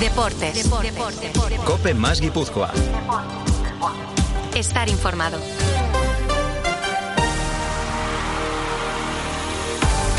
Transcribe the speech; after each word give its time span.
Deportes. 0.00 0.64
Deportes. 0.64 1.32
Cope 1.64 1.94
más 1.94 2.20
Guipúzcoa. 2.20 2.70
Estar 4.54 4.88
informado. 4.88 5.38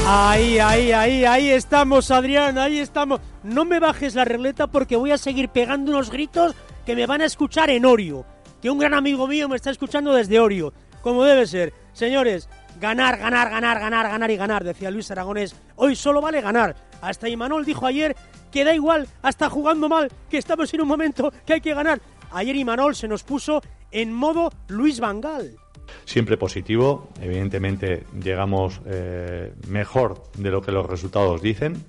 Ahí, 0.07 0.59
ahí, 0.59 0.91
ahí, 0.91 1.25
ahí 1.25 1.49
estamos, 1.49 2.11
Adrián, 2.11 2.57
ahí 2.57 2.79
estamos. 2.79 3.19
No 3.43 3.65
me 3.65 3.79
bajes 3.79 4.15
la 4.15 4.23
regleta 4.23 4.67
porque 4.67 4.95
voy 4.95 5.11
a 5.11 5.17
seguir 5.17 5.49
pegando 5.49 5.91
unos 5.91 6.09
gritos 6.09 6.55
que 6.85 6.95
me 6.95 7.05
van 7.05 7.21
a 7.21 7.25
escuchar 7.25 7.69
en 7.69 7.85
Orio. 7.85 8.25
Que 8.61 8.69
un 8.69 8.77
gran 8.77 8.93
amigo 8.93 9.27
mío 9.27 9.49
me 9.49 9.55
está 9.55 9.71
escuchando 9.71 10.13
desde 10.13 10.39
Orio, 10.39 10.73
como 11.01 11.23
debe 11.23 11.47
ser. 11.47 11.73
Señores, 11.93 12.49
ganar, 12.79 13.17
ganar, 13.17 13.49
ganar, 13.49 13.79
ganar, 13.79 14.07
ganar 14.07 14.31
y 14.31 14.37
ganar, 14.37 14.63
decía 14.63 14.91
Luis 14.91 15.09
Aragonés. 15.11 15.55
Hoy 15.75 15.95
solo 15.95 16.21
vale 16.21 16.41
ganar. 16.41 16.75
Hasta 17.01 17.29
Imanol 17.29 17.65
dijo 17.65 17.85
ayer 17.85 18.15
que 18.55 18.63
da 18.63 18.73
igual, 18.73 19.05
hasta 19.21 19.49
jugando 19.49 19.89
mal, 19.89 20.09
que 20.29 20.37
estamos 20.37 20.73
en 20.73 20.79
un 20.79 20.87
momento 20.87 21.33
que 21.45 21.55
hay 21.55 21.59
que 21.59 21.73
ganar. 21.73 21.99
Ayer 22.31 22.55
Imanol 22.55 22.95
se 22.95 23.05
nos 23.05 23.21
puso 23.21 23.61
en 23.91 24.13
modo 24.13 24.49
Luis 24.69 25.01
Vangal 25.01 25.57
siempre 26.05 26.37
positivo. 26.37 27.09
Evidentemente 27.21 28.05
llegamos 28.17 28.79
eh, 28.85 29.53
mejor 29.67 30.23
de 30.37 30.51
lo 30.51 30.61
que 30.61 30.71
los 30.71 30.85
resultados 30.85 31.41
dicen. 31.41 31.83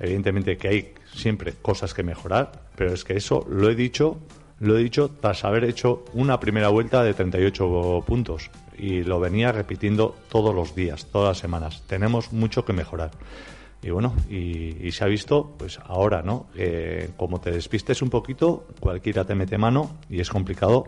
Evidentemente 0.00 0.56
que 0.56 0.68
hay 0.68 0.94
siempre 1.12 1.52
cosas 1.52 1.92
que 1.92 2.02
mejorar, 2.02 2.64
pero 2.76 2.94
es 2.94 3.04
que 3.04 3.14
eso 3.14 3.46
lo 3.50 3.68
he 3.68 3.74
dicho, 3.74 4.18
lo 4.58 4.78
he 4.78 4.82
dicho 4.82 5.10
tras 5.20 5.44
haber 5.44 5.64
hecho 5.64 6.06
una 6.14 6.40
primera 6.40 6.70
vuelta 6.70 7.04
de 7.04 7.12
38 7.12 8.04
puntos 8.06 8.50
y 8.78 9.04
lo 9.04 9.20
venía 9.20 9.52
repitiendo 9.52 10.16
todos 10.30 10.54
los 10.54 10.74
días, 10.74 11.06
todas 11.12 11.28
las 11.28 11.38
semanas. 11.38 11.84
Tenemos 11.86 12.32
mucho 12.32 12.64
que 12.64 12.72
mejorar. 12.72 13.10
Y 13.86 13.90
bueno, 13.90 14.16
y, 14.28 14.90
se 14.90 15.04
ha 15.04 15.06
visto, 15.06 15.54
pues 15.56 15.78
ahora, 15.84 16.20
¿no? 16.20 16.48
Como 17.16 17.40
te 17.40 17.52
despistes 17.52 18.02
un 18.02 18.10
poquito, 18.10 18.66
cualquiera 18.80 19.24
te 19.24 19.36
mete 19.36 19.58
mano 19.58 19.98
y 20.10 20.20
es 20.20 20.28
complicado 20.28 20.86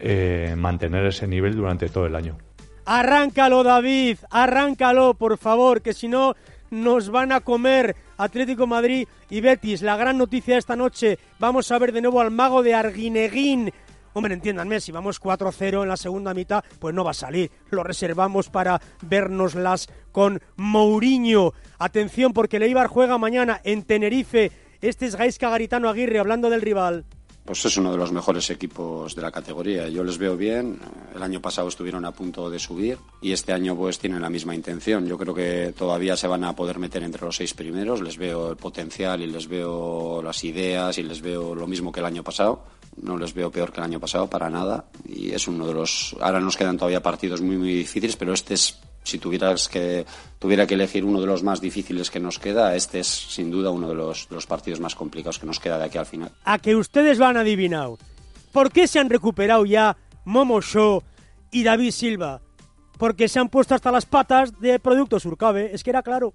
eh, 0.00 0.54
mantener 0.56 1.06
ese 1.06 1.26
nivel 1.26 1.56
durante 1.56 1.88
todo 1.88 2.06
el 2.06 2.14
año. 2.14 2.38
Arráncalo, 2.84 3.64
David, 3.64 4.18
arráncalo, 4.30 5.14
por 5.14 5.38
favor, 5.38 5.82
que 5.82 5.92
si 5.92 6.06
no 6.06 6.36
nos 6.70 7.10
van 7.10 7.32
a 7.32 7.40
comer 7.40 7.96
Atlético 8.16 8.68
Madrid 8.68 9.08
y 9.28 9.40
Betis. 9.40 9.82
La 9.82 9.96
gran 9.96 10.16
noticia 10.16 10.56
esta 10.56 10.76
noche, 10.76 11.18
vamos 11.40 11.72
a 11.72 11.78
ver 11.78 11.90
de 11.92 12.02
nuevo 12.02 12.20
al 12.20 12.30
mago 12.30 12.62
de 12.62 12.74
Arguineguín. 12.74 13.72
Hombre, 14.18 14.34
entiéndanme, 14.34 14.80
si 14.80 14.90
vamos 14.90 15.20
4-0 15.22 15.84
en 15.84 15.88
la 15.88 15.96
segunda 15.96 16.34
mitad, 16.34 16.64
pues 16.80 16.92
no 16.92 17.04
va 17.04 17.12
a 17.12 17.14
salir. 17.14 17.52
Lo 17.70 17.84
reservamos 17.84 18.50
para 18.50 18.80
vernoslas 19.02 19.88
con 20.10 20.42
Mourinho. 20.56 21.52
Atención, 21.78 22.32
porque 22.32 22.56
el 22.56 22.64
Eibar 22.64 22.88
juega 22.88 23.16
mañana 23.16 23.60
en 23.62 23.84
Tenerife. 23.84 24.50
Este 24.80 25.06
es 25.06 25.14
Gaisca 25.14 25.50
Garitano 25.50 25.88
Aguirre 25.88 26.18
hablando 26.18 26.50
del 26.50 26.62
rival 26.62 27.04
pues 27.48 27.64
es 27.64 27.78
uno 27.78 27.90
de 27.90 27.96
los 27.96 28.12
mejores 28.12 28.50
equipos 28.50 29.14
de 29.14 29.22
la 29.22 29.30
categoría. 29.30 29.88
Yo 29.88 30.04
les 30.04 30.18
veo 30.18 30.36
bien. 30.36 30.78
El 31.16 31.22
año 31.22 31.40
pasado 31.40 31.66
estuvieron 31.68 32.04
a 32.04 32.12
punto 32.12 32.50
de 32.50 32.58
subir 32.58 32.98
y 33.22 33.32
este 33.32 33.54
año 33.54 33.74
pues 33.74 33.98
tienen 33.98 34.20
la 34.20 34.28
misma 34.28 34.54
intención. 34.54 35.06
Yo 35.06 35.16
creo 35.16 35.32
que 35.32 35.72
todavía 35.74 36.14
se 36.14 36.28
van 36.28 36.44
a 36.44 36.54
poder 36.54 36.78
meter 36.78 37.02
entre 37.02 37.24
los 37.24 37.36
seis 37.36 37.54
primeros. 37.54 38.02
Les 38.02 38.18
veo 38.18 38.50
el 38.50 38.58
potencial 38.58 39.22
y 39.22 39.28
les 39.28 39.48
veo 39.48 40.20
las 40.20 40.44
ideas 40.44 40.98
y 40.98 41.04
les 41.04 41.22
veo 41.22 41.54
lo 41.54 41.66
mismo 41.66 41.90
que 41.90 42.00
el 42.00 42.06
año 42.06 42.22
pasado. 42.22 42.66
No 42.96 43.16
les 43.16 43.34
veo 43.34 43.50
peor 43.50 43.72
que 43.72 43.80
el 43.80 43.84
año 43.84 44.00
pasado 44.00 44.28
para 44.28 44.50
nada. 44.50 44.86
Y 45.06 45.30
es 45.30 45.48
uno 45.48 45.66
de 45.66 45.74
los. 45.74 46.16
Ahora 46.20 46.40
nos 46.40 46.56
quedan 46.56 46.76
todavía 46.76 47.02
partidos 47.02 47.40
muy 47.40 47.56
muy 47.56 47.72
difíciles, 47.74 48.16
pero 48.16 48.32
este 48.32 48.54
es 48.54 48.78
si 49.08 49.18
tuvieras 49.18 49.68
que, 49.68 50.06
tuviera 50.38 50.66
que 50.66 50.74
elegir 50.74 51.04
uno 51.04 51.20
de 51.20 51.26
los 51.26 51.42
más 51.42 51.60
difíciles 51.60 52.10
que 52.10 52.20
nos 52.20 52.38
queda, 52.38 52.76
este 52.76 53.00
es 53.00 53.06
sin 53.06 53.50
duda 53.50 53.70
uno 53.70 53.88
de 53.88 53.94
los, 53.94 54.26
partidos 54.46 54.80
más 54.80 54.94
complicados 54.94 55.38
que 55.38 55.46
nos 55.46 55.58
queda 55.58 55.78
de 55.78 55.84
aquí 55.84 55.98
al 55.98 56.06
final. 56.06 56.30
A 56.44 56.58
que 56.58 56.76
ustedes 56.76 57.18
lo 57.18 57.26
han 57.26 57.36
adivinado. 57.36 57.98
¿Por 58.52 58.70
qué 58.70 58.86
se 58.86 58.98
han 58.98 59.10
recuperado 59.10 59.64
ya 59.64 59.96
Momo 60.24 60.60
Show 60.60 61.02
y 61.50 61.62
David 61.62 61.90
Silva? 61.90 62.42
Porque 62.98 63.28
se 63.28 63.38
han 63.38 63.48
puesto 63.48 63.74
hasta 63.74 63.92
las 63.92 64.06
patas 64.06 64.60
de 64.60 64.78
productos 64.78 65.24
Urcabe, 65.24 65.70
es 65.72 65.82
que 65.82 65.90
era 65.90 66.02
claro. 66.02 66.34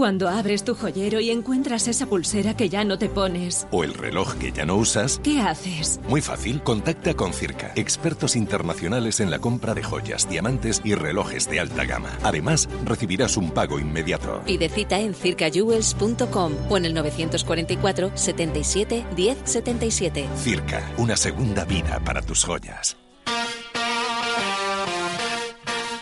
Cuando 0.00 0.28
abres 0.28 0.62
tu 0.62 0.76
joyero 0.76 1.18
y 1.18 1.28
encuentras 1.28 1.88
esa 1.88 2.06
pulsera 2.06 2.56
que 2.56 2.68
ya 2.68 2.84
no 2.84 2.98
te 2.98 3.08
pones. 3.08 3.66
O 3.72 3.82
el 3.82 3.94
reloj 3.94 4.36
que 4.36 4.52
ya 4.52 4.64
no 4.64 4.76
usas. 4.76 5.20
¿Qué 5.24 5.40
haces? 5.40 5.98
Muy 6.08 6.20
fácil, 6.20 6.62
contacta 6.62 7.14
con 7.14 7.32
Circa, 7.32 7.72
expertos 7.74 8.36
internacionales 8.36 9.18
en 9.18 9.28
la 9.32 9.40
compra 9.40 9.74
de 9.74 9.82
joyas, 9.82 10.30
diamantes 10.30 10.82
y 10.84 10.94
relojes 10.94 11.50
de 11.50 11.58
alta 11.58 11.84
gama. 11.84 12.16
Además, 12.22 12.68
recibirás 12.84 13.36
un 13.36 13.50
pago 13.50 13.80
inmediato. 13.80 14.40
Pide 14.46 14.68
cita 14.68 15.00
en 15.00 15.14
circajewels.com 15.14 16.52
o 16.68 16.76
en 16.76 16.84
el 16.84 16.94
944 16.94 18.12
77 18.14 19.04
10 19.16 19.38
77. 19.42 20.28
Circa, 20.36 20.92
una 20.98 21.16
segunda 21.16 21.64
vida 21.64 21.98
para 22.04 22.22
tus 22.22 22.44
joyas. 22.44 22.96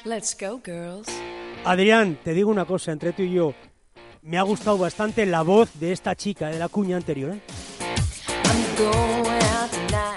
Let's 0.05 0.37
go, 0.39 0.61
girls. 0.63 1.09
Adrián, 1.65 2.19
te 2.23 2.34
digo 2.34 2.51
una 2.51 2.67
cosa 2.67 2.93
entre 2.93 3.15
tú 3.15 3.23
y 3.23 3.33
yo 3.33 3.55
me 4.27 4.39
ha 4.39 4.43
gustado 4.43 4.77
bastante 4.77 5.25
la 5.25 5.43
voz 5.43 5.71
de 5.79 5.93
esta 5.93 6.15
chica, 6.17 6.49
de 6.49 6.59
la 6.59 6.69
cuña 6.69 6.97
anterior. 6.97 7.33
¿eh? 7.33 7.41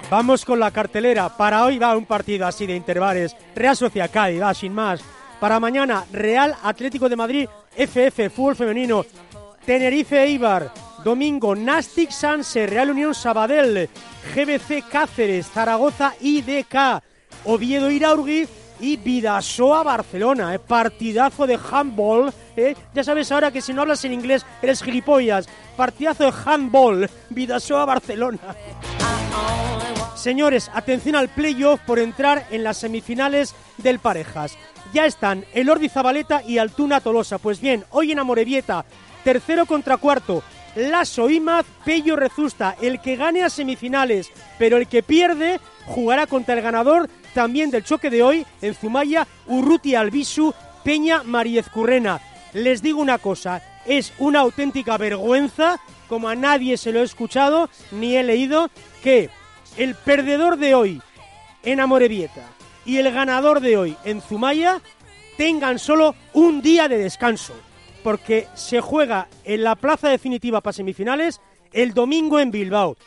Vamos 0.09 0.43
con 0.43 0.59
la 0.59 0.71
cartelera. 0.71 1.29
Para 1.37 1.63
hoy 1.63 1.77
va 1.77 1.95
un 1.95 2.05
partido 2.05 2.47
así 2.47 2.65
de 2.65 2.75
intervalos. 2.75 3.35
Real 3.55 3.77
Sociedad 3.77 4.09
Cádiz, 4.11 4.41
va 4.41 4.53
sin 4.53 4.73
más. 4.73 5.01
Para 5.39 5.59
mañana, 5.59 6.05
Real 6.11 6.55
Atlético 6.63 7.07
de 7.07 7.15
Madrid, 7.15 7.47
FF, 7.77 8.29
fútbol 8.29 8.55
femenino. 8.55 9.05
Tenerife 9.65 10.23
Eibar. 10.23 10.73
Domingo, 11.03 11.55
Nastic 11.55 12.09
Sanse, 12.09 12.65
Real 12.65 12.89
Unión 12.89 13.13
Sabadell. 13.13 13.89
GBC 14.33 14.89
Cáceres, 14.89 15.47
Zaragoza 15.47 16.15
IDK. 16.19 17.03
Oviedo 17.45 17.89
Iraurgi 17.89 18.47
y 18.79 18.97
Vidasoa 18.97 19.83
Barcelona. 19.83 20.55
¿eh? 20.55 20.59
Partidazo 20.59 21.47
de 21.47 21.59
handball 21.71 22.33
¿eh? 22.55 22.75
Ya 22.93 23.03
sabes 23.03 23.31
ahora 23.31 23.51
que 23.51 23.61
si 23.61 23.73
no 23.73 23.81
hablas 23.81 24.03
en 24.05 24.13
inglés 24.13 24.45
eres 24.61 24.83
gilipollas. 24.83 25.47
Partidazo 25.75 26.25
de 26.25 26.33
handball. 26.45 27.09
Vidasoa 27.29 27.85
Barcelona. 27.85 28.39
Señores, 30.15 30.69
atención 30.73 31.15
al 31.15 31.29
playoff 31.29 31.79
por 31.81 31.97
entrar 31.97 32.45
en 32.51 32.63
las 32.63 32.77
semifinales 32.77 33.55
del 33.77 33.99
Parejas. 33.99 34.57
Ya 34.93 35.05
están 35.05 35.45
el 35.53 35.69
Ordi 35.69 35.87
Zabaleta 35.87 36.43
y 36.45 36.57
Altuna 36.57 36.99
Tolosa. 36.99 37.37
Pues 37.37 37.61
bien, 37.61 37.85
hoy 37.91 38.11
en 38.11 38.19
Amorebieta, 38.19 38.85
tercero 39.23 39.65
contra 39.65 39.97
cuarto. 39.97 40.43
Lasso 40.75 41.29
Imaz, 41.29 41.65
Pello 41.85 42.15
Rezusta. 42.15 42.75
El 42.81 42.99
que 42.99 43.15
gane 43.15 43.43
a 43.43 43.49
semifinales, 43.49 44.31
pero 44.57 44.77
el 44.77 44.87
que 44.87 45.03
pierde 45.03 45.59
jugará 45.85 46.27
contra 46.27 46.55
el 46.55 46.61
ganador 46.61 47.09
también 47.33 47.71
del 47.71 47.83
choque 47.83 48.09
de 48.09 48.23
hoy 48.23 48.45
en 48.61 48.73
Zumaya, 48.75 49.27
Urruti 49.47 49.95
Albisu, 49.95 50.53
Peña 50.83 51.23
Mariez 51.23 51.69
Currena. 51.69 52.21
Les 52.53 52.81
digo 52.81 53.01
una 53.01 53.17
cosa, 53.17 53.61
es 53.85 54.13
una 54.17 54.39
auténtica 54.39 54.97
vergüenza, 54.97 55.79
como 56.07 56.29
a 56.29 56.35
nadie 56.35 56.77
se 56.77 56.91
lo 56.91 56.99
he 56.99 57.03
escuchado 57.03 57.69
ni 57.91 58.15
he 58.15 58.23
leído, 58.23 58.69
que 59.03 59.29
el 59.77 59.95
perdedor 59.95 60.57
de 60.57 60.75
hoy 60.75 61.01
en 61.63 61.79
Amorebieta 61.79 62.43
y 62.85 62.97
el 62.97 63.11
ganador 63.11 63.59
de 63.59 63.77
hoy 63.77 63.95
en 64.03 64.21
Zumaya 64.21 64.81
tengan 65.37 65.79
solo 65.79 66.15
un 66.33 66.61
día 66.61 66.87
de 66.87 66.97
descanso, 66.97 67.53
porque 68.03 68.47
se 68.55 68.81
juega 68.81 69.27
en 69.43 69.63
la 69.63 69.75
plaza 69.75 70.09
definitiva 70.09 70.61
para 70.61 70.73
semifinales 70.73 71.39
el 71.71 71.93
domingo 71.93 72.39
en 72.39 72.51
Bilbao. 72.51 72.97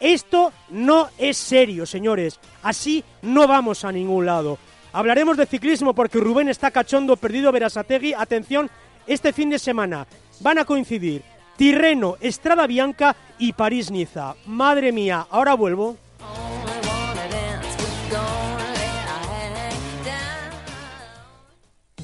Esto 0.00 0.52
no 0.70 1.08
es 1.18 1.36
serio, 1.36 1.86
señores. 1.86 2.38
Así 2.62 3.04
no 3.22 3.46
vamos 3.46 3.84
a 3.84 3.92
ningún 3.92 4.26
lado. 4.26 4.58
Hablaremos 4.92 5.36
de 5.36 5.46
ciclismo 5.46 5.94
porque 5.94 6.18
Rubén 6.18 6.48
está 6.48 6.70
cachondo 6.70 7.16
perdido 7.16 7.52
Verasategui. 7.52 8.14
Atención, 8.14 8.70
este 9.06 9.32
fin 9.32 9.50
de 9.50 9.58
semana 9.58 10.06
van 10.40 10.58
a 10.58 10.64
coincidir 10.64 11.22
Tirreno, 11.56 12.16
Estrada 12.20 12.66
Bianca 12.66 13.16
y 13.38 13.52
París-Niza. 13.52 14.36
Madre 14.46 14.92
mía, 14.92 15.26
ahora 15.30 15.54
vuelvo. 15.54 15.96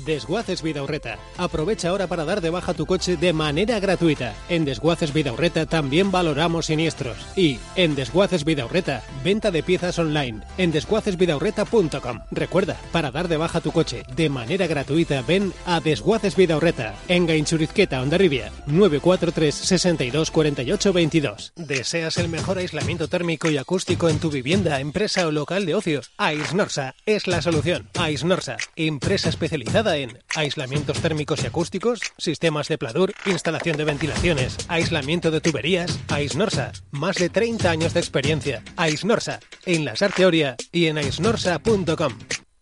Desguaces 0.04 0.62
Vidaurreta. 0.62 1.18
Aprovecha 1.38 1.88
ahora 1.88 2.06
para 2.06 2.24
dar 2.24 2.40
de 2.40 2.50
baja 2.50 2.74
tu 2.74 2.86
coche 2.86 3.16
de 3.16 3.32
manera 3.32 3.80
gratuita. 3.80 4.34
En 4.48 4.64
Desguaces 4.64 5.12
Vidaurreta 5.12 5.66
también 5.66 6.10
valoramos 6.10 6.66
siniestros. 6.66 7.16
Y 7.36 7.58
en 7.76 7.94
Desguaces 7.94 8.44
Vidaurreta, 8.44 9.02
venta 9.22 9.50
de 9.50 9.62
piezas 9.62 9.98
online 9.98 10.42
en 10.58 10.72
desguacesvidaurreta.com. 10.72 12.20
Recuerda, 12.30 12.76
para 12.92 13.10
dar 13.10 13.28
de 13.28 13.36
baja 13.36 13.60
tu 13.60 13.72
coche 13.72 14.02
de 14.14 14.28
manera 14.28 14.66
gratuita, 14.66 15.22
ven 15.22 15.52
a 15.66 15.80
Desguaces 15.80 16.36
Vidaurreta 16.36 16.94
en 17.08 17.26
Gainchurizqueta, 17.26 18.02
Ondarribia, 18.02 18.52
943 18.66 19.54
62 19.54 20.30
48 20.30 20.92
22. 20.92 21.52
¿Deseas 21.56 22.18
el 22.18 22.28
mejor 22.28 22.58
aislamiento 22.58 23.08
térmico 23.08 23.50
y 23.50 23.56
acústico 23.56 24.08
en 24.08 24.18
tu 24.18 24.30
vivienda, 24.30 24.80
empresa 24.80 25.26
o 25.26 25.30
local 25.30 25.66
de 25.66 25.74
ocio? 25.74 26.00
Aisnorsa 26.16 26.94
es 27.06 27.26
la 27.26 27.42
solución. 27.42 27.88
Aisnorsa, 27.98 28.56
empresa 28.76 29.28
especializada 29.28 29.93
en 29.96 30.18
aislamientos 30.34 31.00
térmicos 31.00 31.42
y 31.42 31.46
acústicos, 31.46 32.00
sistemas 32.18 32.68
de 32.68 32.78
pladur, 32.78 33.12
instalación 33.26 33.76
de 33.76 33.84
ventilaciones, 33.84 34.56
aislamiento 34.68 35.30
de 35.30 35.40
tuberías. 35.40 35.98
Aisnorsa, 36.08 36.72
más 36.90 37.16
de 37.16 37.28
30 37.28 37.70
años 37.70 37.94
de 37.94 38.00
experiencia. 38.00 38.62
Aisnorsa, 38.76 39.40
en 39.66 39.84
la 39.84 39.96
Sarteoria 39.96 40.56
y 40.72 40.86
en 40.86 40.98
aisnorsa.com. 40.98 42.12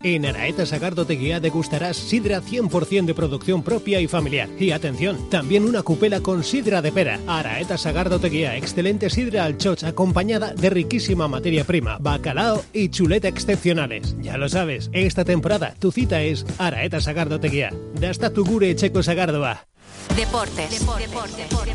En 0.04 0.26
Araeta 0.26 0.66
Sagardo 0.66 1.06
Teguía 1.06 1.38
degustarás 1.38 1.96
sidra 1.96 2.43
100% 2.43 3.04
de 3.04 3.14
producción 3.14 3.62
propia 3.62 4.00
y 4.00 4.08
familiar. 4.08 4.49
Y 4.58 4.72
atención, 4.72 5.31
también 5.31 5.64
una 5.64 5.82
cupela 5.82 6.20
con 6.20 6.43
sidra 6.43 6.82
de 6.82 6.90
pera. 6.90 7.20
Araeta 7.28 7.78
Sagardo 7.78 8.19
Teguía, 8.19 8.56
excelente 8.56 9.10
sidra 9.10 9.44
al 9.44 9.58
choch 9.58 9.84
acompañada 9.84 10.54
de 10.54 10.70
riquísima 10.70 11.28
materia 11.28 11.62
prima, 11.62 11.99
bacalao 12.00 12.64
y 12.72 12.88
chuleta 12.88 13.28
excepcionales. 13.28 14.16
Ya 14.20 14.37
lo 14.37 14.49
sabes, 14.49 14.90
esta 14.93 15.25
temporada 15.25 15.75
tu 15.78 15.93
cita 15.93 16.20
es 16.22 16.44
Araeta 16.58 17.00
Sagardo 17.00 17.38
Teguía. 17.38 17.72
Dasta 17.94 18.32
tu 18.32 18.44
gure 18.44 18.75
checo 18.75 19.04
Sagardoa. 19.04 19.69
Deportes. 20.16 20.84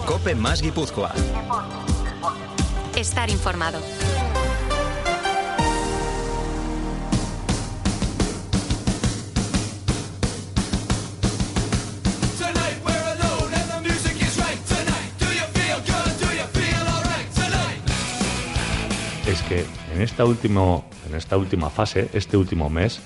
Cope 0.05 0.35
más 0.35 0.61
Guipúzcoa. 0.61 1.13
Estar 2.95 3.29
informado. 3.29 3.79
Es 19.37 19.43
que 19.43 19.65
en 19.93 20.01
esta, 20.01 20.25
último, 20.25 20.85
en 21.07 21.15
esta 21.15 21.37
última 21.37 21.69
fase, 21.69 22.09
este 22.13 22.37
último 22.37 22.71
mes, 22.71 22.99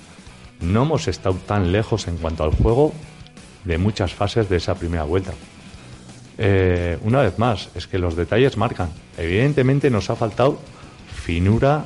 no 0.62 0.82
hemos 0.82 1.06
estado 1.06 1.34
tan 1.34 1.72
lejos 1.72 2.08
en 2.08 2.16
cuanto 2.16 2.42
al 2.42 2.52
juego 2.52 2.94
de 3.64 3.76
muchas 3.76 4.14
fases 4.14 4.48
de 4.48 4.56
esa 4.56 4.74
primera 4.74 5.04
vuelta. 5.04 5.32
Eh, 6.38 6.98
una 7.02 7.20
vez 7.20 7.38
más, 7.38 7.68
es 7.74 7.86
que 7.86 7.98
los 7.98 8.16
detalles 8.16 8.56
marcan. 8.56 8.88
Evidentemente 9.18 9.90
nos 9.90 10.08
ha 10.08 10.16
faltado 10.16 10.58
finura, 11.14 11.84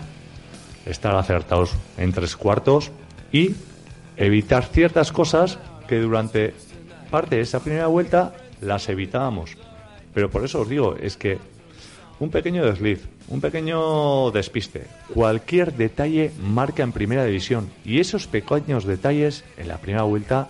estar 0.84 1.16
acertados 1.16 1.72
en 1.98 2.12
tres 2.12 2.36
cuartos 2.36 2.92
y 3.32 3.56
evitar 4.16 4.64
ciertas 4.66 5.10
cosas 5.10 5.58
que 5.88 5.98
durante 5.98 6.54
parte 7.10 7.36
de 7.36 7.42
esa 7.42 7.58
primera 7.58 7.88
vuelta 7.88 8.32
las 8.60 8.88
evitábamos. 8.88 9.56
Pero 10.14 10.30
por 10.30 10.44
eso 10.44 10.60
os 10.60 10.68
digo, 10.68 10.94
es 10.96 11.16
que 11.16 11.38
un 12.18 12.30
pequeño 12.30 12.64
desliz, 12.64 13.06
un 13.28 13.40
pequeño 13.40 14.30
despiste, 14.30 14.86
cualquier 15.12 15.74
detalle 15.74 16.32
marca 16.40 16.82
en 16.82 16.92
primera 16.92 17.24
división. 17.24 17.70
Y 17.84 18.00
esos 18.00 18.26
pequeños 18.26 18.84
detalles 18.84 19.44
en 19.56 19.68
la 19.68 19.78
primera 19.78 20.04
vuelta 20.04 20.48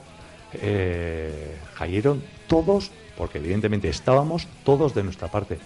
eh, 0.55 1.57
cayeron 1.77 2.23
todos, 2.47 2.91
porque 3.17 3.39
evidentemente 3.39 3.89
estábamos 3.89 4.47
todos 4.65 4.95
de 4.95 5.03
nuestra 5.03 5.29
parte. 5.29 5.59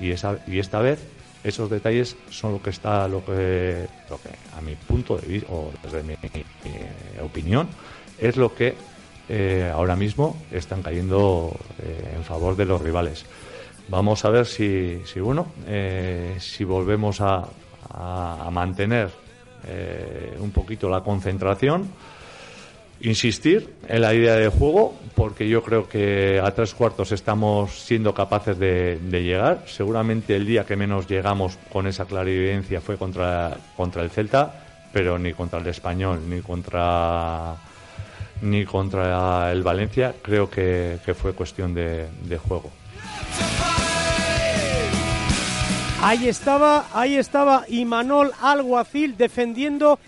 Y, 0.00 0.10
esa, 0.10 0.38
y 0.46 0.58
esta 0.58 0.80
vez 0.80 0.98
esos 1.44 1.70
detalles 1.70 2.16
son 2.30 2.52
lo 2.52 2.62
que 2.62 2.70
está, 2.70 3.06
lo 3.06 3.24
que, 3.24 3.86
a 4.56 4.60
mi 4.60 4.74
punto 4.74 5.16
de 5.16 5.26
vista, 5.26 5.52
o 5.52 5.70
desde 5.82 6.02
mi, 6.02 6.16
mi 6.22 7.20
opinión, 7.22 7.68
es 8.18 8.36
lo 8.36 8.54
que 8.54 8.74
eh, 9.28 9.70
ahora 9.72 9.96
mismo 9.96 10.40
están 10.52 10.82
cayendo 10.82 11.56
eh, 11.82 12.14
en 12.16 12.24
favor 12.24 12.56
de 12.56 12.64
los 12.64 12.80
rivales. 12.80 13.26
Vamos 13.88 14.24
a 14.24 14.30
ver 14.30 14.46
si, 14.46 15.00
bueno, 15.20 15.46
eh, 15.66 16.36
si 16.40 16.64
volvemos 16.64 17.20
a, 17.20 17.44
mantener 18.50 19.10
eh, 19.66 20.36
un 20.38 20.50
poquito 20.50 20.90
la 20.90 21.02
concentración, 21.02 21.88
insistir 23.00 23.74
en 23.88 24.00
la 24.02 24.12
idea 24.12 24.34
de 24.34 24.48
juego, 24.48 24.98
porque 25.14 25.48
yo 25.48 25.62
creo 25.62 25.88
que 25.88 26.40
a 26.42 26.50
tres 26.50 26.74
cuartos 26.74 27.12
estamos 27.12 27.72
siendo 27.72 28.12
capaces 28.12 28.58
de, 28.58 28.98
llegar. 29.10 29.62
Seguramente 29.66 30.34
el 30.34 30.46
día 30.46 30.66
que 30.66 30.76
menos 30.76 31.06
llegamos 31.08 31.58
con 31.72 31.86
esa 31.86 32.06
clarividencia 32.06 32.80
fue 32.80 32.98
contra, 32.98 33.56
contra 33.76 34.02
el 34.02 34.10
Celta, 34.10 34.88
pero 34.92 35.18
ni 35.18 35.32
contra 35.32 35.60
el 35.60 35.66
Español, 35.68 36.20
ni 36.28 36.40
contra 36.40 37.56
ni 38.42 38.66
contra 38.66 39.50
el 39.52 39.62
Valencia, 39.62 40.14
creo 40.20 40.50
que, 40.50 40.98
fue 41.16 41.32
cuestión 41.32 41.72
de 41.72 42.38
juego. 42.46 42.70
Ahí 46.08 46.28
estaba, 46.28 46.86
ahí 46.92 47.16
estaba 47.16 47.64
Imanol 47.66 48.30
Alguacil 48.40 49.16
defendiendo 49.16 49.98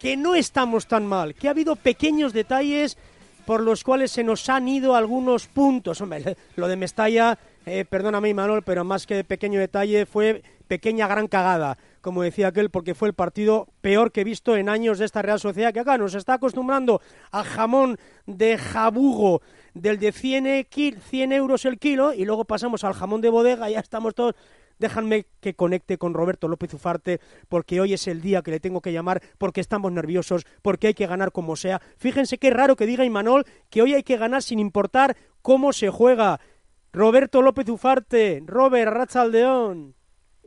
que 0.00 0.16
no 0.16 0.34
estamos 0.34 0.88
tan 0.88 1.06
mal, 1.06 1.36
que 1.36 1.46
ha 1.46 1.52
habido 1.52 1.76
pequeños 1.76 2.32
detalles 2.32 2.98
por 3.46 3.60
los 3.60 3.84
cuales 3.84 4.10
se 4.10 4.24
nos 4.24 4.48
han 4.48 4.66
ido 4.66 4.96
algunos 4.96 5.46
puntos. 5.46 6.00
Hombre, 6.00 6.36
lo 6.56 6.66
de 6.66 6.74
Mestalla, 6.74 7.38
eh, 7.66 7.84
perdóname 7.88 8.30
Imanol, 8.30 8.64
pero 8.64 8.82
más 8.82 9.06
que 9.06 9.22
pequeño 9.22 9.60
detalle 9.60 10.06
fue 10.06 10.42
pequeña 10.66 11.06
gran 11.06 11.28
cagada, 11.28 11.78
como 12.00 12.22
decía 12.24 12.48
aquel, 12.48 12.68
porque 12.68 12.96
fue 12.96 13.06
el 13.06 13.14
partido 13.14 13.68
peor 13.80 14.10
que 14.10 14.22
he 14.22 14.24
visto 14.24 14.56
en 14.56 14.68
años 14.68 14.98
de 14.98 15.04
esta 15.04 15.22
Real 15.22 15.38
Sociedad, 15.38 15.72
que 15.72 15.78
acá 15.78 15.96
nos 15.98 16.16
está 16.16 16.34
acostumbrando 16.34 17.00
al 17.30 17.44
jamón 17.44 17.96
de 18.26 18.58
jabugo 18.58 19.40
del 19.72 20.00
de 20.00 20.10
100, 20.10 20.66
100 20.68 21.32
euros 21.32 21.64
el 21.64 21.78
kilo 21.78 22.12
y 22.12 22.24
luego 22.24 22.44
pasamos 22.44 22.82
al 22.82 22.94
jamón 22.94 23.20
de 23.20 23.28
bodega 23.28 23.70
y 23.70 23.74
ya 23.74 23.80
estamos 23.80 24.16
todos 24.16 24.34
déjanme 24.78 25.26
que 25.40 25.54
conecte 25.54 25.98
con 25.98 26.14
Roberto 26.14 26.48
López 26.48 26.72
Ufarte, 26.74 27.20
porque 27.48 27.80
hoy 27.80 27.92
es 27.92 28.06
el 28.08 28.20
día 28.20 28.42
que 28.42 28.50
le 28.50 28.60
tengo 28.60 28.80
que 28.80 28.92
llamar, 28.92 29.22
porque 29.38 29.60
estamos 29.60 29.92
nerviosos, 29.92 30.46
porque 30.62 30.88
hay 30.88 30.94
que 30.94 31.06
ganar 31.06 31.32
como 31.32 31.56
sea. 31.56 31.80
Fíjense 31.96 32.38
qué 32.38 32.50
raro 32.50 32.76
que 32.76 32.86
diga 32.86 33.04
Imanol 33.04 33.44
que 33.70 33.82
hoy 33.82 33.94
hay 33.94 34.02
que 34.02 34.16
ganar 34.16 34.42
sin 34.42 34.58
importar 34.58 35.16
cómo 35.42 35.72
se 35.72 35.90
juega. 35.90 36.40
Roberto 36.92 37.42
López 37.42 37.68
Ufarte, 37.68 38.42
Robert 38.46 38.92
Rachaldeón. 38.92 39.94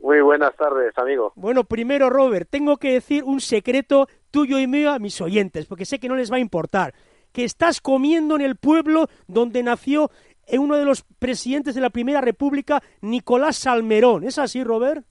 Muy 0.00 0.20
buenas 0.20 0.54
tardes, 0.56 0.96
amigo. 0.96 1.32
Bueno, 1.34 1.64
primero, 1.64 2.08
Robert, 2.08 2.48
tengo 2.48 2.76
que 2.76 2.92
decir 2.92 3.24
un 3.24 3.40
secreto 3.40 4.08
tuyo 4.30 4.58
y 4.58 4.66
mío 4.66 4.92
a 4.92 4.98
mis 4.98 5.20
oyentes, 5.20 5.66
porque 5.66 5.84
sé 5.84 5.98
que 5.98 6.08
no 6.08 6.14
les 6.14 6.30
va 6.30 6.36
a 6.36 6.40
importar. 6.40 6.94
Que 7.32 7.44
estás 7.44 7.80
comiendo 7.80 8.36
en 8.36 8.40
el 8.40 8.56
pueblo 8.56 9.08
donde 9.26 9.62
nació 9.62 10.10
uno 10.56 10.76
de 10.76 10.84
los 10.84 11.02
presidentes 11.18 11.74
de 11.74 11.80
la 11.80 11.90
Primera 11.90 12.20
República, 12.20 12.82
Nicolás 13.02 13.56
Salmerón. 13.56 14.24
¿Es 14.24 14.38
así, 14.38 14.64
Robert? 14.64 15.04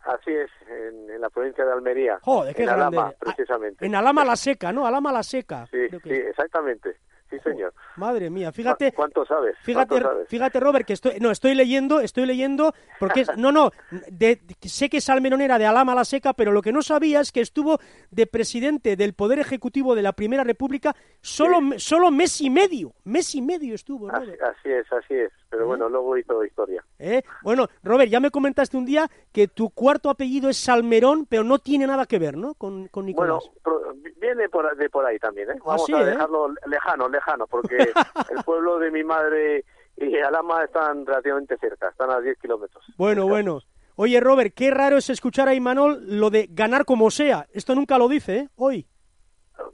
Así 0.00 0.30
es, 0.30 0.50
en, 0.68 1.10
en 1.10 1.20
la 1.20 1.28
provincia 1.28 1.62
de 1.64 1.72
Almería. 1.72 2.18
Joder, 2.22 2.54
qué 2.54 2.62
en 2.62 2.68
grande. 2.68 2.96
Alama, 2.96 3.14
precisamente. 3.18 3.84
En 3.84 3.94
Alama 3.94 4.24
la 4.24 4.36
Seca, 4.36 4.72
¿no? 4.72 4.86
Alama 4.86 5.12
la 5.12 5.22
Seca. 5.22 5.66
Sí, 5.70 5.88
sí, 5.90 6.10
exactamente. 6.10 6.96
Sí, 7.30 7.38
señor. 7.44 7.72
Madre 7.96 8.28
mía, 8.28 8.50
fíjate. 8.50 8.92
¿Cuánto 8.92 9.24
sabes? 9.24 9.56
Fíjate, 9.62 9.88
¿Cuánto 9.88 10.08
sabes? 10.08 10.28
fíjate, 10.28 10.58
Robert, 10.58 10.84
que 10.84 10.94
estoy, 10.94 11.20
no, 11.20 11.30
estoy 11.30 11.54
leyendo, 11.54 12.00
estoy 12.00 12.26
leyendo, 12.26 12.74
porque 12.98 13.20
es, 13.20 13.28
no, 13.36 13.52
no, 13.52 13.70
de, 14.10 14.40
sé 14.62 14.88
que 14.88 15.00
Salmerón 15.00 15.40
era 15.40 15.56
de 15.58 15.66
Alama 15.66 15.94
la 15.94 16.04
Seca, 16.04 16.32
pero 16.32 16.50
lo 16.50 16.60
que 16.60 16.72
no 16.72 16.82
sabía 16.82 17.20
es 17.20 17.30
que 17.30 17.40
estuvo 17.40 17.78
de 18.10 18.26
presidente 18.26 18.96
del 18.96 19.14
Poder 19.14 19.38
Ejecutivo 19.38 19.94
de 19.94 20.02
la 20.02 20.12
Primera 20.12 20.42
República 20.42 20.96
solo, 21.20 21.60
sí. 21.72 21.78
solo 21.78 22.10
mes 22.10 22.40
y 22.40 22.50
medio, 22.50 22.94
mes 23.04 23.32
y 23.36 23.42
medio 23.42 23.76
estuvo, 23.76 24.10
Robert. 24.10 24.40
Así, 24.42 24.58
así 24.58 24.68
es, 24.70 24.92
así 24.92 25.14
es, 25.14 25.32
pero 25.50 25.66
bueno, 25.66 25.88
luego 25.88 26.16
hizo 26.16 26.44
historia. 26.44 26.84
¿Eh? 26.98 27.22
Bueno, 27.42 27.66
Robert, 27.82 28.10
ya 28.10 28.20
me 28.20 28.30
comentaste 28.30 28.76
un 28.76 28.86
día 28.86 29.08
que 29.32 29.48
tu 29.48 29.70
cuarto 29.70 30.08
apellido 30.08 30.48
es 30.48 30.56
Salmerón, 30.56 31.26
pero 31.28 31.42
no 31.42 31.58
tiene 31.58 31.86
nada 31.86 32.06
que 32.06 32.18
ver, 32.18 32.36
¿no? 32.36 32.54
Con, 32.54 32.86
con 32.88 33.04
Nicolás. 33.04 33.50
Bueno, 33.64 33.94
viene 34.20 34.48
por, 34.48 34.76
de 34.76 34.88
por 34.88 35.04
ahí 35.04 35.18
también, 35.18 35.50
¿eh? 35.50 35.58
Vamos 35.64 35.82
¿Ah, 35.82 35.86
sí, 35.86 35.92
a 35.92 36.04
dejarlo 36.04 36.50
eh? 36.50 36.54
lejano, 36.66 37.08
lejano, 37.08 37.46
porque 37.48 37.76
el 38.30 38.44
pueblo 38.44 38.78
de 38.78 38.90
mi 38.92 39.02
madre 39.02 39.64
y 39.96 40.16
Alama 40.18 40.64
están 40.64 41.04
relativamente 41.04 41.56
cerca, 41.58 41.88
están 41.88 42.10
a 42.10 42.20
10 42.20 42.38
kilómetros. 42.38 42.84
Bueno, 42.96 43.26
bueno. 43.26 43.60
Oye, 43.96 44.20
Robert, 44.20 44.54
qué 44.54 44.70
raro 44.70 44.96
es 44.96 45.10
escuchar 45.10 45.48
a 45.48 45.54
Imanol 45.54 46.18
lo 46.18 46.30
de 46.30 46.48
ganar 46.50 46.84
como 46.84 47.10
sea. 47.10 47.46
Esto 47.52 47.74
nunca 47.74 47.98
lo 47.98 48.08
dice, 48.08 48.38
¿eh? 48.38 48.48
Hoy. 48.56 48.86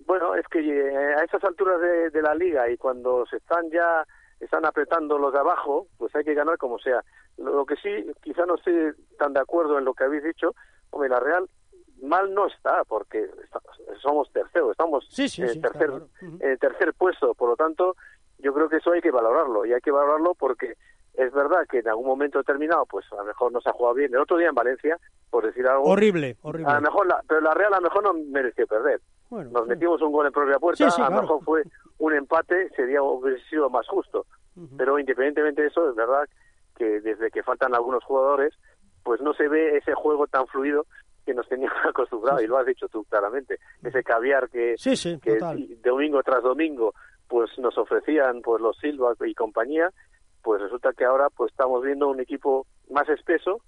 Bueno, 0.06 0.34
es 0.34 0.46
que 0.48 0.58
eh, 0.58 1.14
a 1.14 1.22
esas 1.22 1.44
alturas 1.44 1.80
de, 1.80 2.10
de, 2.10 2.22
la 2.22 2.34
liga 2.34 2.68
y 2.68 2.76
cuando 2.76 3.24
se 3.26 3.36
están 3.36 3.70
ya 3.70 4.04
están 4.40 4.64
apretando 4.64 5.18
los 5.18 5.32
de 5.32 5.38
abajo, 5.38 5.86
pues 5.98 6.14
hay 6.14 6.24
que 6.24 6.34
ganar 6.34 6.58
como 6.58 6.78
sea. 6.78 7.02
Lo 7.38 7.64
que 7.66 7.76
sí, 7.76 8.10
quizá 8.22 8.46
no 8.46 8.56
estoy 8.56 8.92
tan 9.18 9.32
de 9.32 9.40
acuerdo 9.40 9.78
en 9.78 9.84
lo 9.84 9.94
que 9.94 10.04
habéis 10.04 10.24
dicho. 10.24 10.54
Hombre, 10.90 11.08
la 11.08 11.20
Real 11.20 11.48
mal 12.02 12.32
no 12.34 12.46
está, 12.46 12.84
porque 12.84 13.28
somos 14.02 14.30
tercero, 14.32 14.70
estamos 14.70 15.06
sí, 15.10 15.28
sí, 15.28 15.42
en 15.42 15.60
tercer, 15.60 15.90
tercer 16.60 16.94
puesto, 16.94 17.34
por 17.34 17.48
lo 17.48 17.56
tanto, 17.56 17.96
yo 18.38 18.52
creo 18.52 18.68
que 18.68 18.76
eso 18.76 18.92
hay 18.92 19.00
que 19.00 19.10
valorarlo, 19.10 19.64
y 19.64 19.72
hay 19.72 19.80
que 19.80 19.90
valorarlo 19.90 20.34
porque 20.34 20.76
es 21.14 21.32
verdad 21.32 21.66
que 21.68 21.78
en 21.78 21.88
algún 21.88 22.06
momento 22.06 22.38
determinado, 22.38 22.84
pues 22.84 23.10
a 23.12 23.16
lo 23.16 23.24
mejor 23.24 23.50
no 23.50 23.60
se 23.62 23.70
ha 23.70 23.72
jugado 23.72 23.94
bien. 23.94 24.12
El 24.12 24.20
otro 24.20 24.36
día 24.36 24.50
en 24.50 24.54
Valencia, 24.54 24.98
por 25.30 25.46
decir 25.46 25.66
algo... 25.66 25.84
Horrible, 25.84 26.36
horrible. 26.42 26.70
A 26.70 26.74
lo 26.74 26.82
mejor 26.82 27.06
la, 27.06 27.22
pero 27.26 27.40
la 27.40 27.54
Real 27.54 27.72
a 27.72 27.80
lo 27.80 27.82
mejor 27.82 28.02
no 28.02 28.12
mereció 28.12 28.66
perder. 28.66 29.00
Nos 29.30 29.66
metimos 29.66 30.00
un 30.02 30.12
gol 30.12 30.26
en 30.26 30.32
propia 30.32 30.58
puerta, 30.58 30.88
a 30.88 31.10
lo 31.10 31.22
mejor 31.22 31.44
fue 31.44 31.62
un 31.98 32.14
empate, 32.14 32.70
sería 32.70 33.02
hubiese 33.02 33.44
sido 33.48 33.68
más 33.70 33.86
justo. 33.88 34.26
Pero 34.78 34.98
independientemente 34.98 35.62
de 35.62 35.68
eso, 35.68 35.90
es 35.90 35.96
verdad 35.96 36.26
que 36.76 37.00
desde 37.00 37.30
que 37.30 37.42
faltan 37.42 37.74
algunos 37.74 38.04
jugadores, 38.04 38.54
pues 39.02 39.20
no 39.20 39.34
se 39.34 39.48
ve 39.48 39.76
ese 39.76 39.94
juego 39.94 40.26
tan 40.26 40.46
fluido 40.46 40.86
que 41.24 41.34
nos 41.34 41.48
teníamos 41.48 41.78
acostumbrados, 41.88 42.42
y 42.42 42.46
lo 42.46 42.56
has 42.56 42.66
dicho 42.66 42.88
tú 42.88 43.04
claramente, 43.04 43.58
ese 43.82 44.02
caviar 44.02 44.48
que, 44.48 44.76
que 45.22 45.38
domingo 45.82 46.22
tras 46.22 46.42
domingo 46.42 46.94
pues 47.28 47.50
nos 47.58 47.76
ofrecían 47.76 48.40
pues 48.40 48.62
los 48.62 48.76
Silva 48.78 49.14
y 49.26 49.34
compañía, 49.34 49.90
pues 50.42 50.62
resulta 50.62 50.92
que 50.92 51.04
ahora 51.04 51.28
pues 51.30 51.50
estamos 51.50 51.82
viendo 51.82 52.08
un 52.08 52.20
equipo 52.20 52.66
más 52.90 53.08
espeso, 53.08 53.60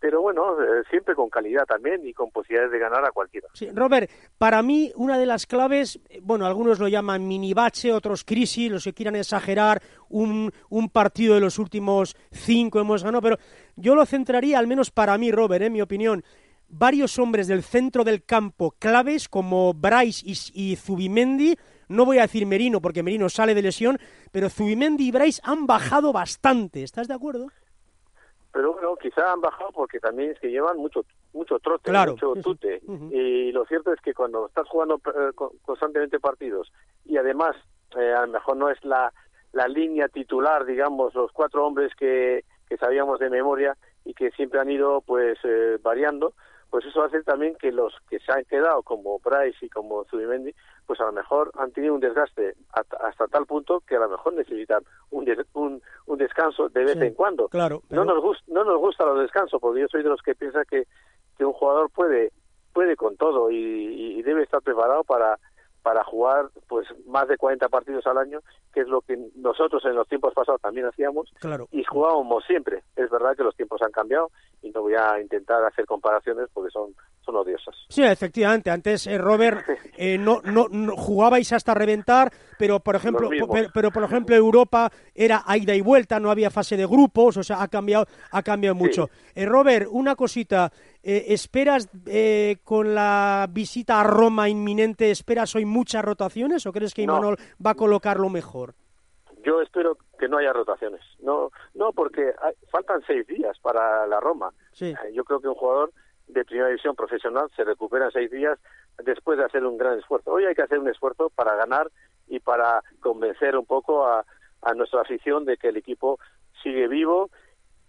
pero 0.00 0.22
bueno, 0.22 0.60
eh, 0.60 0.82
siempre 0.88 1.14
con 1.14 1.28
calidad 1.28 1.64
también 1.66 2.06
y 2.06 2.12
con 2.12 2.30
posibilidades 2.30 2.72
de 2.72 2.78
ganar 2.78 3.04
a 3.04 3.12
cualquiera. 3.12 3.48
Sí, 3.52 3.68
Robert, 3.72 4.10
para 4.38 4.62
mí 4.62 4.90
una 4.96 5.18
de 5.18 5.26
las 5.26 5.46
claves, 5.46 6.00
bueno, 6.22 6.46
algunos 6.46 6.78
lo 6.78 6.88
llaman 6.88 7.28
mini 7.28 7.52
bache, 7.52 7.92
otros 7.92 8.24
crisis, 8.24 8.70
los 8.70 8.84
que 8.84 8.94
quieran 8.94 9.16
exagerar, 9.16 9.82
un, 10.08 10.50
un 10.70 10.88
partido 10.88 11.34
de 11.34 11.40
los 11.40 11.58
últimos 11.58 12.16
cinco 12.32 12.80
hemos 12.80 13.04
ganado, 13.04 13.22
pero 13.22 13.36
yo 13.76 13.94
lo 13.94 14.06
centraría, 14.06 14.58
al 14.58 14.66
menos 14.66 14.90
para 14.90 15.16
mí, 15.18 15.30
Robert, 15.30 15.62
en 15.62 15.72
mi 15.72 15.82
opinión, 15.82 16.24
varios 16.68 17.18
hombres 17.18 17.46
del 17.46 17.62
centro 17.62 18.04
del 18.04 18.24
campo 18.24 18.72
claves 18.78 19.28
como 19.28 19.74
Bryce 19.74 20.24
y, 20.24 20.72
y 20.72 20.76
Zubimendi, 20.76 21.56
no 21.88 22.04
voy 22.04 22.18
a 22.18 22.22
decir 22.22 22.46
Merino 22.46 22.80
porque 22.80 23.02
Merino 23.02 23.28
sale 23.28 23.54
de 23.54 23.62
lesión, 23.62 23.98
pero 24.30 24.48
Zubimendi 24.48 25.08
y 25.08 25.10
Bryce 25.10 25.40
han 25.44 25.66
bajado 25.66 26.12
bastante. 26.12 26.84
¿Estás 26.84 27.08
de 27.08 27.14
acuerdo? 27.14 27.48
Pero 28.52 28.72
bueno, 28.72 28.96
quizá 28.96 29.32
han 29.32 29.40
bajado 29.40 29.70
porque 29.72 30.00
también 30.00 30.32
es 30.32 30.40
que 30.40 30.50
llevan 30.50 30.76
mucho 30.76 31.04
mucho 31.32 31.58
trote, 31.60 31.92
mucho 31.92 32.34
tute. 32.42 32.82
Y 33.10 33.52
lo 33.52 33.64
cierto 33.66 33.92
es 33.92 34.00
que 34.00 34.14
cuando 34.14 34.46
estás 34.46 34.68
jugando 34.68 34.96
eh, 34.96 35.32
constantemente 35.62 36.18
partidos 36.18 36.72
y 37.04 37.16
además 37.16 37.54
eh, 37.96 38.12
a 38.12 38.26
lo 38.26 38.32
mejor 38.32 38.56
no 38.56 38.70
es 38.70 38.84
la, 38.84 39.12
la 39.52 39.68
línea 39.68 40.08
titular, 40.08 40.64
digamos, 40.64 41.14
los 41.14 41.30
cuatro 41.32 41.64
hombres 41.64 41.94
que, 41.94 42.44
que 42.68 42.76
sabíamos 42.76 43.18
de 43.20 43.30
memoria 43.30 43.76
y 44.04 44.14
que 44.14 44.30
siempre 44.32 44.60
han 44.60 44.70
ido 44.70 45.02
pues 45.02 45.38
eh, 45.44 45.78
variando, 45.82 46.34
pues 46.70 46.84
eso 46.86 47.02
hace 47.02 47.22
también 47.22 47.56
que 47.56 47.72
los 47.72 47.94
que 48.08 48.18
se 48.20 48.32
han 48.32 48.44
quedado 48.44 48.82
como 48.82 49.18
Bryce 49.18 49.66
y 49.66 49.68
como 49.68 50.04
Zubimendi, 50.04 50.54
pues 50.86 51.00
a 51.00 51.04
lo 51.04 51.12
mejor 51.12 51.50
han 51.58 51.72
tenido 51.72 51.94
un 51.94 52.00
desgaste 52.00 52.54
hasta, 52.72 53.26
tal 53.28 53.46
punto 53.46 53.80
que 53.80 53.96
a 53.96 54.00
lo 54.00 54.08
mejor 54.08 54.34
necesitan 54.34 54.82
un, 55.10 55.26
un, 55.54 55.82
un 56.06 56.18
descanso 56.18 56.68
de 56.68 56.84
vez 56.84 56.96
en 56.96 57.14
cuando. 57.14 57.48
Claro, 57.48 57.82
no 57.90 58.04
nos 58.04 58.22
gusta 58.22 58.44
no 58.48 58.64
nos 58.64 58.78
gusta 58.78 59.04
los 59.04 59.20
descansos 59.20 59.60
porque 59.60 59.80
yo 59.80 59.88
soy 59.88 60.02
de 60.02 60.08
los 60.08 60.22
que 60.22 60.34
piensa 60.34 60.64
que, 60.64 60.84
que 61.36 61.44
un 61.44 61.52
jugador 61.52 61.90
puede 61.90 62.32
puede 62.72 62.94
con 62.94 63.16
todo 63.16 63.50
y 63.50 64.22
debe 64.22 64.44
estar 64.44 64.62
preparado 64.62 65.02
para 65.02 65.38
para 65.82 66.04
jugar 66.04 66.50
pues 66.68 66.86
más 67.06 67.28
de 67.28 67.36
40 67.36 67.68
partidos 67.68 68.06
al 68.06 68.18
año, 68.18 68.40
que 68.72 68.80
es 68.80 68.88
lo 68.88 69.00
que 69.00 69.18
nosotros 69.36 69.84
en 69.84 69.94
los 69.94 70.08
tiempos 70.08 70.34
pasados 70.34 70.60
también 70.60 70.86
hacíamos 70.86 71.32
claro. 71.40 71.68
y 71.70 71.84
jugábamos 71.84 72.44
siempre. 72.44 72.82
Es 72.96 73.10
verdad 73.10 73.36
que 73.36 73.44
los 73.44 73.56
tiempos 73.56 73.80
han 73.82 73.92
cambiado 73.92 74.30
y 74.62 74.70
no 74.70 74.82
voy 74.82 74.94
a 74.94 75.20
intentar 75.20 75.64
hacer 75.64 75.86
comparaciones 75.86 76.48
porque 76.52 76.70
son 76.70 76.94
son 77.30 77.36
odiosas. 77.40 77.74
Sí, 77.88 78.02
efectivamente. 78.02 78.70
Antes, 78.70 79.06
eh, 79.06 79.18
Robert, 79.18 79.64
eh, 79.96 80.18
no, 80.18 80.40
no, 80.42 80.96
jugabais 80.96 81.52
hasta 81.52 81.74
reventar, 81.74 82.32
pero 82.58 82.80
por 82.80 82.96
ejemplo, 82.96 83.28
pero, 83.72 83.90
por 83.90 84.02
ejemplo 84.02 84.34
Europa 84.34 84.90
era 85.14 85.42
a 85.46 85.56
ida 85.56 85.74
y 85.74 85.80
vuelta, 85.80 86.18
no 86.18 86.30
había 86.30 86.50
fase 86.50 86.76
de 86.76 86.86
grupos, 86.86 87.36
o 87.36 87.42
sea, 87.42 87.62
ha 87.62 87.68
cambiado, 87.68 88.06
ha 88.32 88.42
cambiado 88.42 88.74
mucho. 88.74 89.08
Eh, 89.34 89.46
Robert, 89.46 89.88
una 89.90 90.16
cosita, 90.16 90.70
¿esperas 91.02 91.88
con 92.64 92.94
la 92.94 93.46
visita 93.50 94.00
a 94.00 94.04
Roma 94.04 94.48
inminente, 94.48 95.10
esperas 95.10 95.54
hoy 95.54 95.64
muchas 95.64 96.04
rotaciones 96.04 96.66
o 96.66 96.72
crees 96.72 96.94
que 96.94 97.02
Imanol 97.02 97.36
va 97.64 97.70
a 97.70 97.74
colocarlo 97.74 98.28
mejor? 98.28 98.74
Yo 99.42 99.62
espero 99.62 99.96
que 100.18 100.28
no 100.28 100.36
haya 100.36 100.52
rotaciones. 100.52 101.00
No, 101.20 101.50
no 101.74 101.92
porque 101.92 102.34
faltan 102.70 103.00
seis 103.06 103.26
días 103.26 103.58
para 103.60 104.06
la 104.06 104.20
Roma. 104.20 104.52
Sí. 104.72 104.94
Yo 105.14 105.24
creo 105.24 105.40
que 105.40 105.48
un 105.48 105.54
jugador 105.54 105.92
de 106.32 106.44
primera 106.44 106.68
división 106.68 106.94
profesional 106.94 107.50
se 107.56 107.64
recupera 107.64 108.06
en 108.06 108.12
seis 108.12 108.30
días 108.30 108.58
después 109.04 109.38
de 109.38 109.44
hacer 109.44 109.64
un 109.64 109.78
gran 109.78 109.98
esfuerzo. 109.98 110.32
Hoy 110.32 110.44
hay 110.44 110.54
que 110.54 110.62
hacer 110.62 110.78
un 110.78 110.88
esfuerzo 110.88 111.30
para 111.30 111.54
ganar 111.54 111.90
y 112.28 112.40
para 112.40 112.82
convencer 113.00 113.56
un 113.56 113.66
poco 113.66 114.06
a, 114.06 114.24
a 114.62 114.74
nuestra 114.74 115.00
afición 115.02 115.44
de 115.44 115.56
que 115.56 115.68
el 115.68 115.76
equipo 115.76 116.18
sigue 116.62 116.88
vivo 116.88 117.30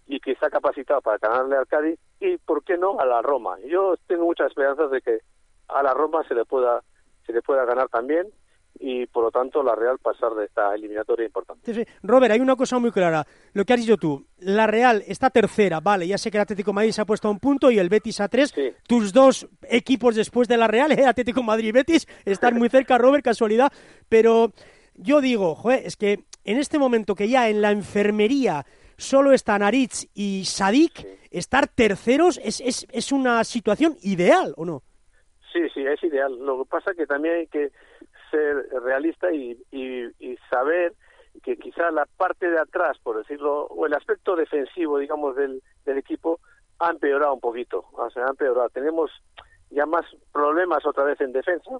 y 0.06 0.20
que 0.20 0.32
está 0.32 0.50
capacitado 0.50 1.00
para 1.00 1.18
ganarle 1.18 1.56
al 1.56 1.66
Cádiz 1.66 1.98
y, 2.20 2.36
¿por 2.38 2.64
qué 2.64 2.76
no?, 2.76 2.98
a 2.98 3.06
la 3.06 3.22
Roma. 3.22 3.56
Yo 3.66 3.94
tengo 4.06 4.24
muchas 4.24 4.48
esperanzas 4.48 4.90
de 4.90 5.00
que 5.00 5.20
a 5.68 5.82
la 5.82 5.94
Roma 5.94 6.22
se 6.28 6.34
le 6.34 6.44
pueda 6.44 6.82
se 7.26 7.32
le 7.32 7.40
pueda 7.40 7.64
ganar 7.64 7.88
también 7.88 8.28
y 8.84 9.06
por 9.06 9.22
lo 9.22 9.30
tanto 9.30 9.62
la 9.62 9.76
Real 9.76 9.98
pasar 9.98 10.34
de 10.34 10.44
esta 10.44 10.74
eliminatoria 10.74 11.24
importante. 11.24 11.86
Robert, 12.02 12.32
hay 12.32 12.40
una 12.40 12.56
cosa 12.56 12.80
muy 12.80 12.90
clara, 12.90 13.24
lo 13.52 13.64
que 13.64 13.72
has 13.72 13.80
dicho 13.80 13.96
tú, 13.96 14.26
la 14.40 14.66
Real 14.66 15.04
está 15.06 15.30
tercera, 15.30 15.78
vale, 15.78 16.08
ya 16.08 16.18
sé 16.18 16.32
que 16.32 16.36
el 16.36 16.42
Atlético 16.42 16.72
Madrid 16.72 16.90
se 16.90 17.00
ha 17.00 17.04
puesto 17.04 17.28
a 17.28 17.30
un 17.30 17.38
punto 17.38 17.70
y 17.70 17.78
el 17.78 17.88
Betis 17.88 18.20
a 18.20 18.28
tres, 18.28 18.52
tus 18.88 19.12
dos 19.12 19.48
equipos 19.70 20.16
después 20.16 20.48
de 20.48 20.56
la 20.56 20.66
Real, 20.66 20.90
el 20.90 21.06
Atlético 21.06 21.44
Madrid 21.44 21.68
y 21.68 21.72
Betis, 21.72 22.08
están 22.24 22.58
muy 22.58 22.68
cerca, 22.68 22.98
Robert, 22.98 23.24
casualidad, 23.24 23.72
pero 24.08 24.52
yo 24.94 25.20
digo, 25.20 25.54
joder, 25.54 25.86
es 25.86 25.96
que 25.96 26.24
en 26.44 26.58
este 26.58 26.80
momento 26.80 27.14
que 27.14 27.28
ya 27.28 27.48
en 27.48 27.62
la 27.62 27.70
enfermería 27.70 28.66
solo 28.96 29.32
están 29.32 29.62
Aritz 29.62 30.08
y 30.12 30.44
Sadik, 30.44 31.06
estar 31.30 31.68
terceros 31.68 32.40
es, 32.42 32.60
es, 32.60 32.84
es 32.90 33.12
una 33.12 33.44
situación 33.44 33.96
ideal, 34.02 34.54
¿o 34.56 34.64
no? 34.64 34.82
Sí, 35.52 35.60
sí, 35.74 35.84
es 35.86 36.02
ideal. 36.02 36.34
Lo 36.38 36.64
que 36.64 36.70
pasa 36.70 36.92
es 36.92 36.96
que 36.96 37.06
también 37.06 37.34
hay 37.34 37.46
que 37.46 37.72
ser 38.32 38.66
realista 38.82 39.32
y, 39.32 39.56
y, 39.70 40.36
saber 40.50 40.94
que 41.42 41.56
quizá 41.56 41.90
la 41.90 42.06
parte 42.16 42.50
de 42.50 42.58
atrás, 42.58 42.98
por 43.02 43.18
decirlo, 43.18 43.66
o 43.66 43.86
el 43.86 43.94
aspecto 43.94 44.34
defensivo, 44.34 44.98
digamos, 44.98 45.36
del, 45.36 45.62
del 45.84 45.98
equipo 45.98 46.40
ha 46.78 46.90
empeorado 46.90 47.34
un 47.34 47.40
poquito, 47.40 47.84
o 47.92 48.10
sea, 48.10 48.26
ha 48.26 48.30
empeorado. 48.30 48.68
Tenemos 48.70 49.10
ya 49.70 49.86
más 49.86 50.04
problemas 50.32 50.84
otra 50.84 51.04
vez 51.04 51.20
en 51.20 51.32
defensa, 51.32 51.70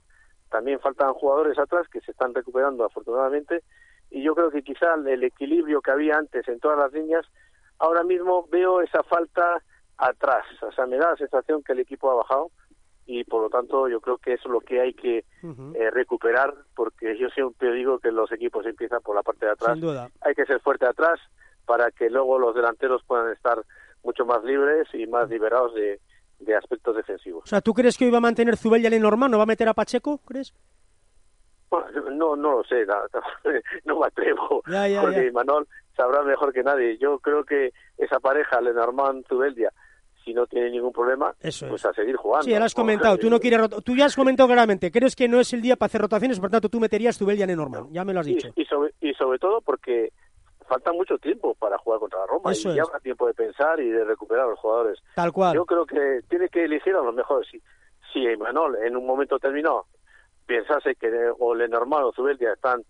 también 0.50 0.78
faltan 0.80 1.14
jugadores 1.14 1.58
atrás 1.58 1.88
que 1.88 2.00
se 2.00 2.12
están 2.12 2.34
recuperando 2.34 2.84
afortunadamente, 2.84 3.62
y 4.10 4.22
yo 4.22 4.34
creo 4.34 4.50
que 4.50 4.62
quizá 4.62 4.94
el 4.94 5.24
equilibrio 5.24 5.80
que 5.80 5.90
había 5.90 6.16
antes 6.16 6.46
en 6.46 6.60
todas 6.60 6.78
las 6.78 6.92
líneas, 6.92 7.26
ahora 7.78 8.04
mismo 8.04 8.46
veo 8.50 8.80
esa 8.80 9.02
falta 9.02 9.62
atrás, 9.96 10.44
o 10.62 10.72
sea, 10.72 10.86
me 10.86 10.98
da 10.98 11.10
la 11.10 11.16
sensación 11.16 11.62
que 11.62 11.72
el 11.72 11.80
equipo 11.80 12.10
ha 12.10 12.14
bajado, 12.14 12.50
y 13.06 13.24
por 13.24 13.42
lo 13.42 13.50
tanto 13.50 13.88
yo 13.88 14.00
creo 14.00 14.18
que 14.18 14.34
eso 14.34 14.48
es 14.48 14.52
lo 14.52 14.60
que 14.60 14.80
hay 14.80 14.94
que 14.94 15.18
eh, 15.18 15.90
recuperar 15.90 16.54
porque 16.74 17.18
yo 17.18 17.28
siempre 17.30 17.72
digo 17.72 17.98
que 17.98 18.12
los 18.12 18.30
equipos 18.32 18.64
empiezan 18.64 19.00
por 19.02 19.16
la 19.16 19.22
parte 19.22 19.46
de 19.46 19.52
atrás 19.52 19.78
hay 20.20 20.34
que 20.34 20.46
ser 20.46 20.60
fuerte 20.60 20.86
atrás 20.86 21.18
para 21.66 21.90
que 21.90 22.10
luego 22.10 22.38
los 22.38 22.54
delanteros 22.54 23.02
puedan 23.06 23.32
estar 23.32 23.62
mucho 24.02 24.24
más 24.24 24.42
libres 24.44 24.88
y 24.92 25.06
más 25.06 25.28
liberados 25.28 25.74
de, 25.74 26.00
aspectos 26.56 26.96
defensivos. 26.96 27.44
O 27.44 27.46
sea, 27.46 27.60
¿tú 27.60 27.72
crees 27.72 27.96
que 27.96 28.04
hoy 28.04 28.10
va 28.10 28.18
a 28.18 28.20
mantener 28.20 28.56
Zubel 28.56 28.84
y 28.84 28.90
Lenormand? 28.90 29.30
¿No 29.30 29.38
va 29.38 29.44
a 29.44 29.46
meter 29.46 29.68
a 29.68 29.74
Pacheco, 29.74 30.18
crees? 30.18 30.52
no, 32.12 32.36
no 32.36 32.58
lo 32.58 32.64
sé, 32.64 32.84
no, 33.84 34.00
me 34.00 34.06
atrevo, 34.06 34.62
porque 34.62 35.32
Manol 35.32 35.66
sabrá 35.96 36.22
mejor 36.22 36.52
que 36.52 36.62
nadie. 36.62 36.98
Yo 36.98 37.18
creo 37.20 37.44
que 37.44 37.72
esa 37.96 38.20
pareja, 38.20 38.60
Lenormand, 38.60 39.26
Zubeldia, 39.26 39.72
si 40.24 40.32
no 40.32 40.46
tiene 40.46 40.70
ningún 40.70 40.92
problema, 40.92 41.34
pues 41.40 41.62
a 41.62 41.92
seguir 41.92 42.16
jugando. 42.16 42.44
Sí, 42.44 42.50
ya 42.50 42.58
lo 42.58 42.64
has 42.64 42.74
comentado. 42.74 43.18
Tú, 43.18 43.30
no 43.30 43.40
quieres 43.40 43.60
tú 43.84 43.94
ya 43.96 44.06
has 44.06 44.16
comentado 44.16 44.48
claramente. 44.48 44.90
Crees 44.90 45.16
que 45.16 45.28
no 45.28 45.40
es 45.40 45.52
el 45.52 45.62
día 45.62 45.76
para 45.76 45.86
hacer 45.86 46.00
rotaciones, 46.00 46.40
por 46.40 46.50
tanto 46.50 46.68
tú 46.68 46.80
meterías 46.80 47.18
tu 47.18 47.26
Bellian 47.26 47.50
en 47.50 47.56
normal. 47.56 47.86
Ya 47.90 48.04
me 48.04 48.12
lo 48.12 48.20
has 48.20 48.26
dicho. 48.26 48.48
Y, 48.56 48.64
sobre, 48.64 48.92
y 49.00 49.12
sobre 49.14 49.38
todo 49.38 49.60
porque 49.60 50.12
falta 50.66 50.92
mucho 50.92 51.18
tiempo 51.18 51.54
para 51.54 51.76
jugar 51.78 52.00
contra 52.00 52.20
la 52.20 52.26
Roma 52.26 52.52
y 52.52 52.62
ya 52.62 52.82
habrá 52.82 52.98
tiempo 53.00 53.26
de 53.26 53.34
pensar 53.34 53.80
y 53.80 53.88
de 53.88 54.04
recuperar 54.04 54.46
a 54.46 54.50
los 54.50 54.58
jugadores. 54.58 54.98
Tal 55.14 55.32
cual. 55.32 55.54
Yo 55.54 55.66
creo 55.66 55.84
que 55.84 56.20
tiene 56.28 56.48
que 56.48 56.64
elegir 56.64 56.94
a 56.94 57.02
los 57.02 57.14
mejores. 57.14 57.48
Si, 57.50 57.60
si 58.12 58.26
Emanuel 58.26 58.76
en 58.86 58.96
un 58.96 59.06
momento 59.06 59.38
terminado 59.38 59.86
pensase 60.46 60.94
que 60.96 61.08
o 61.38 61.54
Lenormand 61.54 62.04
o 62.04 62.12
Zubeldia 62.12 62.52
están 62.52 62.82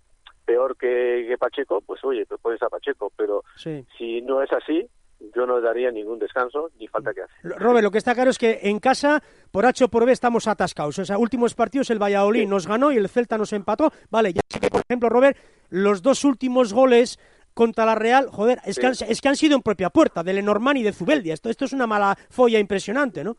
peor 0.45 0.77
que, 0.77 1.35
Pacheco, 1.39 1.81
pues 1.81 2.03
oye, 2.05 2.27
pues 2.27 2.41
puedes 2.41 2.63
a 2.63 2.69
Pacheco, 2.69 3.13
pero 3.17 3.45
si 3.57 4.21
no 4.23 4.43
es 4.43 4.53
así, 4.53 4.89
yo 5.35 5.47
no 5.47 5.61
daría 5.61 5.91
ningún 5.91 6.19
descanso 6.19 6.71
ni 6.79 6.89
falta 6.89 7.13
que 7.13 7.23
hacer. 7.23 7.59
Robert, 7.59 7.85
lo 7.85 7.91
que 7.91 7.99
está 7.99 8.15
claro 8.15 8.31
es 8.31 8.39
que 8.39 8.61
en 8.63 8.79
casa, 8.79 9.23
por 9.51 9.67
H 9.67 9.85
o 9.85 9.89
por 9.89 10.05
B, 10.05 10.13
estamos 10.13 10.49
atascados. 10.49 10.99
O 10.99 11.05
sea, 11.05 11.19
últimos 11.19 11.55
partidos 11.55 11.91
el 11.91 12.03
Valladolid 12.03 12.49
nos 12.49 12.67
ganó 12.67 12.93
y 12.93 12.97
el 12.97 13.09
Celta 13.09 13.39
nos 13.39 13.53
empató. 13.53 13.91
Vale, 14.11 14.33
ya 14.33 14.41
sé 14.49 14.61
que, 14.61 14.69
por 14.69 14.83
ejemplo, 14.89 15.09
Robert, 15.09 15.37
los 15.71 16.03
dos 16.03 16.25
últimos 16.25 16.73
goles 16.73 17.19
contra 17.55 17.85
la 17.85 17.95
Real, 17.95 18.29
joder, 18.31 18.61
es, 18.65 18.79
que, 18.79 18.87
han, 18.87 18.93
es 18.93 19.21
que 19.21 19.29
han 19.29 19.37
sido 19.37 19.57
en 19.57 19.63
propia 19.63 19.91
puerta, 19.91 20.23
de 20.23 20.33
Lenormand 20.33 20.79
y 20.79 20.83
de 20.83 20.93
Zubeldia. 20.93 21.35
Esto, 21.35 21.51
esto 21.51 21.67
es 21.67 21.73
una 21.73 21.87
mala 21.87 22.17
folla 22.31 22.59
impresionante, 22.59 23.23
¿no? 23.23 23.37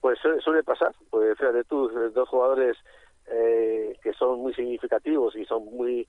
Pues 0.00 0.18
suele 0.44 0.62
pasar, 0.62 0.94
pues 1.10 1.36
fíjate 1.36 1.64
tú, 1.64 1.88
dos 1.88 2.28
jugadores 2.28 2.76
eh, 3.28 3.98
que 4.02 4.12
son 4.12 4.40
muy 4.40 4.54
significativos 4.54 5.34
y 5.34 5.44
son 5.46 5.64
muy 5.64 6.06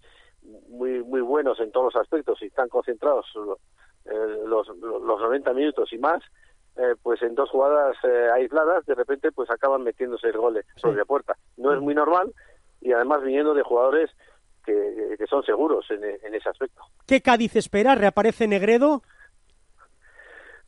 muy 0.70 1.04
muy 1.04 1.22
buenos 1.22 1.60
en 1.60 1.72
todos 1.72 1.94
los 1.94 2.02
aspectos 2.02 2.42
y 2.42 2.46
están 2.46 2.70
concentrados 2.70 3.26
eh, 4.10 4.44
los, 4.46 4.68
los 4.68 5.22
90 5.22 5.54
minutos 5.54 5.92
y 5.92 5.98
más, 5.98 6.24
eh, 6.78 6.96
pues 7.02 7.22
en 7.24 7.36
dos 7.36 7.50
jugadas 7.50 7.98
eh, 8.04 8.30
aisladas 8.34 8.86
de 8.86 8.96
repente 8.96 9.32
pues 9.32 9.50
acaban 9.50 9.84
metiéndose 9.84 10.28
el 10.28 10.38
gol 10.38 10.64
sobre 10.76 10.98
la 10.98 11.06
puerta. 11.06 11.36
No 11.58 11.74
es 11.74 11.82
muy 11.82 11.96
normal 11.96 12.34
y 12.82 12.92
además 12.92 13.24
viniendo 13.24 13.54
de 13.54 13.64
jugadores 13.64 14.12
que, 14.66 15.16
que 15.18 15.28
son 15.28 15.44
seguros 15.44 15.90
en, 15.90 16.04
en, 16.04 16.36
ese 16.36 16.50
aspecto. 16.50 16.82
¿Qué 17.08 17.22
Cádiz 17.22 17.56
espera? 17.56 17.96
¿Reaparece 17.96 18.48
Negredo? 18.48 19.02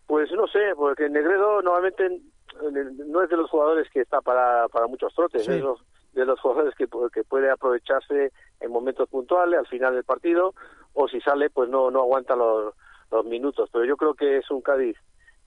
Pues 0.08 0.32
no 0.32 0.48
sé, 0.48 0.74
porque 0.76 1.10
Negredo 1.10 1.62
normalmente 1.62 2.22
no 3.06 3.22
es 3.22 3.30
de 3.30 3.38
los 3.38 3.50
jugadores 3.50 3.88
que 3.92 4.02
está 4.02 4.22
para, 4.22 4.68
para 4.70 4.88
muchos 4.88 5.14
trotes, 5.14 5.48
es 5.48 5.64
de 6.14 6.26
los 6.26 6.40
jugadores 6.40 6.74
que, 6.76 6.88
que 7.14 7.24
puede 7.24 7.52
aprovecharse 7.52 8.32
en 8.60 8.72
momentos 8.72 9.08
puntuales, 9.10 9.60
al 9.60 9.68
final 9.68 9.94
del 9.94 10.04
partido, 10.04 10.56
o 10.94 11.08
si 11.08 11.22
sale, 11.22 11.50
pues 11.52 11.70
no, 11.70 11.92
no 11.92 12.00
aguanta 12.00 12.36
los, 12.36 12.74
los 13.12 13.26
minutos. 13.26 13.70
Pero 13.72 13.86
yo 13.86 13.98
creo 13.98 14.14
que 14.14 14.38
es 14.38 14.52
un 14.52 14.62
Cádiz 14.62 14.98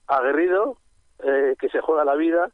aguerrido, 0.06 0.78
eh, 1.22 1.54
que 1.58 1.68
se 1.68 1.80
juega 1.80 2.04
la 2.04 2.14
vida 2.14 2.50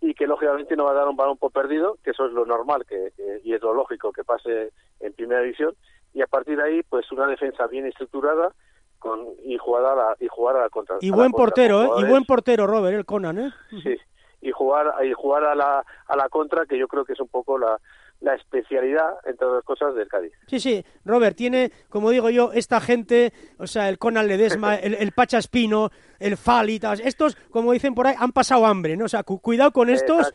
y 0.00 0.14
que 0.14 0.26
lógicamente 0.26 0.76
no 0.76 0.84
va 0.84 0.92
a 0.92 0.94
dar 0.94 1.08
un 1.08 1.16
balón 1.16 1.36
por 1.36 1.52
perdido, 1.52 1.98
que 2.02 2.10
eso 2.10 2.26
es 2.26 2.32
lo 2.32 2.46
normal 2.46 2.84
que, 2.86 3.12
y 3.44 3.52
es 3.52 3.62
lo 3.62 3.74
lógico 3.74 4.12
que 4.12 4.24
pase 4.24 4.72
en 5.00 5.12
primera 5.12 5.42
división. 5.42 5.74
Y 6.14 6.22
a 6.22 6.26
partir 6.26 6.56
de 6.56 6.64
ahí, 6.64 6.82
pues 6.82 7.10
una 7.12 7.26
defensa 7.26 7.66
bien 7.66 7.86
estructurada 7.86 8.52
con 8.98 9.26
y 9.44 9.56
jugar 9.58 9.84
a 9.84 9.94
la, 9.94 10.16
y 10.18 10.28
jugar 10.28 10.56
a 10.56 10.60
la 10.62 10.68
contra. 10.68 10.96
Y 11.00 11.10
buen 11.10 11.32
portero, 11.32 11.82
¿eh? 11.82 11.88
Y 11.98 12.04
buen 12.04 12.24
portero, 12.24 12.66
Robert, 12.66 12.96
el 12.96 13.04
Conan, 13.04 13.38
¿eh? 13.38 13.50
Sí, 13.82 13.96
y 14.40 14.50
jugar, 14.50 14.94
y 15.04 15.12
jugar 15.12 15.44
a, 15.44 15.54
la, 15.54 15.84
a 16.06 16.16
la 16.16 16.28
contra, 16.28 16.66
que 16.66 16.78
yo 16.78 16.88
creo 16.88 17.04
que 17.04 17.12
es 17.12 17.20
un 17.20 17.28
poco 17.28 17.58
la, 17.58 17.78
la 18.20 18.34
especialidad, 18.34 19.14
entre 19.24 19.46
otras 19.46 19.64
cosas, 19.64 19.94
del 19.94 20.08
Cádiz. 20.08 20.32
Sí, 20.46 20.60
sí, 20.60 20.84
Robert, 21.04 21.36
tiene, 21.36 21.72
como 21.88 22.10
digo 22.10 22.30
yo, 22.30 22.52
esta 22.52 22.80
gente, 22.80 23.32
o 23.58 23.66
sea, 23.66 23.88
el 23.88 23.98
Conan 23.98 24.28
Ledesma, 24.28 24.74
el, 24.76 24.94
el 24.94 25.12
Pacha 25.12 25.38
Espino, 25.38 25.90
el 26.18 26.36
Falitas, 26.36 27.00
estos, 27.00 27.36
como 27.50 27.72
dicen 27.72 27.94
por 27.94 28.06
ahí, 28.06 28.14
han 28.18 28.32
pasado 28.32 28.66
hambre, 28.66 28.96
¿no? 28.96 29.06
O 29.06 29.08
sea, 29.08 29.22
cuidado 29.22 29.72
con 29.72 29.88
estos, 29.88 30.34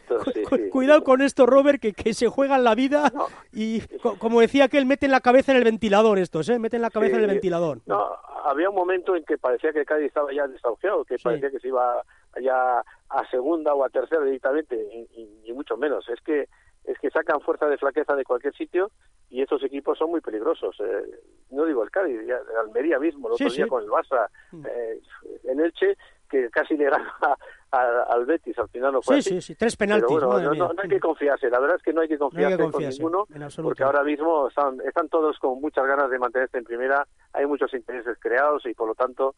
cuidado 0.72 1.04
con 1.04 1.22
estos, 1.22 1.48
Robert, 1.48 1.80
que, 1.80 1.94
que 1.94 2.13
se 2.13 2.27
juegan 2.27 2.63
la 2.63 2.74
vida 2.74 3.12
y, 3.54 3.82
como 4.20 4.42
decía 4.42 4.68
que 4.68 4.80
él, 4.80 4.86
meten 4.86 5.12
la 5.12 5.22
cabeza 5.22 5.51
en 5.51 5.60
el 5.60 5.63
ventilador 5.63 6.18
estos, 6.18 6.50
¿eh? 6.50 6.58
Meten 6.58 6.82
la 6.82 6.89
cabeza 6.89 7.18
en 7.18 7.22
el 7.22 7.27
ventilador. 7.27 7.82
No, 7.86 8.18
había 8.46 8.70
un 8.70 8.75
momento 8.75 9.15
en 9.15 9.24
que 9.24 9.38
parecía 9.38 9.74
que 9.74 9.80
el 9.80 9.86
Cádiz 9.86 10.08
estaba 10.08 10.32
ya 10.34 10.48
desahuciado, 10.48 11.04
que 11.04 11.18
parecía 11.18 11.50
que 11.50 11.60
se 11.60 11.68
iba 11.68 12.04
ya 12.42 12.84
a 13.10 13.30
segunda 13.30 13.74
o 13.74 13.84
a 13.84 13.89
tercera 13.89 14.24
directamente, 14.24 14.75
y, 15.15 15.51
mucho 15.54 15.77
menos. 15.77 16.08
Es 16.10 16.20
que 16.22 16.50
es 16.88 16.98
que 17.00 17.10
sacan 17.10 17.42
fuerza 17.42 17.68
de 17.68 17.77
flaqueza 17.77 18.15
de 18.15 18.24
cualquier 18.24 18.56
sitio 18.56 18.92
y 19.30 19.42
estos 19.42 19.63
equipos 19.63 19.98
son 19.98 20.12
muy 20.12 20.22
peligrosos. 20.22 20.75
Eh, 20.80 21.20
no 21.51 21.65
digo 21.65 21.84
el 21.84 21.92
Cádiz, 21.92 22.22
ya, 22.27 22.39
Almería 22.60 23.00
mismo, 23.00 23.27
el 23.27 23.34
otro 23.34 23.50
día 23.50 23.68
con 23.68 23.84
el 23.84 23.89
Barça, 23.89 24.27
mm. 24.51 24.65
eh, 24.65 25.00
en 25.46 25.60
Elche, 25.60 25.98
que 26.30 26.50
casi 26.50 26.75
le 26.75 26.89
gana 26.89 27.13
al 27.72 28.25
Betis, 28.25 28.58
al 28.58 28.70
final 28.70 28.94
no 28.94 29.01
fue 29.01 29.22
sí, 29.22 29.30
Sí, 29.30 29.42
sí, 29.42 29.56
tres 29.56 29.75
penaltis. 29.75 30.10
no, 30.10 30.39
no, 30.39 30.72
hay 30.82 30.89
que 30.89 31.00
confiarse, 31.00 31.50
la 31.50 31.60
verdad 31.60 31.77
es 31.77 31.84
que 31.84 31.94
no 31.94 32.01
hay 32.01 32.08
que 32.08 32.18
confiarse, 32.18 32.58
con 32.58 32.82
ninguno, 32.82 33.27
porque 33.62 33.84
ahora 33.84 34.04
mismo 34.04 34.48
están, 34.48 34.80
están 34.82 35.10
todos 35.10 35.38
con 35.39 35.60
muchas 35.60 35.86
ganas 35.86 36.10
de 36.10 36.20
mantenerse 36.20 36.58
en 36.58 36.63
primera, 36.63 37.06
hay 37.34 37.46
muchos 37.46 37.74
intereses 37.74 38.18
creados 38.20 38.65
y 38.65 38.74
por 38.74 38.88
lo 38.88 38.96
tanto 38.96 39.36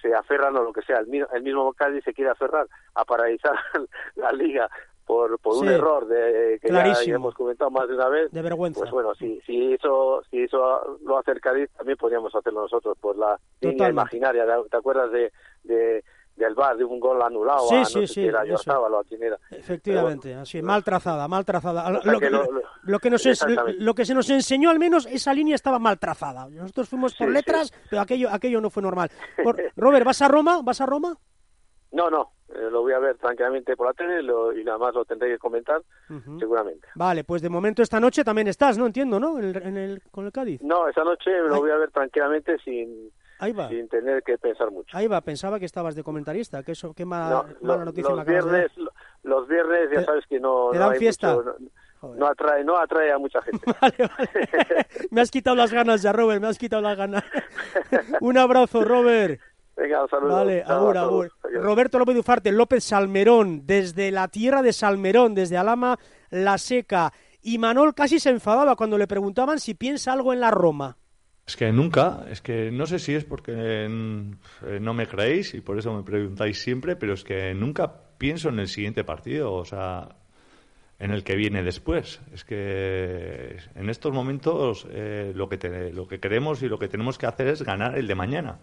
se 0.00 0.14
aferran 0.14 0.56
o 0.56 0.62
lo 0.62 0.72
que 0.72 0.82
sea. 0.82 0.98
El, 0.98 1.42
mismo 1.42 1.72
Cádiz 1.74 2.04
se 2.04 2.14
quiere 2.14 2.30
aferrar 2.30 2.66
a 2.94 3.04
paralizar 3.04 3.54
la 4.16 4.32
liga 4.32 4.68
por, 5.10 5.40
por 5.40 5.56
un 5.56 5.68
error 5.68 6.06
de, 6.06 6.60
que 6.62 6.68
ya, 6.68 7.14
hemos 7.14 7.34
comentado 7.34 7.68
más 7.68 7.88
de 7.88 7.96
una 7.96 8.08
vez. 8.08 8.30
De 8.30 8.42
vergüenza. 8.42 8.78
Pues 8.78 8.92
bueno, 8.92 9.12
si, 9.16 9.40
si, 9.40 9.72
eso, 9.72 10.22
si 10.30 10.42
eso 10.44 10.98
lo 11.04 11.18
hace 11.18 11.32
el 11.32 11.40
Cádiz, 11.40 11.68
también 11.76 11.98
podríamos 11.98 12.32
hacerlo 12.32 12.62
nosotros 12.62 12.96
por 13.00 13.18
la 13.18 13.36
línea 13.60 13.88
imaginaria. 13.88 14.46
¿Te 14.70 14.76
acuerdas 14.76 15.10
de, 15.10 15.32
de 15.64 16.04
del 16.36 16.54
bar 16.54 16.76
de 16.76 16.84
un 16.84 17.00
gol 17.00 17.20
anulado 17.20 17.68
sí, 17.68 17.74
a, 17.74 17.84
sí, 17.84 18.06
sí, 18.06 18.24
era 18.24 18.42
a 18.42 19.04
quién 19.08 19.22
era. 19.24 19.36
Efectivamente, 19.50 20.32
así, 20.32 20.62
mal 20.62 20.84
trazada, 20.84 21.26
mal 21.26 21.44
trazada. 21.44 21.90
Lo, 21.90 22.00
que, 22.00 22.30
lo, 22.30 22.98
que 23.00 23.10
nos 23.10 23.26
lo 23.78 23.94
que 23.94 24.04
se 24.06 24.14
nos 24.14 24.30
enseñó 24.30 24.70
al 24.70 24.78
menos, 24.78 25.06
esa 25.06 25.34
línea 25.34 25.56
estaba 25.56 25.80
mal 25.80 25.98
trazada. 25.98 26.48
Nosotros 26.48 26.88
fuimos 26.88 27.14
por 27.16 27.28
letras, 27.30 27.72
pero 27.90 28.00
aquello, 28.00 28.30
aquello 28.30 28.60
no 28.60 28.70
fue 28.70 28.82
normal. 28.82 29.10
Robert, 29.76 30.06
¿vas 30.06 30.22
a 30.22 30.28
Roma? 30.28 30.62
¿Vas 30.62 30.80
a 30.80 30.86
Roma? 30.86 31.18
No, 31.92 32.08
no, 32.08 32.32
eh, 32.48 32.68
lo 32.70 32.82
voy 32.82 32.92
a 32.92 32.98
ver 32.98 33.16
tranquilamente 33.18 33.76
por 33.76 33.88
la 33.88 33.92
tele 33.94 34.20
y 34.60 34.64
nada 34.64 34.78
más 34.78 34.94
lo 34.94 35.04
tendré 35.04 35.28
que 35.30 35.38
comentar, 35.38 35.82
seguramente. 36.38 36.86
Vale, 36.94 37.24
pues 37.24 37.42
de 37.42 37.48
momento 37.48 37.82
esta 37.82 37.98
noche 37.98 38.22
también 38.24 38.48
estás, 38.48 38.78
¿no? 38.78 38.86
Entiendo, 38.86 39.18
¿no? 39.18 39.38
En 39.38 39.76
el, 39.76 40.02
con 40.10 40.24
el 40.26 40.32
Cádiz. 40.32 40.62
No, 40.62 40.88
esta 40.88 41.02
noche 41.04 41.30
lo 41.48 41.60
voy 41.60 41.70
a 41.70 41.76
ver 41.76 41.90
tranquilamente 41.90 42.58
sin, 42.64 43.10
sin 43.68 43.88
tener 43.88 44.22
que 44.22 44.38
pensar 44.38 44.70
mucho. 44.70 44.96
Ahí 44.96 45.08
va, 45.08 45.20
pensaba 45.20 45.58
que 45.58 45.64
estabas 45.64 45.94
de 45.94 46.02
comentarista, 46.04 46.62
que 46.62 46.72
eso, 46.72 46.92
qué 46.94 47.04
mala, 47.04 47.44
noticia 47.60 48.14
los 48.14 48.26
viernes, 48.26 48.70
Los 49.22 49.48
viernes 49.48 49.90
ya 49.92 50.04
sabes 50.04 50.24
que 50.26 50.38
no, 50.38 50.70
¿Te 50.72 50.78
dan 50.78 50.94
fiesta? 50.96 51.36
no 52.02 52.26
atrae, 52.26 52.64
no 52.64 52.78
atrae 52.78 53.12
a 53.12 53.18
mucha 53.18 53.42
gente. 53.42 53.72
Vale, 53.80 53.94
me 55.10 55.20
has 55.20 55.30
quitado 55.30 55.56
las 55.56 55.72
ganas 55.72 56.02
ya, 56.02 56.12
Robert, 56.12 56.40
me 56.40 56.48
has 56.48 56.58
quitado 56.58 56.82
las 56.82 56.96
ganas. 56.96 57.24
un 58.20 58.38
abrazo, 58.38 58.84
Robert. 58.84 59.40
Venga, 59.76 60.02
un 60.02 60.08
saludo. 60.08 60.34
Vale, 60.34 60.62
agur, 60.62 60.98
agur. 60.98 61.32
Roberto 61.54 61.98
López 61.98 62.16
Dufarte, 62.16 62.52
López 62.52 62.84
Salmerón, 62.84 63.66
desde 63.66 64.10
la 64.10 64.28
tierra 64.28 64.62
de 64.62 64.72
Salmerón, 64.72 65.34
desde 65.34 65.56
Alama 65.56 65.98
la 66.30 66.58
Seca. 66.58 67.12
Y 67.42 67.58
Manol 67.58 67.94
casi 67.94 68.20
se 68.20 68.30
enfadaba 68.30 68.76
cuando 68.76 68.98
le 68.98 69.06
preguntaban 69.06 69.58
si 69.58 69.74
piensa 69.74 70.12
algo 70.12 70.32
en 70.32 70.40
la 70.40 70.50
Roma. 70.50 70.96
Es 71.46 71.56
que 71.56 71.72
nunca, 71.72 72.26
es 72.30 72.40
que 72.42 72.70
no 72.70 72.86
sé 72.86 72.98
si 72.98 73.14
es 73.14 73.24
porque 73.24 73.52
eh, 73.56 73.88
no 73.88 74.94
me 74.94 75.06
creéis 75.08 75.54
y 75.54 75.60
por 75.60 75.78
eso 75.78 75.92
me 75.92 76.04
preguntáis 76.04 76.62
siempre, 76.62 76.94
pero 76.94 77.14
es 77.14 77.24
que 77.24 77.54
nunca 77.54 77.92
pienso 78.18 78.50
en 78.50 78.60
el 78.60 78.68
siguiente 78.68 79.02
partido, 79.02 79.52
o 79.54 79.64
sea, 79.64 80.16
en 81.00 81.10
el 81.10 81.24
que 81.24 81.34
viene 81.34 81.64
después. 81.64 82.20
Es 82.32 82.44
que 82.44 83.56
en 83.74 83.90
estos 83.90 84.12
momentos 84.12 84.86
eh, 84.90 85.32
lo, 85.34 85.48
que 85.48 85.90
lo 85.92 86.06
que 86.06 86.20
queremos 86.20 86.62
y 86.62 86.68
lo 86.68 86.78
que 86.78 86.88
tenemos 86.88 87.18
que 87.18 87.26
hacer 87.26 87.48
es 87.48 87.62
ganar 87.62 87.98
el 87.98 88.06
de 88.06 88.14
mañana. 88.14 88.58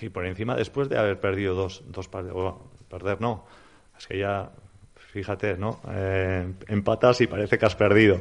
Y 0.00 0.08
por 0.08 0.26
encima, 0.26 0.56
después 0.56 0.88
de 0.88 0.98
haber 0.98 1.20
perdido 1.20 1.54
dos, 1.54 1.82
dos 1.86 2.08
partidos, 2.08 2.54
perder 2.88 3.20
no, 3.20 3.44
es 3.98 4.06
que 4.06 4.18
ya, 4.18 4.50
fíjate, 4.94 5.56
¿no? 5.56 5.80
Eh, 5.90 6.52
empatas 6.68 7.20
y 7.20 7.26
parece 7.26 7.58
que 7.58 7.66
has 7.66 7.76
perdido. 7.76 8.20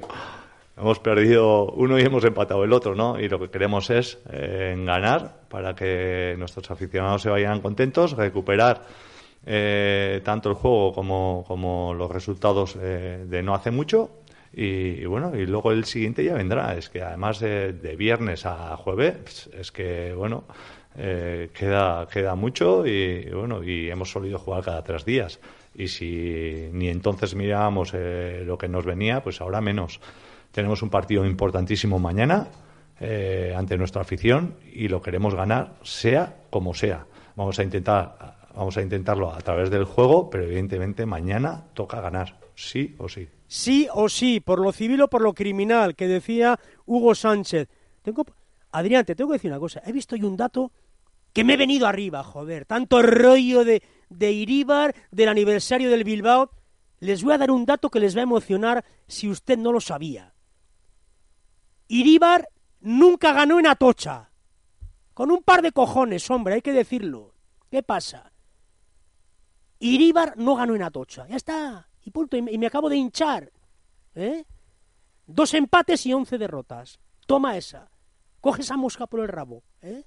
Hemos 0.77 0.99
perdido 0.99 1.65
uno 1.65 1.99
y 1.99 2.01
hemos 2.01 2.23
empatado 2.23 2.63
el 2.63 2.73
otro, 2.73 2.95
¿no? 2.95 3.19
Y 3.19 3.27
lo 3.27 3.39
que 3.39 3.49
queremos 3.49 3.89
es 3.89 4.19
eh, 4.31 4.75
ganar 4.85 5.41
para 5.49 5.75
que 5.75 6.35
nuestros 6.37 6.71
aficionados 6.71 7.21
se 7.21 7.29
vayan 7.29 7.61
contentos, 7.61 8.13
recuperar 8.13 8.81
eh, 9.45 10.21
tanto 10.23 10.49
el 10.49 10.55
juego 10.55 10.93
como, 10.93 11.43
como 11.47 11.93
los 11.93 12.09
resultados 12.09 12.77
eh, 12.79 13.25
de 13.27 13.43
no 13.43 13.53
hace 13.53 13.71
mucho. 13.71 14.09
Y, 14.53 15.05
bueno, 15.05 15.35
y 15.35 15.45
luego 15.45 15.71
el 15.71 15.85
siguiente 15.85 16.23
ya 16.23 16.33
vendrá. 16.33 16.75
Es 16.75 16.89
que 16.89 17.01
además 17.01 17.39
de, 17.39 17.73
de 17.73 17.95
viernes 17.95 18.45
a 18.45 18.75
jueves, 18.75 19.49
es 19.53 19.71
que, 19.71 20.13
bueno, 20.13 20.43
eh, 20.97 21.49
queda, 21.53 22.07
queda 22.07 22.35
mucho 22.35 22.85
y, 22.85 23.29
bueno, 23.29 23.63
y 23.63 23.89
hemos 23.89 24.11
solido 24.11 24.39
jugar 24.39 24.63
cada 24.63 24.83
tres 24.83 25.05
días. 25.05 25.39
Y 25.73 25.87
si 25.87 26.69
ni 26.73 26.89
entonces 26.89 27.33
mirábamos 27.35 27.91
eh, 27.93 28.43
lo 28.45 28.57
que 28.57 28.67
nos 28.67 28.85
venía, 28.85 29.23
pues 29.23 29.39
ahora 29.41 29.61
menos. 29.61 29.99
Tenemos 30.51 30.81
un 30.81 30.89
partido 30.89 31.25
importantísimo 31.25 31.97
mañana 31.97 32.49
eh, 32.99 33.53
ante 33.55 33.77
nuestra 33.77 34.01
afición 34.01 34.55
y 34.73 34.89
lo 34.89 35.01
queremos 35.01 35.33
ganar, 35.33 35.75
sea 35.81 36.35
como 36.49 36.73
sea. 36.73 37.05
Vamos 37.35 37.57
a 37.57 37.63
intentar, 37.63 38.35
vamos 38.53 38.75
a 38.75 38.81
intentarlo 38.81 39.33
a 39.33 39.39
través 39.39 39.69
del 39.69 39.85
juego, 39.85 40.29
pero 40.29 40.43
evidentemente 40.43 41.05
mañana 41.05 41.63
toca 41.73 42.01
ganar, 42.01 42.37
sí 42.53 42.95
o 42.97 43.07
sí. 43.07 43.29
Sí 43.47 43.87
o 43.93 44.09
sí, 44.09 44.39
por 44.41 44.59
lo 44.59 44.71
civil 44.71 45.01
o 45.01 45.07
por 45.09 45.21
lo 45.21 45.33
criminal, 45.33 45.95
que 45.95 46.07
decía 46.07 46.59
Hugo 46.85 47.15
Sánchez. 47.15 47.69
Tengo, 48.01 48.25
Adrián, 48.71 49.05
te 49.05 49.15
tengo 49.15 49.31
que 49.31 49.35
decir 49.35 49.51
una 49.51 49.59
cosa. 49.59 49.81
He 49.85 49.91
visto 49.91 50.15
hoy 50.15 50.23
un 50.23 50.37
dato 50.37 50.71
que 51.33 51.43
me 51.43 51.53
he 51.53 51.57
venido 51.57 51.87
arriba, 51.87 52.23
joder. 52.23 52.65
Tanto 52.65 53.01
rollo 53.01 53.63
de, 53.63 53.83
de 54.09 54.31
Iríbar, 54.31 54.95
del 55.11 55.29
aniversario 55.29 55.89
del 55.89 56.03
Bilbao. 56.03 56.51
Les 56.99 57.23
voy 57.23 57.33
a 57.33 57.37
dar 57.37 57.51
un 57.51 57.65
dato 57.65 57.89
que 57.89 57.99
les 57.99 58.15
va 58.15 58.19
a 58.21 58.23
emocionar 58.23 58.85
si 59.07 59.29
usted 59.29 59.57
no 59.57 59.71
lo 59.71 59.81
sabía. 59.81 60.33
Iríbar 61.87 62.47
nunca 62.79 63.33
ganó 63.33 63.59
en 63.59 63.67
Atocha. 63.67 64.31
Con 65.13 65.31
un 65.31 65.43
par 65.43 65.61
de 65.61 65.71
cojones, 65.71 66.29
hombre, 66.29 66.55
hay 66.55 66.61
que 66.61 66.73
decirlo. 66.73 67.33
¿Qué 67.69 67.83
pasa? 67.83 68.31
Iríbar 69.79 70.37
no 70.37 70.55
ganó 70.55 70.75
en 70.75 70.83
Atocha. 70.83 71.27
Ya 71.27 71.35
está. 71.35 71.89
Y 72.05 72.11
punto. 72.11 72.37
Y 72.37 72.57
me 72.57 72.67
acabo 72.67 72.89
de 72.89 72.95
hinchar. 72.95 73.51
¿Eh? 74.15 74.45
Dos 75.25 75.53
empates 75.53 76.05
y 76.05 76.13
once 76.13 76.37
derrotas. 76.37 76.99
Toma 77.25 77.57
esa. 77.57 77.90
Coge 78.41 78.63
esa 78.63 78.75
mosca 78.75 79.07
por 79.07 79.19
el 79.19 79.27
rabo. 79.27 79.63
¿eh? 79.81 80.03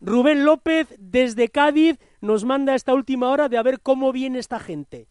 Rubén 0.00 0.44
López 0.44 0.88
desde 0.98 1.48
Cádiz 1.48 1.98
nos 2.22 2.44
manda 2.44 2.74
esta 2.74 2.94
última 2.94 3.28
hora 3.28 3.50
de 3.50 3.58
a 3.58 3.62
ver 3.62 3.80
cómo 3.80 4.12
viene 4.12 4.38
esta 4.38 4.58
gente. 4.58 5.08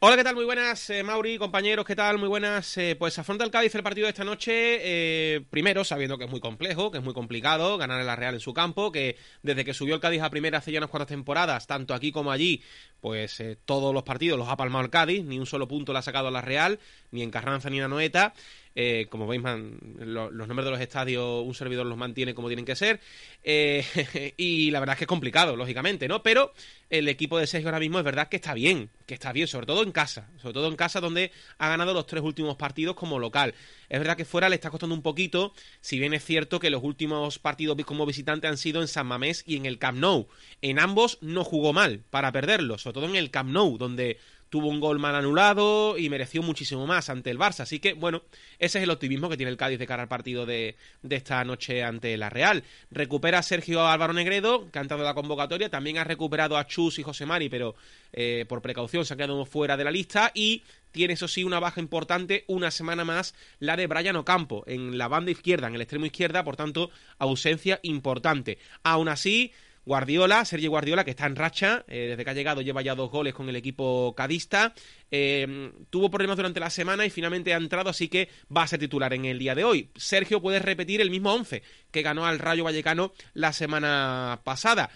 Hola, 0.00 0.16
¿qué 0.16 0.24
tal? 0.24 0.34
Muy 0.34 0.44
buenas, 0.44 0.90
eh, 0.90 1.02
Mauri, 1.02 1.38
compañeros, 1.38 1.86
¿qué 1.86 1.96
tal? 1.96 2.18
Muy 2.18 2.28
buenas. 2.28 2.76
Eh, 2.76 2.96
pues 2.98 3.18
afronta 3.18 3.44
el 3.44 3.50
Cádiz 3.50 3.74
el 3.74 3.82
partido 3.82 4.06
de 4.06 4.10
esta 4.10 4.24
noche, 4.24 4.52
eh, 4.54 5.44
primero 5.48 5.84
sabiendo 5.84 6.18
que 6.18 6.24
es 6.24 6.30
muy 6.30 6.40
complejo, 6.40 6.90
que 6.90 6.98
es 6.98 7.04
muy 7.04 7.14
complicado 7.14 7.78
ganar 7.78 8.00
en 8.00 8.06
la 8.06 8.16
Real 8.16 8.34
en 8.34 8.40
su 8.40 8.52
campo, 8.52 8.90
que 8.90 9.16
desde 9.42 9.64
que 9.64 9.74
subió 9.74 9.94
el 9.94 10.00
Cádiz 10.00 10.22
a 10.22 10.30
primera 10.30 10.58
hace 10.58 10.72
ya 10.72 10.78
unas 10.78 10.90
cuantas 10.90 11.08
temporadas, 11.08 11.66
tanto 11.66 11.94
aquí 11.94 12.10
como 12.12 12.32
allí, 12.32 12.62
pues 13.00 13.42
todos 13.64 13.94
los 13.94 14.02
partidos 14.02 14.38
los 14.38 14.48
ha 14.48 14.56
palmado 14.56 14.84
el 14.84 14.90
Cádiz, 14.90 15.24
ni 15.24 15.38
un 15.38 15.46
solo 15.46 15.68
punto 15.68 15.92
le 15.92 16.00
ha 16.00 16.02
sacado 16.02 16.28
a 16.28 16.32
la 16.32 16.42
Real, 16.42 16.78
ni 17.10 17.22
en 17.22 17.30
Carranza 17.30 17.70
ni 17.70 17.78
en 17.78 17.84
Anoeta. 17.84 18.34
Eh, 18.74 19.06
como 19.10 19.26
veis, 19.26 19.42
los 19.42 20.32
nombres 20.32 20.64
de 20.64 20.70
los 20.70 20.80
estadios 20.80 21.44
un 21.44 21.54
servidor 21.54 21.86
los 21.86 21.98
mantiene 21.98 22.34
como 22.34 22.48
tienen 22.48 22.64
que 22.64 22.76
ser. 22.76 23.00
Eh, 23.42 24.34
y 24.36 24.70
la 24.70 24.80
verdad 24.80 24.94
es 24.94 24.98
que 24.98 25.04
es 25.04 25.08
complicado, 25.08 25.56
lógicamente, 25.56 26.08
¿no? 26.08 26.22
Pero 26.22 26.52
el 26.90 27.08
equipo 27.08 27.38
de 27.38 27.46
Sergio 27.46 27.68
ahora 27.68 27.80
mismo 27.80 27.98
es 27.98 28.04
verdad 28.04 28.28
que 28.28 28.36
está 28.36 28.54
bien, 28.54 28.90
que 29.06 29.14
está 29.14 29.32
bien, 29.32 29.46
sobre 29.46 29.66
todo 29.66 29.82
en 29.82 29.92
casa, 29.92 30.30
sobre 30.40 30.54
todo 30.54 30.68
en 30.68 30.76
casa 30.76 31.00
donde 31.00 31.32
ha 31.58 31.68
ganado 31.68 31.94
los 31.94 32.06
tres 32.06 32.22
últimos 32.22 32.56
partidos 32.56 32.96
como 32.96 33.18
local. 33.18 33.54
Es 33.88 33.98
verdad 33.98 34.16
que 34.16 34.24
fuera 34.24 34.48
le 34.48 34.54
está 34.54 34.70
costando 34.70 34.94
un 34.94 35.02
poquito, 35.02 35.52
si 35.80 35.98
bien 35.98 36.14
es 36.14 36.24
cierto 36.24 36.60
que 36.60 36.70
los 36.70 36.82
últimos 36.82 37.38
partidos 37.38 37.76
como 37.84 38.06
visitante 38.06 38.46
han 38.46 38.58
sido 38.58 38.80
en 38.80 38.88
San 38.88 39.06
Mamés 39.06 39.42
y 39.46 39.56
en 39.56 39.66
el 39.66 39.78
Camp 39.78 39.98
Nou. 39.98 40.28
En 40.60 40.78
ambos 40.78 41.18
no 41.20 41.44
jugó 41.44 41.72
mal 41.72 42.00
para 42.10 42.32
perderlos, 42.32 42.82
sobre 42.82 42.94
todo 42.94 43.06
en 43.06 43.16
el 43.16 43.30
Camp 43.30 43.50
Nou, 43.50 43.78
donde 43.78 44.18
tuvo 44.52 44.68
un 44.68 44.80
gol 44.80 44.98
mal 44.98 45.14
anulado 45.14 45.96
y 45.96 46.10
mereció 46.10 46.42
muchísimo 46.42 46.86
más 46.86 47.08
ante 47.08 47.30
el 47.30 47.38
Barça. 47.38 47.60
Así 47.60 47.78
que, 47.80 47.94
bueno, 47.94 48.22
ese 48.58 48.76
es 48.76 48.84
el 48.84 48.90
optimismo 48.90 49.30
que 49.30 49.38
tiene 49.38 49.50
el 49.50 49.56
Cádiz 49.56 49.78
de 49.78 49.86
cara 49.86 50.02
al 50.02 50.10
partido 50.10 50.44
de, 50.44 50.76
esta 51.08 51.42
noche 51.42 51.82
ante 51.82 52.14
la 52.18 52.28
Real. 52.28 52.62
Recupera 52.90 53.38
a 53.38 53.42
Sergio 53.42 53.88
Álvaro 53.88 54.12
Negredo, 54.12 54.70
que 54.70 54.78
ha 54.78 54.82
entrado 54.82 55.04
la 55.04 55.14
convocatoria. 55.14 55.70
También 55.70 55.96
ha 55.96 56.04
recuperado 56.04 56.58
a 56.58 56.66
Chus 56.66 56.98
y 56.98 57.02
José 57.02 57.24
Mari, 57.24 57.48
pero 57.48 57.76
eh, 58.12 58.44
por 58.46 58.60
precaución 58.60 59.06
se 59.06 59.14
han 59.14 59.18
quedado 59.18 59.46
fuera 59.46 59.78
de 59.78 59.84
la 59.84 59.90
lista. 59.90 60.30
Y 60.34 60.64
tiene, 60.90 61.14
eso 61.14 61.28
sí, 61.28 61.44
una 61.44 61.58
baja 61.58 61.80
importante, 61.80 62.44
una 62.46 62.70
semana 62.70 63.06
más, 63.06 63.34
la 63.58 63.78
de 63.78 63.86
Brian 63.86 64.16
Ocampo, 64.16 64.64
en 64.66 64.98
la 64.98 65.08
banda 65.08 65.30
izquierda, 65.30 65.68
en 65.68 65.76
el 65.76 65.80
extremo 65.80 66.04
izquierda, 66.04 66.44
por 66.44 66.56
tanto, 66.56 66.90
ausencia 67.18 67.80
importante. 67.82 68.58
Aún 68.82 69.08
así 69.08 69.50
Guardiola, 69.84 70.44
Sergio 70.44 70.70
Guardiola, 70.70 71.04
que 71.04 71.10
está 71.10 71.26
en 71.26 71.36
racha, 71.36 71.84
eh, 71.88 72.08
desde 72.10 72.24
que 72.24 72.30
ha 72.30 72.34
llegado 72.34 72.62
lleva 72.62 72.82
ya 72.82 72.94
dos 72.94 73.10
goles 73.10 73.34
con 73.34 73.48
el 73.48 73.56
equipo 73.56 74.14
cadista, 74.16 74.74
eh, 75.10 75.72
tuvo 75.90 76.10
problemas 76.10 76.36
durante 76.36 76.60
la 76.60 76.70
semana 76.70 77.04
y 77.04 77.10
finalmente 77.10 77.52
ha 77.52 77.56
entrado, 77.56 77.90
así 77.90 78.08
que 78.08 78.28
va 78.54 78.62
a 78.62 78.68
ser 78.68 78.80
titular 78.80 79.12
en 79.12 79.24
el 79.24 79.38
día 79.38 79.54
de 79.54 79.64
hoy. 79.64 79.90
Sergio 79.96 80.40
puede 80.40 80.60
repetir 80.60 81.00
el 81.00 81.10
mismo 81.10 81.32
once 81.32 81.62
que 81.90 82.02
ganó 82.02 82.26
al 82.26 82.38
Rayo 82.38 82.64
Vallecano 82.64 83.12
la 83.34 83.52
semana 83.52 84.40
pasada. 84.44 84.90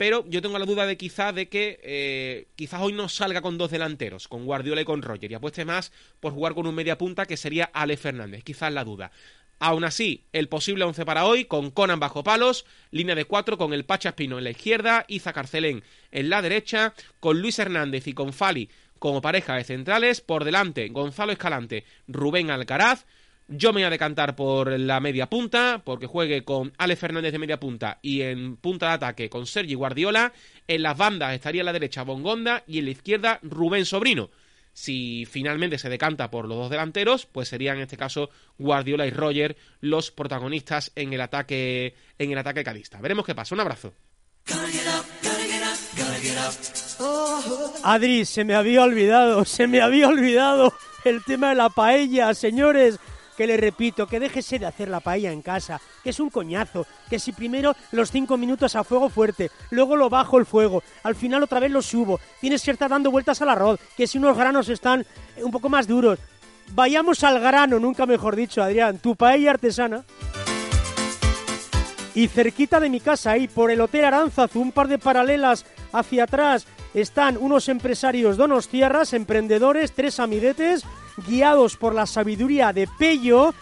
Pero 0.00 0.24
yo 0.26 0.40
tengo 0.40 0.58
la 0.58 0.64
duda 0.64 0.86
de 0.86 0.96
quizás 0.96 1.34
de 1.34 1.50
que 1.50 1.78
eh, 1.82 2.48
quizás 2.56 2.80
hoy 2.80 2.94
no 2.94 3.10
salga 3.10 3.42
con 3.42 3.58
dos 3.58 3.70
delanteros, 3.70 4.28
con 4.28 4.46
Guardiola 4.46 4.80
y 4.80 4.86
con 4.86 5.02
Roger, 5.02 5.30
y 5.30 5.34
apueste 5.34 5.66
más 5.66 5.92
por 6.20 6.32
jugar 6.32 6.54
con 6.54 6.66
un 6.66 6.74
media 6.74 6.96
punta 6.96 7.26
que 7.26 7.36
sería 7.36 7.66
Ale 7.74 7.98
Fernández, 7.98 8.42
quizás 8.42 8.72
la 8.72 8.82
duda. 8.82 9.12
Aún 9.60 9.84
así, 9.84 10.24
el 10.32 10.48
posible 10.48 10.84
11 10.84 11.04
para 11.04 11.26
hoy, 11.26 11.44
con 11.44 11.70
Conan 11.70 12.00
bajo 12.00 12.24
palos, 12.24 12.64
línea 12.90 13.14
de 13.14 13.26
cuatro 13.26 13.58
con 13.58 13.74
el 13.74 13.84
Pacha 13.84 14.08
Espino 14.08 14.38
en 14.38 14.44
la 14.44 14.50
izquierda, 14.50 15.04
Iza 15.06 15.34
Carcelén 15.34 15.84
en 16.10 16.30
la 16.30 16.40
derecha, 16.40 16.94
con 17.20 17.40
Luis 17.40 17.58
Hernández 17.58 18.06
y 18.06 18.14
con 18.14 18.32
Fali 18.32 18.70
como 18.98 19.20
pareja 19.20 19.56
de 19.56 19.64
centrales, 19.64 20.20
por 20.20 20.44
delante 20.44 20.88
Gonzalo 20.88 21.32
Escalante, 21.32 21.84
Rubén 22.08 22.50
Alcaraz, 22.50 23.04
yo 23.52 23.72
me 23.72 23.80
voy 23.80 23.84
a 23.86 23.90
decantar 23.90 24.36
por 24.36 24.78
la 24.78 25.00
media 25.00 25.28
punta, 25.28 25.82
porque 25.84 26.06
juegue 26.06 26.44
con 26.44 26.72
Ale 26.78 26.94
Fernández 26.94 27.32
de 27.32 27.38
media 27.40 27.58
punta 27.58 27.98
y 28.00 28.22
en 28.22 28.56
punta 28.56 28.86
de 28.86 28.92
ataque 28.92 29.28
con 29.28 29.44
Sergi 29.44 29.74
Guardiola. 29.74 30.32
En 30.68 30.84
las 30.84 30.96
bandas 30.96 31.34
estaría 31.34 31.62
a 31.62 31.64
la 31.64 31.72
derecha 31.72 32.04
Bongonda 32.04 32.62
y 32.68 32.78
en 32.78 32.84
la 32.84 32.92
izquierda 32.92 33.40
Rubén 33.42 33.86
Sobrino. 33.86 34.30
Si 34.72 35.26
finalmente 35.26 35.78
se 35.78 35.88
decanta 35.88 36.30
por 36.30 36.46
los 36.46 36.56
dos 36.56 36.70
delanteros, 36.70 37.26
pues 37.26 37.48
serían 37.48 37.76
en 37.76 37.82
este 37.82 37.96
caso 37.96 38.30
Guardiola 38.58 39.06
y 39.06 39.10
Roger 39.10 39.56
los 39.80 40.10
protagonistas 40.10 40.92
en 40.94 41.12
el 41.12 41.20
ataque 41.20 41.94
en 42.18 42.32
el 42.32 42.38
ataque 42.38 42.64
calista. 42.64 43.00
Veremos 43.00 43.26
qué 43.26 43.34
pasa. 43.34 43.54
Un 43.54 43.60
abrazo. 43.60 43.92
Adri, 47.82 48.24
se 48.24 48.44
me 48.44 48.54
había 48.54 48.82
olvidado, 48.82 49.44
se 49.44 49.66
me 49.66 49.80
había 49.80 50.08
olvidado 50.08 50.72
el 51.04 51.22
tema 51.24 51.50
de 51.50 51.54
la 51.56 51.68
paella, 51.70 52.34
señores 52.34 52.98
que 53.40 53.46
le 53.46 53.56
repito, 53.56 54.06
que 54.06 54.20
déjese 54.20 54.58
de 54.58 54.66
hacer 54.66 54.90
la 54.90 55.00
paella 55.00 55.32
en 55.32 55.40
casa, 55.40 55.80
que 56.04 56.10
es 56.10 56.20
un 56.20 56.28
coñazo, 56.28 56.86
que 57.08 57.18
si 57.18 57.32
primero 57.32 57.74
los 57.90 58.10
cinco 58.10 58.36
minutos 58.36 58.76
a 58.76 58.84
fuego 58.84 59.08
fuerte, 59.08 59.50
luego 59.70 59.96
lo 59.96 60.10
bajo 60.10 60.36
el 60.36 60.44
fuego, 60.44 60.82
al 61.04 61.14
final 61.14 61.42
otra 61.42 61.58
vez 61.58 61.70
lo 61.70 61.80
subo, 61.80 62.20
tienes 62.38 62.62
que 62.62 62.72
estar 62.72 62.90
dando 62.90 63.10
vueltas 63.10 63.40
al 63.40 63.48
arroz, 63.48 63.80
que 63.96 64.06
si 64.06 64.18
unos 64.18 64.36
granos 64.36 64.68
están 64.68 65.06
un 65.42 65.50
poco 65.50 65.70
más 65.70 65.86
duros. 65.86 66.18
Vayamos 66.74 67.24
al 67.24 67.40
grano, 67.40 67.78
nunca 67.78 68.04
mejor 68.04 68.36
dicho, 68.36 68.62
Adrián, 68.62 68.98
tu 68.98 69.16
paella 69.16 69.52
artesana. 69.52 70.04
Y 72.14 72.28
cerquita 72.28 72.78
de 72.78 72.90
mi 72.90 73.00
casa, 73.00 73.30
ahí 73.30 73.48
por 73.48 73.70
el 73.70 73.80
Hotel 73.80 74.04
Aranzazu, 74.04 74.60
un 74.60 74.72
par 74.72 74.86
de 74.86 74.98
paralelas 74.98 75.64
hacia 75.94 76.24
atrás, 76.24 76.66
están 76.92 77.38
unos 77.38 77.70
empresarios 77.70 78.36
donostiarras, 78.36 79.14
emprendedores, 79.14 79.92
tres 79.92 80.20
amiguetes, 80.20 80.84
guiados 81.26 81.76
por 81.76 81.94
la 81.94 82.06
sabiduría 82.06 82.72
de 82.72 82.88
Pello, 82.98 83.54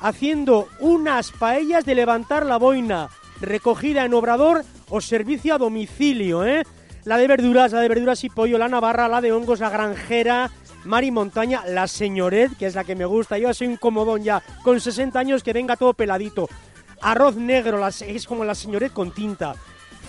haciendo 0.00 0.68
unas 0.80 1.32
paellas 1.32 1.84
de 1.84 1.94
levantar 1.94 2.46
la 2.46 2.58
boina, 2.58 3.08
recogida 3.40 4.04
en 4.04 4.14
obrador 4.14 4.64
o 4.88 5.00
servicio 5.00 5.54
a 5.54 5.58
domicilio, 5.58 6.44
¿eh? 6.44 6.64
La 7.04 7.18
de 7.18 7.28
verduras, 7.28 7.72
la 7.72 7.80
de 7.80 7.88
verduras 7.88 8.24
y 8.24 8.30
pollo, 8.30 8.58
la 8.58 8.68
navarra, 8.68 9.08
la 9.08 9.20
de 9.20 9.32
hongos, 9.32 9.60
la 9.60 9.70
granjera, 9.70 10.50
Mari 10.84 11.10
Montaña, 11.10 11.64
la 11.66 11.86
señoret, 11.86 12.56
que 12.56 12.66
es 12.66 12.74
la 12.74 12.84
que 12.84 12.96
me 12.96 13.04
gusta. 13.04 13.38
Yo 13.38 13.52
soy 13.54 13.66
un 13.66 13.76
comodón 13.76 14.22
ya, 14.22 14.42
con 14.62 14.80
60 14.80 15.18
años 15.18 15.42
que 15.42 15.52
venga 15.52 15.76
todo 15.76 15.94
peladito. 15.94 16.48
Arroz 17.00 17.36
negro, 17.36 17.86
es 17.86 18.26
como 18.26 18.44
la 18.44 18.54
señoret 18.54 18.92
con 18.92 19.12
tinta. 19.12 19.54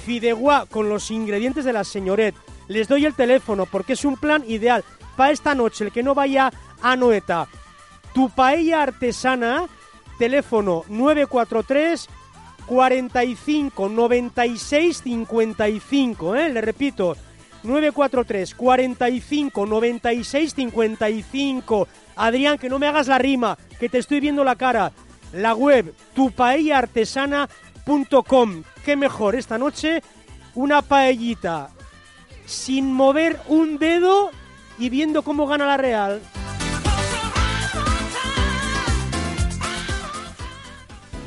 Fideuá 0.05 0.65
con 0.65 0.89
los 0.89 1.11
ingredientes 1.11 1.65
de 1.65 1.73
la 1.73 1.83
señoret. 1.83 2.33
Les 2.67 2.87
doy 2.87 3.05
el 3.05 3.13
teléfono 3.13 3.65
porque 3.65 3.93
es 3.93 4.05
un 4.05 4.15
plan 4.15 4.43
ideal 4.47 4.83
para 5.15 5.31
esta 5.31 5.53
noche. 5.53 5.85
El 5.85 5.91
que 5.91 6.03
no 6.03 6.15
vaya 6.15 6.51
Anoeta. 6.81 7.47
Tu 8.13 8.29
paella 8.29 8.83
artesana, 8.83 9.65
teléfono 10.17 10.85
943 10.87 12.07
45 12.65 13.89
96 13.89 15.01
55, 15.03 16.35
¿eh? 16.35 16.49
Le 16.49 16.61
repito, 16.61 17.15
943 17.63 18.55
45 18.55 19.65
96 19.65 20.53
55. 20.53 21.87
Adrián, 22.15 22.57
que 22.57 22.69
no 22.69 22.79
me 22.79 22.87
hagas 22.87 23.07
la 23.07 23.17
rima, 23.17 23.57
que 23.79 23.89
te 23.89 23.97
estoy 23.99 24.19
viendo 24.19 24.43
la 24.43 24.55
cara. 24.55 24.91
La 25.33 25.53
web 25.53 25.93
tupaellaartesana.com. 26.13 28.63
Qué 28.83 28.95
mejor 28.95 29.35
esta 29.35 29.57
noche 29.57 30.01
una 30.55 30.81
paellita 30.81 31.69
sin 32.45 32.93
mover 32.93 33.39
un 33.47 33.77
dedo 33.77 34.31
y 34.79 34.89
viendo 34.89 35.21
cómo 35.21 35.47
gana 35.47 35.67
la 35.67 35.77
Real. 35.77 36.21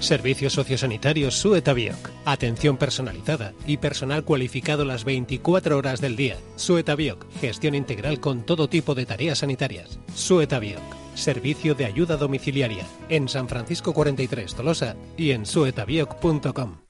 Servicios 0.01 0.55
sociosanitarios 0.55 1.39
Suetabioc. 1.39 2.11
Atención 2.25 2.77
personalizada 2.77 3.53
y 3.67 3.77
personal 3.77 4.25
cualificado 4.25 4.85
las 4.85 5.05
24 5.05 5.77
horas 5.77 6.01
del 6.01 6.17
día. 6.17 6.37
Suetabioc. 6.57 7.27
Gestión 7.41 7.75
integral 7.75 8.19
con 8.19 8.43
todo 8.43 8.69
tipo 8.69 8.95
de 8.95 9.07
tareas 9.07 9.39
sanitarias. 9.39 9.99
Suetabioc. 10.15 10.83
Servicio 11.15 11.75
de 11.75 11.85
ayuda 11.85 12.17
domiciliaria. 12.17 12.85
En 13.09 13.29
San 13.29 13.49
Francisco 13.49 13.93
43 13.93 14.55
Tolosa 14.55 14.97
y 15.17 15.33
en 15.33 15.45
suetabioc.com. 15.45 16.90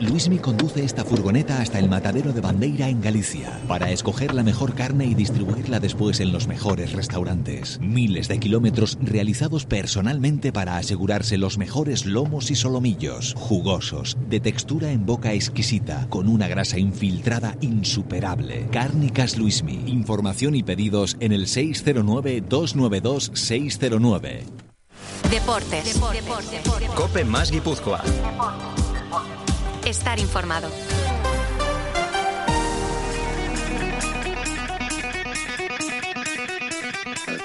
Luismi 0.00 0.38
conduce 0.38 0.84
esta 0.84 1.04
furgoneta 1.04 1.60
hasta 1.60 1.78
el 1.78 1.88
matadero 1.88 2.32
de 2.32 2.40
Bandeira 2.40 2.88
en 2.88 3.00
Galicia 3.00 3.60
para 3.68 3.90
escoger 3.90 4.34
la 4.34 4.42
mejor 4.42 4.74
carne 4.74 5.04
y 5.06 5.14
distribuirla 5.14 5.78
después 5.80 6.20
en 6.20 6.32
los 6.32 6.48
mejores 6.48 6.92
restaurantes. 6.92 7.78
Miles 7.80 8.28
de 8.28 8.38
kilómetros 8.38 8.98
realizados 9.00 9.64
personalmente 9.64 10.52
para 10.52 10.76
asegurarse 10.76 11.38
los 11.38 11.56
mejores 11.58 12.04
lomos 12.04 12.50
y 12.50 12.56
solomillos, 12.56 13.34
jugosos, 13.36 14.18
de 14.28 14.40
textura 14.40 14.90
en 14.90 15.06
boca 15.06 15.32
exquisita, 15.32 16.08
con 16.08 16.28
una 16.28 16.48
grasa 16.48 16.78
infiltrada 16.78 17.56
insuperable. 17.60 18.66
Cárnicas 18.70 19.38
Luismi. 19.38 19.84
Información 19.86 20.56
y 20.56 20.62
pedidos 20.62 21.16
en 21.20 21.32
el 21.32 21.46
609-292-609. 21.46 24.40
Deportes. 25.30 25.98
Cope 26.94 27.24
más 27.24 27.50
Guipúzcoa 27.50 28.02
estar 29.86 30.18
informado. 30.18 30.68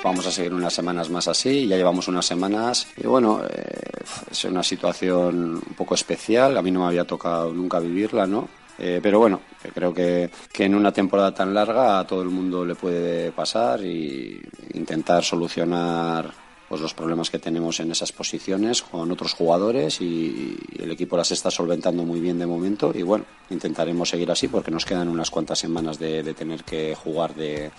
Vamos 0.04 0.26
a 0.26 0.32
seguir 0.32 0.54
unas 0.54 0.74
semanas 0.74 1.10
más 1.10 1.28
así, 1.28 1.68
ya 1.68 1.76
llevamos 1.76 2.08
unas 2.08 2.26
semanas 2.26 2.88
y 2.96 3.06
bueno, 3.08 3.42
eh, 3.44 4.04
es 4.32 4.46
una 4.46 4.64
situación 4.64 5.56
un 5.56 5.76
poco 5.76 5.96
especial, 5.96 6.56
a 6.58 6.62
mí 6.62 6.72
no 6.72 6.82
me 6.82 6.86
había 6.86 7.06
tocado 7.06 7.52
nunca 7.52 7.80
vivirla, 7.80 8.26
¿no? 8.26 8.48
Eh, 8.80 9.00
pero 9.02 9.20
bueno, 9.20 9.42
creo 9.74 9.94
que, 9.94 10.30
que 10.54 10.66
en 10.66 10.76
una 10.76 10.94
temporada 10.94 11.34
tan 11.34 11.54
larga 11.54 12.00
a 12.00 12.08
todo 12.08 12.22
el 12.22 12.30
mundo 12.30 12.64
le 12.64 12.76
puede 12.76 13.32
pasar 13.32 13.84
y 13.84 14.40
intentar 14.76 15.24
solucionar 15.24 16.32
pues 16.68 16.82
los 16.82 16.94
problemas 16.94 17.30
que 17.30 17.40
tenemos 17.40 17.80
en 17.80 17.92
esas 17.92 18.12
posiciones 18.12 18.82
con 18.82 19.12
otros 19.12 19.34
jugadores 19.34 20.02
y, 20.02 20.58
el 20.78 20.92
equipo 20.92 21.18
las 21.18 21.32
está 21.32 21.50
solventando 21.50 22.04
muy 22.04 22.20
bien 22.20 22.40
de 22.40 22.46
momento 22.46 22.92
y 22.94 23.02
bueno, 23.02 23.26
intentaremos 23.50 24.10
seguir 24.10 24.30
así 24.32 24.48
porque 24.48 24.72
nos 24.72 24.86
quedan 24.86 25.08
unas 25.08 25.30
cuantas 25.30 25.60
semanas 25.60 26.00
de, 26.00 26.34
tener 26.34 26.64
que 26.64 26.96
jugar 26.96 27.34
de, 27.36 27.72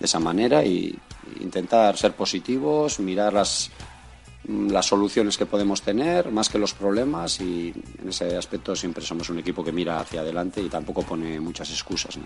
esa 0.00 0.18
manera 0.18 0.64
y 0.64 0.98
intentar 1.40 1.96
ser 1.96 2.12
positivos, 2.12 3.00
mirar 3.00 3.34
las, 3.34 3.70
las 4.48 4.86
soluciones 4.86 5.36
que 5.36 5.44
podemos 5.44 5.82
tener 5.82 6.30
más 6.30 6.48
que 6.48 6.58
los 6.58 6.72
problemas 6.72 7.40
y 7.40 7.72
en 8.00 8.08
ese 8.08 8.36
aspecto 8.36 8.74
siempre 8.74 9.04
somos 9.04 9.28
un 9.28 9.38
equipo 9.38 9.62
que 9.62 9.72
mira 9.72 10.00
hacia 10.00 10.22
adelante 10.22 10.62
y 10.62 10.68
tampoco 10.70 11.02
pone 11.02 11.38
muchas 11.38 11.70
excusas. 11.70 12.16
¿no? 12.16 12.24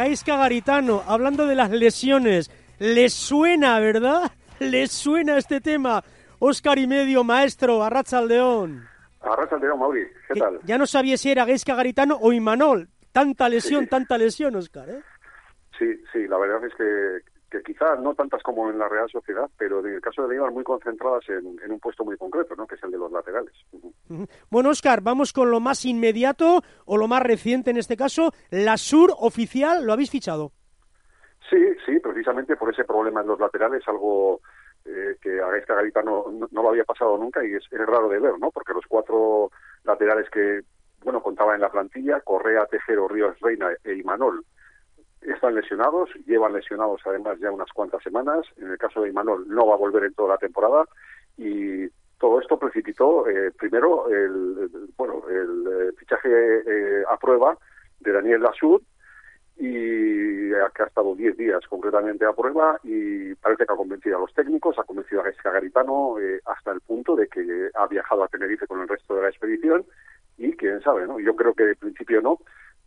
Gaisca 0.00 0.38
Garitano, 0.38 1.02
hablando 1.06 1.46
de 1.46 1.54
las 1.54 1.68
lesiones, 1.70 2.50
¿les 2.78 3.12
suena, 3.12 3.78
verdad? 3.80 4.32
¿Les 4.58 4.90
suena 4.90 5.36
este 5.36 5.60
tema? 5.60 6.02
Oscar 6.38 6.78
y 6.78 6.86
medio, 6.86 7.22
maestro, 7.22 7.82
Arrachaldeón. 7.84 8.82
Arrachaldeón, 9.20 9.78
Mauri, 9.78 10.06
¿qué 10.26 10.40
tal? 10.40 10.58
Ya 10.64 10.78
no 10.78 10.86
sabía 10.86 11.18
si 11.18 11.30
era 11.30 11.44
Gaisca 11.44 11.74
Garitano 11.74 12.16
o 12.18 12.32
Imanol. 12.32 12.88
Tanta 13.12 13.46
lesión, 13.50 13.82
Sí. 13.84 13.90
tanta 13.90 14.16
lesión, 14.16 14.56
Oscar, 14.56 14.88
¿eh? 14.88 15.02
Sí, 15.78 15.84
sí, 16.14 16.26
la 16.26 16.38
verdad 16.38 16.64
es 16.64 16.72
que, 16.76 17.29
que 17.50 17.62
quizá 17.62 17.96
no 17.96 18.14
tantas 18.14 18.42
como 18.42 18.70
en 18.70 18.78
la 18.78 18.88
Real 18.88 19.10
Sociedad, 19.10 19.50
pero 19.58 19.80
en 19.80 19.94
el 19.94 20.00
caso 20.00 20.22
de 20.22 20.28
Neymar 20.28 20.52
muy 20.52 20.64
concentradas 20.64 21.28
en, 21.28 21.58
en 21.62 21.72
un 21.72 21.80
puesto 21.80 22.04
muy 22.04 22.16
concreto, 22.16 22.54
¿no? 22.54 22.66
que 22.66 22.76
es 22.76 22.82
el 22.82 22.92
de 22.92 22.98
los 22.98 23.10
laterales. 23.10 23.52
Bueno, 24.50 24.70
Oscar, 24.70 25.00
vamos 25.02 25.32
con 25.32 25.50
lo 25.50 25.60
más 25.60 25.84
inmediato 25.84 26.62
o 26.84 26.96
lo 26.96 27.08
más 27.08 27.22
reciente 27.22 27.70
en 27.70 27.76
este 27.76 27.96
caso. 27.96 28.32
La 28.50 28.76
Sur 28.76 29.10
oficial, 29.18 29.84
¿lo 29.84 29.92
habéis 29.92 30.10
fichado? 30.10 30.52
Sí, 31.48 31.58
sí, 31.84 31.98
precisamente 31.98 32.56
por 32.56 32.72
ese 32.72 32.84
problema 32.84 33.22
en 33.22 33.26
los 33.26 33.40
laterales, 33.40 33.82
algo 33.88 34.40
eh, 34.84 35.16
que 35.20 35.40
a 35.40 35.48
Gaisca 35.48 35.74
Garita 35.74 36.02
no, 36.02 36.26
no, 36.30 36.48
no 36.50 36.62
lo 36.62 36.68
había 36.68 36.84
pasado 36.84 37.18
nunca 37.18 37.44
y 37.44 37.54
es, 37.54 37.64
es 37.70 37.86
raro 37.86 38.08
de 38.08 38.20
ver, 38.20 38.38
¿no? 38.38 38.50
Porque 38.50 38.72
los 38.72 38.86
cuatro 38.86 39.50
laterales 39.82 40.30
que, 40.30 40.60
bueno, 41.02 41.20
contaba 41.20 41.54
en 41.54 41.60
la 41.60 41.70
plantilla, 41.70 42.20
Correa, 42.20 42.66
Tejero, 42.66 43.08
Ríos 43.08 43.38
Reina 43.40 43.70
e 43.82 43.94
Imanol, 43.94 44.44
están 45.22 45.54
lesionados, 45.54 46.10
llevan 46.26 46.52
lesionados 46.52 47.00
además 47.04 47.38
ya 47.40 47.50
unas 47.50 47.70
cuantas 47.72 48.02
semanas. 48.02 48.46
En 48.56 48.70
el 48.70 48.78
caso 48.78 49.02
de 49.02 49.10
Imanol 49.10 49.48
no 49.48 49.66
va 49.66 49.74
a 49.74 49.78
volver 49.78 50.04
en 50.04 50.14
toda 50.14 50.30
la 50.30 50.38
temporada 50.38 50.86
y 51.36 51.88
todo 52.18 52.40
esto 52.40 52.58
precipitó 52.58 53.28
eh, 53.28 53.50
primero 53.58 54.08
el, 54.08 54.70
bueno 54.96 55.22
el 55.28 55.66
eh, 55.66 55.92
fichaje 55.98 56.28
eh, 56.28 57.04
a 57.08 57.16
prueba 57.16 57.56
de 58.00 58.12
Daniel 58.12 58.42
Lasud 58.42 58.82
y 59.56 60.40
que 60.74 60.82
ha 60.82 60.86
estado 60.86 61.14
10 61.14 61.36
días 61.36 61.60
concretamente 61.68 62.24
a 62.24 62.32
prueba 62.32 62.78
y 62.82 63.34
parece 63.34 63.66
que 63.66 63.72
ha 63.72 63.76
convencido 63.76 64.16
a 64.16 64.20
los 64.20 64.32
técnicos, 64.34 64.78
ha 64.78 64.84
convencido 64.84 65.20
a 65.20 65.24
Jessica 65.24 65.50
Garitano 65.50 66.18
eh, 66.18 66.40
hasta 66.46 66.72
el 66.72 66.80
punto 66.80 67.14
de 67.14 67.28
que 67.28 67.70
ha 67.74 67.86
viajado 67.86 68.24
a 68.24 68.28
Tenerife 68.28 68.66
con 68.66 68.80
el 68.80 68.88
resto 68.88 69.14
de 69.14 69.22
la 69.22 69.28
expedición 69.28 69.84
y 70.38 70.52
quién 70.52 70.80
sabe, 70.80 71.06
¿no? 71.06 71.20
Yo 71.20 71.36
creo 71.36 71.54
que 71.54 71.64
de 71.64 71.76
principio 71.76 72.22
no, 72.22 72.38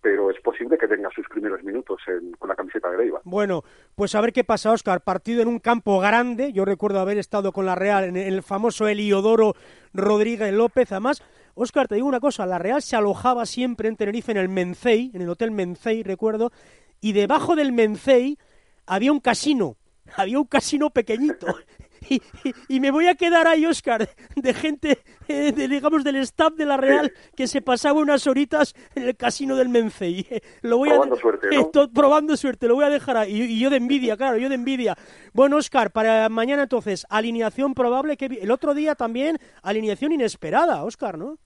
pero 0.03 0.29
es 0.29 0.39
posible 0.41 0.77
que 0.77 0.87
tenga 0.87 1.09
sus 1.15 1.25
primeros 1.29 1.63
minutos 1.63 1.99
en- 2.07 2.33
con 2.33 2.49
la 2.49 2.55
camiseta 2.55 2.91
de 2.91 2.97
Leiva. 2.97 3.21
Bueno, 3.23 3.63
pues 3.95 4.13
a 4.13 4.21
ver 4.21 4.33
qué 4.33 4.43
pasa, 4.43 4.71
Oscar. 4.71 5.01
Partido 5.01 5.41
en 5.41 5.47
un 5.47 5.59
campo 5.59 5.99
grande. 5.99 6.51
Yo 6.53 6.65
recuerdo 6.65 6.99
haber 6.99 7.17
estado 7.17 7.51
con 7.53 7.65
la 7.65 7.73
Real 7.75 8.03
en 8.03 8.17
el 8.17 8.43
famoso 8.43 8.87
Heliodoro 8.87 9.55
Rodríguez 9.93 10.53
López. 10.53 10.91
Además, 10.91 11.23
Oscar, 11.55 11.87
te 11.87 11.95
digo 11.95 12.07
una 12.07 12.19
cosa. 12.19 12.45
La 12.45 12.59
Real 12.59 12.81
se 12.81 12.95
alojaba 12.95 13.45
siempre 13.45 13.87
en 13.87 13.95
Tenerife 13.95 14.31
en 14.33 14.37
el 14.37 14.49
Mencey, 14.49 15.11
en 15.13 15.21
el 15.21 15.29
Hotel 15.29 15.51
Mencey, 15.51 16.03
recuerdo. 16.03 16.51
Y 16.99 17.13
debajo 17.13 17.55
del 17.55 17.71
Mencey 17.71 18.37
había 18.85 19.11
un 19.11 19.19
casino. 19.21 19.77
Había 20.17 20.37
un 20.37 20.45
casino 20.45 20.89
pequeñito. 20.89 21.47
Y, 22.09 22.15
y- 22.43 22.53
y 22.67 22.79
me 22.79 22.91
voy 22.91 23.07
a 23.07 23.15
quedar 23.15 23.47
ahí, 23.47 23.65
Oscar, 23.65 24.07
de 24.35 24.53
gente, 24.53 24.99
eh, 25.27 25.51
de, 25.51 25.67
digamos, 25.67 26.03
del 26.03 26.17
staff 26.17 26.53
de 26.53 26.65
la 26.65 26.77
Real 26.77 27.11
que 27.35 27.47
se 27.47 27.61
pasaba 27.61 27.99
unas 27.99 28.27
horitas 28.27 28.73
en 28.95 29.03
el 29.03 29.15
casino 29.15 29.55
del 29.55 29.69
Mencey. 29.69 30.25
Lo 30.61 30.77
voy 30.77 30.89
Probando 30.89 31.15
a, 31.15 31.19
suerte, 31.19 31.47
¿no? 31.55 31.65
to- 31.71 31.89
probando 31.91 32.35
suerte, 32.37 32.67
lo 32.67 32.75
voy 32.75 32.85
a 32.85 32.89
dejar 32.89 33.17
ahí. 33.17 33.33
Y, 33.41 33.43
y 33.43 33.59
yo 33.59 33.69
de 33.69 33.77
envidia, 33.77 34.17
claro, 34.17 34.37
yo 34.37 34.49
de 34.49 34.55
envidia. 34.55 34.95
Bueno, 35.33 35.57
Oscar, 35.57 35.91
para 35.91 36.27
mañana 36.29 36.63
entonces, 36.63 37.05
alineación 37.09 37.73
probable. 37.73 38.17
que 38.17 38.25
El 38.25 38.51
otro 38.51 38.73
día 38.73 38.95
también, 38.95 39.37
alineación 39.61 40.11
inesperada, 40.11 40.83
Oscar, 40.83 41.17
¿no? 41.17 41.37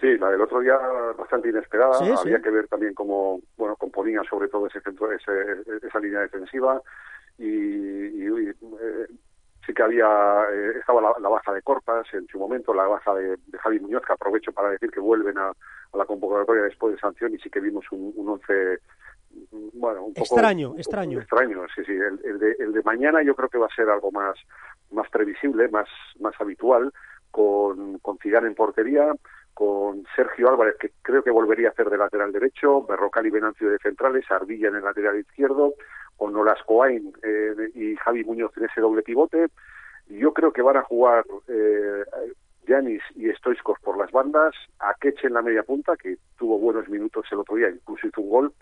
Sí, 0.00 0.18
la 0.18 0.28
del 0.30 0.40
otro 0.40 0.60
día 0.60 0.76
bastante 1.16 1.48
inesperada. 1.48 1.94
Sí, 1.94 2.04
Había 2.04 2.36
sí. 2.36 2.42
que 2.42 2.50
ver 2.50 2.68
también 2.68 2.92
cómo, 2.94 3.40
bueno, 3.56 3.76
componía 3.76 4.20
sobre 4.28 4.48
todo 4.48 4.66
ese 4.66 4.80
centro, 4.80 5.10
ese- 5.12 5.86
esa 5.86 5.98
línea 6.00 6.20
defensiva 6.20 6.82
y, 7.38 7.44
y, 7.46 8.24
y, 8.26 8.48
eh, 8.50 9.06
sí 9.66 9.72
que 9.74 9.82
había, 9.82 10.06
eh, 10.52 10.78
estaba 10.78 11.00
la, 11.00 11.12
la 11.20 11.28
baja 11.28 11.52
de 11.52 11.62
Corpas 11.62 12.06
en 12.14 12.26
su 12.26 12.38
momento, 12.38 12.74
la 12.74 12.86
baja 12.86 13.14
de, 13.14 13.36
de 13.46 13.58
Javi 13.58 13.80
Muñoz, 13.80 14.02
que 14.06 14.12
aprovecho 14.12 14.52
para 14.52 14.70
decir 14.70 14.90
que 14.90 15.00
vuelven 15.00 15.38
a, 15.38 15.48
a 15.48 15.96
la 15.96 16.04
convocatoria 16.04 16.62
después 16.64 16.94
de 16.94 17.00
sanción 17.00 17.34
y 17.34 17.38
sí 17.38 17.50
que 17.50 17.60
vimos 17.60 17.84
un, 17.90 18.12
un 18.16 18.28
once, 18.28 18.78
bueno, 19.74 20.04
un 20.04 20.14
poco 20.14 20.24
Extraño, 20.34 20.74
extraño. 20.76 21.20
extraño, 21.20 21.66
sí, 21.74 21.84
sí. 21.84 21.92
El, 21.92 22.20
el 22.24 22.38
de, 22.38 22.56
el 22.58 22.72
de 22.72 22.82
mañana 22.82 23.22
yo 23.22 23.34
creo 23.34 23.48
que 23.48 23.58
va 23.58 23.66
a 23.66 23.74
ser 23.74 23.88
algo 23.88 24.10
más, 24.12 24.36
más 24.92 25.08
previsible, 25.10 25.68
más, 25.68 25.88
más 26.20 26.34
habitual, 26.40 26.92
con, 27.30 27.98
con 27.98 28.18
Zidane 28.18 28.46
en 28.48 28.54
portería, 28.54 29.12
con 29.54 30.04
Sergio 30.16 30.48
Álvarez, 30.50 30.76
que 30.78 30.90
creo 31.02 31.22
que 31.22 31.30
volvería 31.30 31.68
a 31.68 31.70
hacer 31.70 31.88
de 31.88 31.96
lateral 31.98 32.32
derecho, 32.32 32.82
Berrocal 32.82 33.26
y 33.26 33.30
Venancio 33.30 33.70
de 33.70 33.78
centrales, 33.78 34.28
Ardilla 34.30 34.68
en 34.68 34.76
el 34.76 34.84
lateral 34.84 35.18
izquierdo, 35.18 35.74
con 36.16 36.34
Olascoain 36.36 37.12
eh, 37.22 37.70
y 37.74 37.96
Javi 37.96 38.24
Muñoz 38.24 38.56
en 38.56 38.64
ese 38.64 38.80
doble 38.80 39.02
pivote. 39.02 39.48
Yo 40.08 40.32
creo 40.32 40.52
que 40.52 40.62
van 40.62 40.76
a 40.76 40.82
jugar 40.82 41.24
eh, 41.48 42.04
Yanis 42.66 43.02
y 43.14 43.30
Stoichkov 43.32 43.78
por 43.80 43.98
las 43.98 44.10
bandas, 44.12 44.54
Akeche 44.78 45.26
en 45.26 45.34
la 45.34 45.42
media 45.42 45.62
punta, 45.62 45.96
que 45.96 46.16
tuvo 46.38 46.58
buenos 46.58 46.88
minutos 46.88 47.26
el 47.30 47.38
otro 47.38 47.56
día, 47.56 47.68
incluso 47.70 48.06
hizo 48.06 48.20
un 48.20 48.30
gol, 48.30 48.52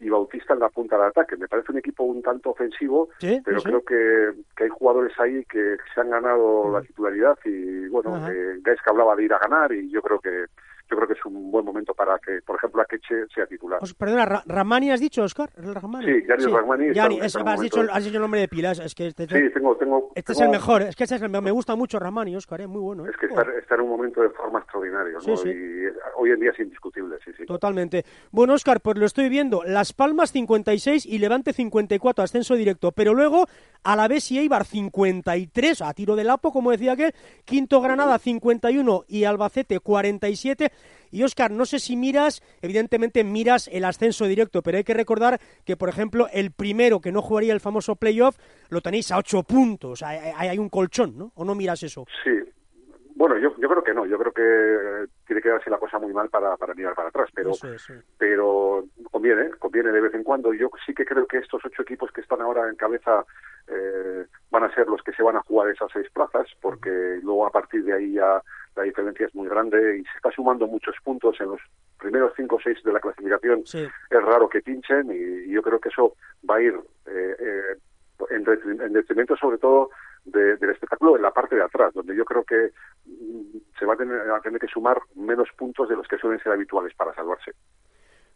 y 0.00 0.08
Bautista 0.08 0.54
en 0.54 0.60
la 0.60 0.68
punta 0.68 0.96
de 0.96 1.06
ataque. 1.06 1.36
Me 1.36 1.48
parece 1.48 1.72
un 1.72 1.78
equipo 1.78 2.04
un 2.04 2.22
tanto 2.22 2.50
ofensivo, 2.50 3.08
Sí, 3.18 3.40
pero 3.44 3.58
sí, 3.58 3.66
creo 3.66 3.84
que, 3.84 4.42
que 4.56 4.64
hay 4.64 4.70
jugadores 4.70 5.18
ahí 5.18 5.44
que 5.46 5.76
se 5.94 6.00
han 6.00 6.10
ganado 6.10 6.70
la 6.72 6.82
titularidad 6.82 7.36
y 7.44 7.88
bueno, 7.88 8.14
Ajá. 8.14 8.32
eh, 8.32 8.58
Gaisca 8.62 8.90
hablaba 8.90 9.16
de 9.16 9.24
ir 9.24 9.32
a 9.32 9.38
ganar 9.38 9.72
y 9.72 9.90
yo 9.90 10.00
creo 10.00 10.20
que 10.20 10.46
yo 10.90 10.96
creo 10.96 11.06
que 11.08 11.14
es 11.14 11.24
un 11.24 11.50
buen 11.50 11.64
momento 11.64 11.94
para 11.94 12.18
que, 12.18 12.40
por 12.46 12.56
ejemplo, 12.56 12.82
Akeche 12.82 13.26
sea 13.34 13.46
titular. 13.46 13.78
Perdona, 13.98 14.24
Ra- 14.24 14.42
¿Ramani 14.46 14.90
has 14.90 15.00
dicho, 15.00 15.22
Oscar? 15.22 15.50
¿El 15.56 15.74
Ramani? 15.74 16.04
Sí, 16.06 16.20
Rahmani 16.26 16.86
está- 16.88 16.94
Yanis, 17.02 17.24
está 17.24 17.26
es- 17.26 17.42
un 17.44 17.48
has, 17.48 17.60
dicho, 17.60 17.80
has 17.92 18.04
dicho 18.04 18.16
el 18.16 18.22
nombre 18.22 18.40
de 18.40 18.48
pilas. 18.48 18.78
Es 18.78 18.94
que 18.94 19.08
este, 19.08 19.26
Sí, 19.26 19.50
tengo, 19.52 19.76
tengo, 19.76 20.10
este 20.14 20.32
es 20.32 20.40
el 20.40 20.48
mejor. 20.48 20.82
Es 20.82 20.96
que 20.96 21.04
este 21.04 21.16
es 21.16 21.22
el. 21.22 21.28
Me 21.30 21.50
gusta 21.50 21.76
mucho 21.76 21.98
Ramani, 21.98 22.34
Oscar, 22.36 22.60
es 22.60 22.68
muy 22.68 22.80
bueno. 22.80 23.06
¿eh? 23.06 23.10
Es 23.10 23.16
que 23.16 23.26
está, 23.26 23.42
está 23.58 23.74
en 23.74 23.82
un 23.82 23.88
momento 23.90 24.20
de 24.22 24.30
forma 24.30 24.58
extraordinario, 24.60 25.20
Sí, 25.20 25.30
¿no? 25.30 25.36
sí. 25.36 25.48
Y 25.48 25.86
eh, 25.86 25.92
hoy 26.16 26.30
en 26.30 26.40
día 26.40 26.50
es 26.50 26.58
indiscutible, 26.58 27.16
sí, 27.24 27.30
sí. 27.36 27.44
Totalmente. 27.46 28.04
Bueno, 28.30 28.54
Oscar, 28.54 28.80
pues 28.80 28.96
lo 28.98 29.06
estoy 29.06 29.28
viendo. 29.28 29.62
Las 29.64 29.92
Palmas 29.92 30.32
56 30.32 31.04
y 31.06 31.18
Levante 31.18 31.52
54, 31.52 32.24
ascenso 32.24 32.54
directo. 32.54 32.92
Pero 32.92 33.14
luego, 33.14 33.46
Alavés 33.84 34.30
y 34.32 34.38
Eibar 34.38 34.64
53, 34.64 35.82
a 35.82 35.92
tiro 35.94 36.16
de 36.16 36.24
lapo, 36.24 36.52
como 36.52 36.70
decía 36.70 36.92
aquel. 36.92 37.14
Quinto 37.44 37.80
Granada 37.80 38.18
51 38.18 39.04
y 39.08 39.24
Albacete 39.24 39.80
47. 39.80 40.70
Y 41.10 41.22
Oscar, 41.22 41.50
no 41.50 41.64
sé 41.64 41.78
si 41.78 41.96
miras, 41.96 42.42
evidentemente 42.60 43.24
miras 43.24 43.68
el 43.72 43.84
ascenso 43.84 44.26
directo, 44.26 44.62
pero 44.62 44.78
hay 44.78 44.84
que 44.84 44.94
recordar 44.94 45.40
que, 45.64 45.76
por 45.76 45.88
ejemplo, 45.88 46.26
el 46.32 46.50
primero 46.50 47.00
que 47.00 47.12
no 47.12 47.22
jugaría 47.22 47.52
el 47.52 47.60
famoso 47.60 47.96
playoff 47.96 48.36
lo 48.70 48.80
tenéis 48.80 49.10
a 49.12 49.18
8 49.18 49.42
puntos. 49.42 50.02
Hay, 50.02 50.58
un 50.58 50.68
colchón, 50.68 51.16
¿no? 51.16 51.32
¿O 51.34 51.44
no 51.44 51.54
miras 51.54 51.82
eso? 51.82 52.04
Sí. 52.24 52.30
Bueno, 53.14 53.36
yo, 53.36 53.52
yo 53.58 53.68
creo 53.68 53.82
que 53.82 53.94
no. 53.94 54.06
Yo 54.06 54.16
creo 54.16 54.32
que 54.32 54.42
eh, 54.42 55.06
tiene 55.26 55.42
que 55.42 55.48
darse 55.48 55.70
la 55.70 55.78
cosa 55.78 55.98
muy 55.98 56.12
mal 56.12 56.28
para, 56.28 56.56
para 56.56 56.74
mirar 56.74 56.94
para 56.94 57.08
atrás, 57.08 57.28
pero 57.34 57.50
Eso 57.50 57.72
es, 57.72 57.82
sí. 57.82 57.94
pero 58.16 58.84
conviene, 59.10 59.50
conviene 59.58 59.90
de 59.90 60.00
vez 60.00 60.14
en 60.14 60.22
cuando. 60.22 60.52
Yo 60.54 60.70
sí 60.86 60.94
que 60.94 61.04
creo 61.04 61.26
que 61.26 61.38
estos 61.38 61.64
ocho 61.64 61.82
equipos 61.82 62.12
que 62.12 62.20
están 62.20 62.40
ahora 62.40 62.68
en 62.68 62.76
cabeza 62.76 63.24
eh, 63.66 64.26
van 64.50 64.64
a 64.64 64.74
ser 64.74 64.86
los 64.86 65.02
que 65.02 65.12
se 65.12 65.22
van 65.22 65.36
a 65.36 65.42
jugar 65.42 65.68
esas 65.68 65.90
seis 65.92 66.08
plazas, 66.10 66.46
porque 66.60 67.18
luego 67.22 67.46
a 67.46 67.50
partir 67.50 67.84
de 67.84 67.92
ahí 67.92 68.12
ya 68.12 68.40
la 68.76 68.82
diferencia 68.84 69.26
es 69.26 69.34
muy 69.34 69.48
grande 69.48 69.98
y 69.98 70.02
se 70.04 70.16
está 70.16 70.30
sumando 70.30 70.66
muchos 70.66 70.94
puntos 71.02 71.40
en 71.40 71.48
los 71.50 71.60
primeros 71.98 72.32
cinco 72.36 72.56
o 72.56 72.60
seis 72.60 72.82
de 72.84 72.92
la 72.92 73.00
clasificación. 73.00 73.66
Sí. 73.66 73.86
Es 74.10 74.22
raro 74.22 74.48
que 74.48 74.60
pinchen 74.62 75.10
y, 75.10 75.50
y 75.50 75.52
yo 75.52 75.62
creo 75.62 75.80
que 75.80 75.88
eso 75.88 76.14
va 76.48 76.56
a 76.56 76.62
ir 76.62 76.74
eh, 77.06 77.36
eh, 77.38 77.76
en, 78.30 78.80
en 78.82 78.92
detrimento 78.92 79.36
sobre 79.36 79.58
todo 79.58 79.90
de- 80.24 80.56
del 80.56 80.70
espectáculo 80.70 81.16
en 81.16 81.22
la 81.22 81.30
parte 81.32 81.56
de 81.56 81.62
atrás, 81.62 81.92
donde 81.94 82.14
yo 82.16 82.24
creo 82.24 82.44
que 82.44 82.70
mm, 83.06 83.58
se 83.78 83.86
va 83.86 83.94
a 83.94 83.96
tener, 83.96 84.30
a 84.30 84.40
tener 84.40 84.60
que 84.60 84.66
sumar 84.68 85.00
menos 85.14 85.48
puntos 85.56 85.88
de 85.88 85.96
los 85.96 86.06
que 86.06 86.18
suelen 86.18 86.40
ser 86.40 86.52
habituales 86.52 86.94
para 86.94 87.14
salvarse. 87.14 87.52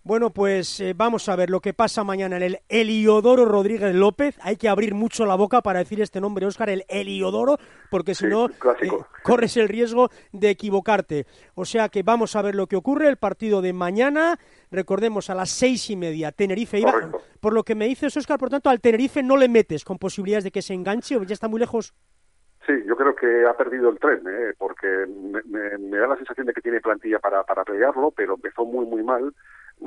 Bueno, 0.05 0.31
pues 0.31 0.81
eh, 0.81 0.95
vamos 0.97 1.29
a 1.29 1.37
ver 1.37 1.49
lo 1.49 1.61
que 1.61 1.75
pasa 1.75 2.03
mañana 2.03 2.37
en 2.37 2.43
el 2.43 2.59
Heliodoro 2.69 3.45
Rodríguez 3.45 3.95
López. 3.95 4.37
Hay 4.43 4.57
que 4.57 4.69
abrir 4.69 4.95
mucho 4.95 5.27
la 5.27 5.37
boca 5.37 5.61
para 5.61 5.79
decir 5.79 6.01
este 6.01 6.21
nombre, 6.21 6.45
Óscar, 6.45 6.71
el 6.71 6.85
Heliodoro, 6.89 7.57
porque 7.89 8.17
si 8.17 8.25
Sí, 8.25 8.31
no 8.31 8.47
eh, 8.47 8.91
corres 9.23 9.57
el 9.57 9.69
riesgo 9.69 10.11
de 10.33 10.51
equivocarte. 10.51 11.27
O 11.55 11.65
sea 11.65 11.89
que 11.89 12.03
vamos 12.03 12.35
a 12.35 12.43
ver 12.43 12.57
lo 12.57 12.67
que 12.67 12.75
ocurre. 12.75 13.07
El 13.09 13.17
partido 13.17 13.63
de 13.63 13.73
mañana, 13.73 14.41
recordemos, 14.73 15.31
a 15.31 15.37
las 15.37 15.51
seis 15.51 15.89
y 15.89 15.95
media, 15.95 16.33
Tenerife 16.33 16.81
iba. 16.81 16.91
Correcto. 16.91 17.23
Por 17.41 17.53
lo 17.53 17.63
que 17.63 17.77
me 17.77 17.87
dices, 17.87 18.17
Óscar, 18.17 18.41
por 18.41 18.51
tanto, 18.51 18.71
al 18.71 18.81
Tenerife 18.81 19.23
no 19.23 19.37
le 19.37 19.49
metes 19.49 19.85
con 19.85 19.99
posibilidades 19.99 20.43
de 20.43 20.51
que 20.51 20.63
se 20.63 20.75
enganche 20.75 21.15
o 21.17 21.23
ya 21.23 21.35
está 21.35 21.47
muy 21.47 21.61
lejos. 21.61 21.95
Sí, 22.67 22.73
yo 22.87 22.97
creo 22.97 23.15
que 23.15 23.45
ha 23.49 23.57
perdido 23.57 23.89
el 23.89 23.99
tren, 24.01 24.21
¿eh? 24.27 24.55
porque 24.59 24.87
me, 25.09 25.43
me- 25.45 25.79
me 25.79 25.97
da 25.99 26.09
la 26.09 26.17
sensación 26.17 26.47
de 26.47 26.53
que 26.53 26.61
tiene 26.61 26.81
plantilla 26.81 27.19
para, 27.21 27.45
para 27.45 27.65
pelearlo, 27.65 28.11
pero 28.17 28.35
empezó 28.35 28.65
muy, 28.65 28.85
muy 28.87 29.03
mal. 29.05 29.33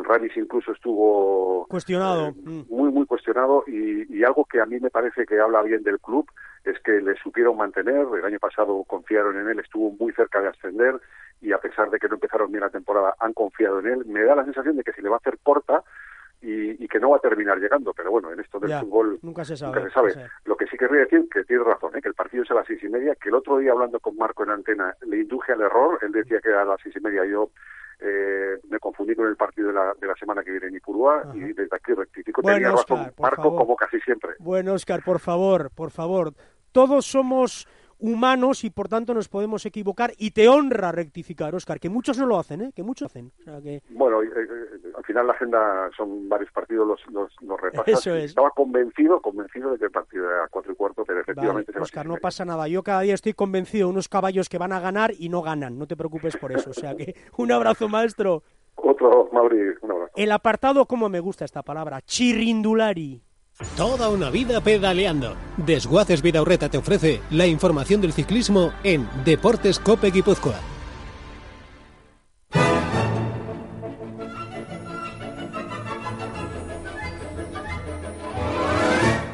Ramis 0.03 0.35
incluso 0.37 0.71
estuvo 0.71 1.65
Cuestionado. 1.67 2.27
eh, 2.27 2.33
Mm. 2.35 2.61
muy, 2.69 2.91
muy 2.91 3.05
cuestionado 3.05 3.63
y, 3.67 4.13
y 4.17 4.23
algo 4.23 4.45
que 4.45 4.59
a 4.61 4.65
mí 4.65 4.79
me 4.79 4.89
parece 4.89 5.25
que 5.25 5.39
habla 5.39 5.61
bien 5.61 5.83
del 5.83 5.99
club 5.99 6.29
es 6.63 6.79
que 6.79 6.93
le 7.01 7.15
supieron 7.17 7.57
mantener. 7.57 8.05
El 8.17 8.25
año 8.25 8.39
pasado 8.39 8.83
confiaron 8.85 9.37
en 9.39 9.49
él, 9.49 9.59
estuvo 9.59 9.91
muy 9.91 10.11
cerca 10.13 10.41
de 10.41 10.49
ascender 10.49 10.99
y 11.41 11.51
a 11.51 11.59
pesar 11.59 11.89
de 11.89 11.99
que 11.99 12.07
no 12.07 12.15
empezaron 12.15 12.51
bien 12.51 12.61
la 12.61 12.69
temporada, 12.69 13.13
han 13.19 13.33
confiado 13.33 13.79
en 13.79 13.87
él. 13.87 14.05
Me 14.05 14.23
da 14.23 14.35
la 14.35 14.45
sensación 14.45 14.75
de 14.77 14.83
que 14.83 14.93
se 14.93 15.01
le 15.01 15.09
va 15.09 15.15
a 15.15 15.19
hacer 15.19 15.37
porta 15.43 15.83
y, 16.41 16.83
y 16.83 16.87
que 16.87 16.99
no 16.99 17.09
va 17.11 17.17
a 17.17 17.21
terminar 17.21 17.57
llegando, 17.59 17.93
pero 17.93 18.11
bueno, 18.11 18.31
en 18.31 18.39
esto 18.39 18.59
del 18.59 18.69
Ya, 18.69 18.81
fútbol 18.81 19.19
nunca 19.21 19.43
se 19.45 19.55
sabe. 19.57 19.75
nunca 19.77 19.87
se 19.89 19.93
sabe. 19.93 20.13
sabe. 20.13 20.29
Lo 20.45 20.55
que 20.57 20.67
sí 20.67 20.77
querría 20.77 21.01
decir 21.01 21.27
que 21.31 21.43
tiene 21.43 21.63
razón, 21.63 21.95
¿eh? 21.95 22.01
que 22.01 22.09
el 22.09 22.13
partido 22.13 22.43
es 22.43 22.51
a 22.51 22.55
las 22.55 22.67
seis 22.67 22.83
y 22.83 22.89
media, 22.89 23.15
que 23.15 23.29
el 23.29 23.35
otro 23.35 23.57
día 23.57 23.71
hablando 23.71 23.99
con 23.99 24.15
Marco 24.17 24.43
en 24.43 24.49
antena 24.51 24.93
le 25.07 25.21
induje 25.21 25.53
al 25.53 25.61
error, 25.61 25.97
él 26.01 26.11
decía 26.11 26.39
que 26.41 26.49
era 26.49 26.61
a 26.63 26.65
las 26.65 26.81
seis 26.81 26.95
y 26.95 26.99
media, 26.99 27.25
yo 27.25 27.49
eh, 27.99 28.59
me 28.69 28.79
confundí 28.79 29.15
con 29.15 29.27
el 29.27 29.35
partido 29.35 29.69
de 29.69 29.73
la, 29.73 29.93
de 29.99 30.07
la 30.07 30.15
semana 30.15 30.43
que 30.43 30.51
viene 30.51 30.67
en 30.67 30.75
Ipurúa 30.75 31.21
Ajá. 31.21 31.31
y 31.35 31.53
desde 31.53 31.75
aquí 31.75 31.93
rectifico, 31.93 32.41
Bueno, 32.41 32.57
tenía 32.57 32.71
razón 32.71 33.11
por 33.15 33.21
Marco 33.21 33.43
favor. 33.43 33.59
como 33.59 33.75
casi 33.75 33.99
siempre. 34.01 34.31
Bueno, 34.39 34.73
Óscar, 34.73 35.03
por 35.03 35.19
favor, 35.19 35.69
por 35.71 35.91
favor. 35.91 36.33
Todos 36.71 37.05
somos 37.05 37.67
humanos 37.99 38.63
y 38.63 38.69
por 38.69 38.87
tanto 38.87 39.13
nos 39.13 39.29
podemos 39.29 39.65
equivocar 39.65 40.11
y 40.17 40.31
te 40.31 40.47
honra 40.47 40.91
rectificar, 40.91 41.55
Óscar, 41.55 41.79
que 41.79 41.89
muchos 41.89 42.17
no 42.17 42.25
lo 42.25 42.37
hacen, 42.37 42.61
¿eh? 42.61 42.71
Que 42.75 42.83
muchos 42.83 43.07
hacen. 43.07 43.31
O 43.39 43.43
sea 43.43 43.61
que... 43.61 43.81
Bueno, 43.89 44.21
eh, 44.21 44.27
eh, 44.27 44.91
al 44.95 45.03
final 45.03 45.27
la 45.27 45.33
agenda 45.33 45.89
son 45.95 46.27
varios 46.29 46.51
partidos, 46.51 46.87
los, 46.87 46.99
los, 47.13 47.31
los 47.41 47.59
repasas. 47.59 47.99
Eso 47.99 48.15
es. 48.15 48.25
Estaba 48.25 48.51
convencido, 48.51 49.19
convencido 49.21 49.71
de 49.71 49.77
que 49.77 49.85
el 49.85 49.91
partido 49.91 50.29
era 50.29 50.45
a 50.45 50.47
cuatro 50.47 50.71
y 50.71 50.75
cuarto, 50.75 51.03
pero 51.05 51.17
Vale, 51.17 51.21
efectivamente 51.23 51.71
se 51.71 51.77
va 51.77 51.81
a 51.81 51.83
Óscar, 51.83 52.03
seis 52.03 52.11
y 52.11 52.15
no 52.15 52.21
pasa 52.21 52.45
nada. 52.45 52.67
Yo 52.67 52.83
cada 52.83 53.01
día 53.01 53.13
estoy 53.13 53.33
convencido 53.33 53.87
de 53.87 53.93
unos 53.93 54.09
caballos 54.09 54.49
que 54.49 54.57
van 54.57 54.73
a 54.73 54.79
ganar 54.79 55.11
y 55.17 55.29
no 55.29 55.41
ganan. 55.41 55.77
No 55.77 55.87
te 55.87 55.95
preocupes 55.95 56.37
por 56.37 56.51
eso. 56.51 56.69
O 56.69 56.73
sea 56.73 56.95
que 56.95 57.15
un 57.37 57.51
abrazo, 57.51 57.87
maestro. 57.89 58.43
Otro, 58.75 59.29
Mauri, 59.31 59.57
un 59.81 59.91
abrazo. 59.91 60.11
El 60.15 60.31
apartado, 60.31 60.85
como 60.85 61.09
me 61.09 61.19
gusta 61.19 61.45
esta 61.45 61.63
palabra, 61.63 62.01
chirrindulari. 62.01 63.24
Toda 63.77 64.09
una 64.09 64.29
vida 64.29 64.59
pedaleando. 64.59 65.37
Desguaces 65.55 66.21
Vidaurreta 66.21 66.67
te 66.67 66.77
ofrece 66.77 67.21
la 67.29 67.47
información 67.47 68.01
del 68.01 68.11
ciclismo 68.11 68.73
en 68.83 69.07
Deportes 69.23 69.79
Cope 69.79 70.11
Guipúzcoa. 70.11 70.59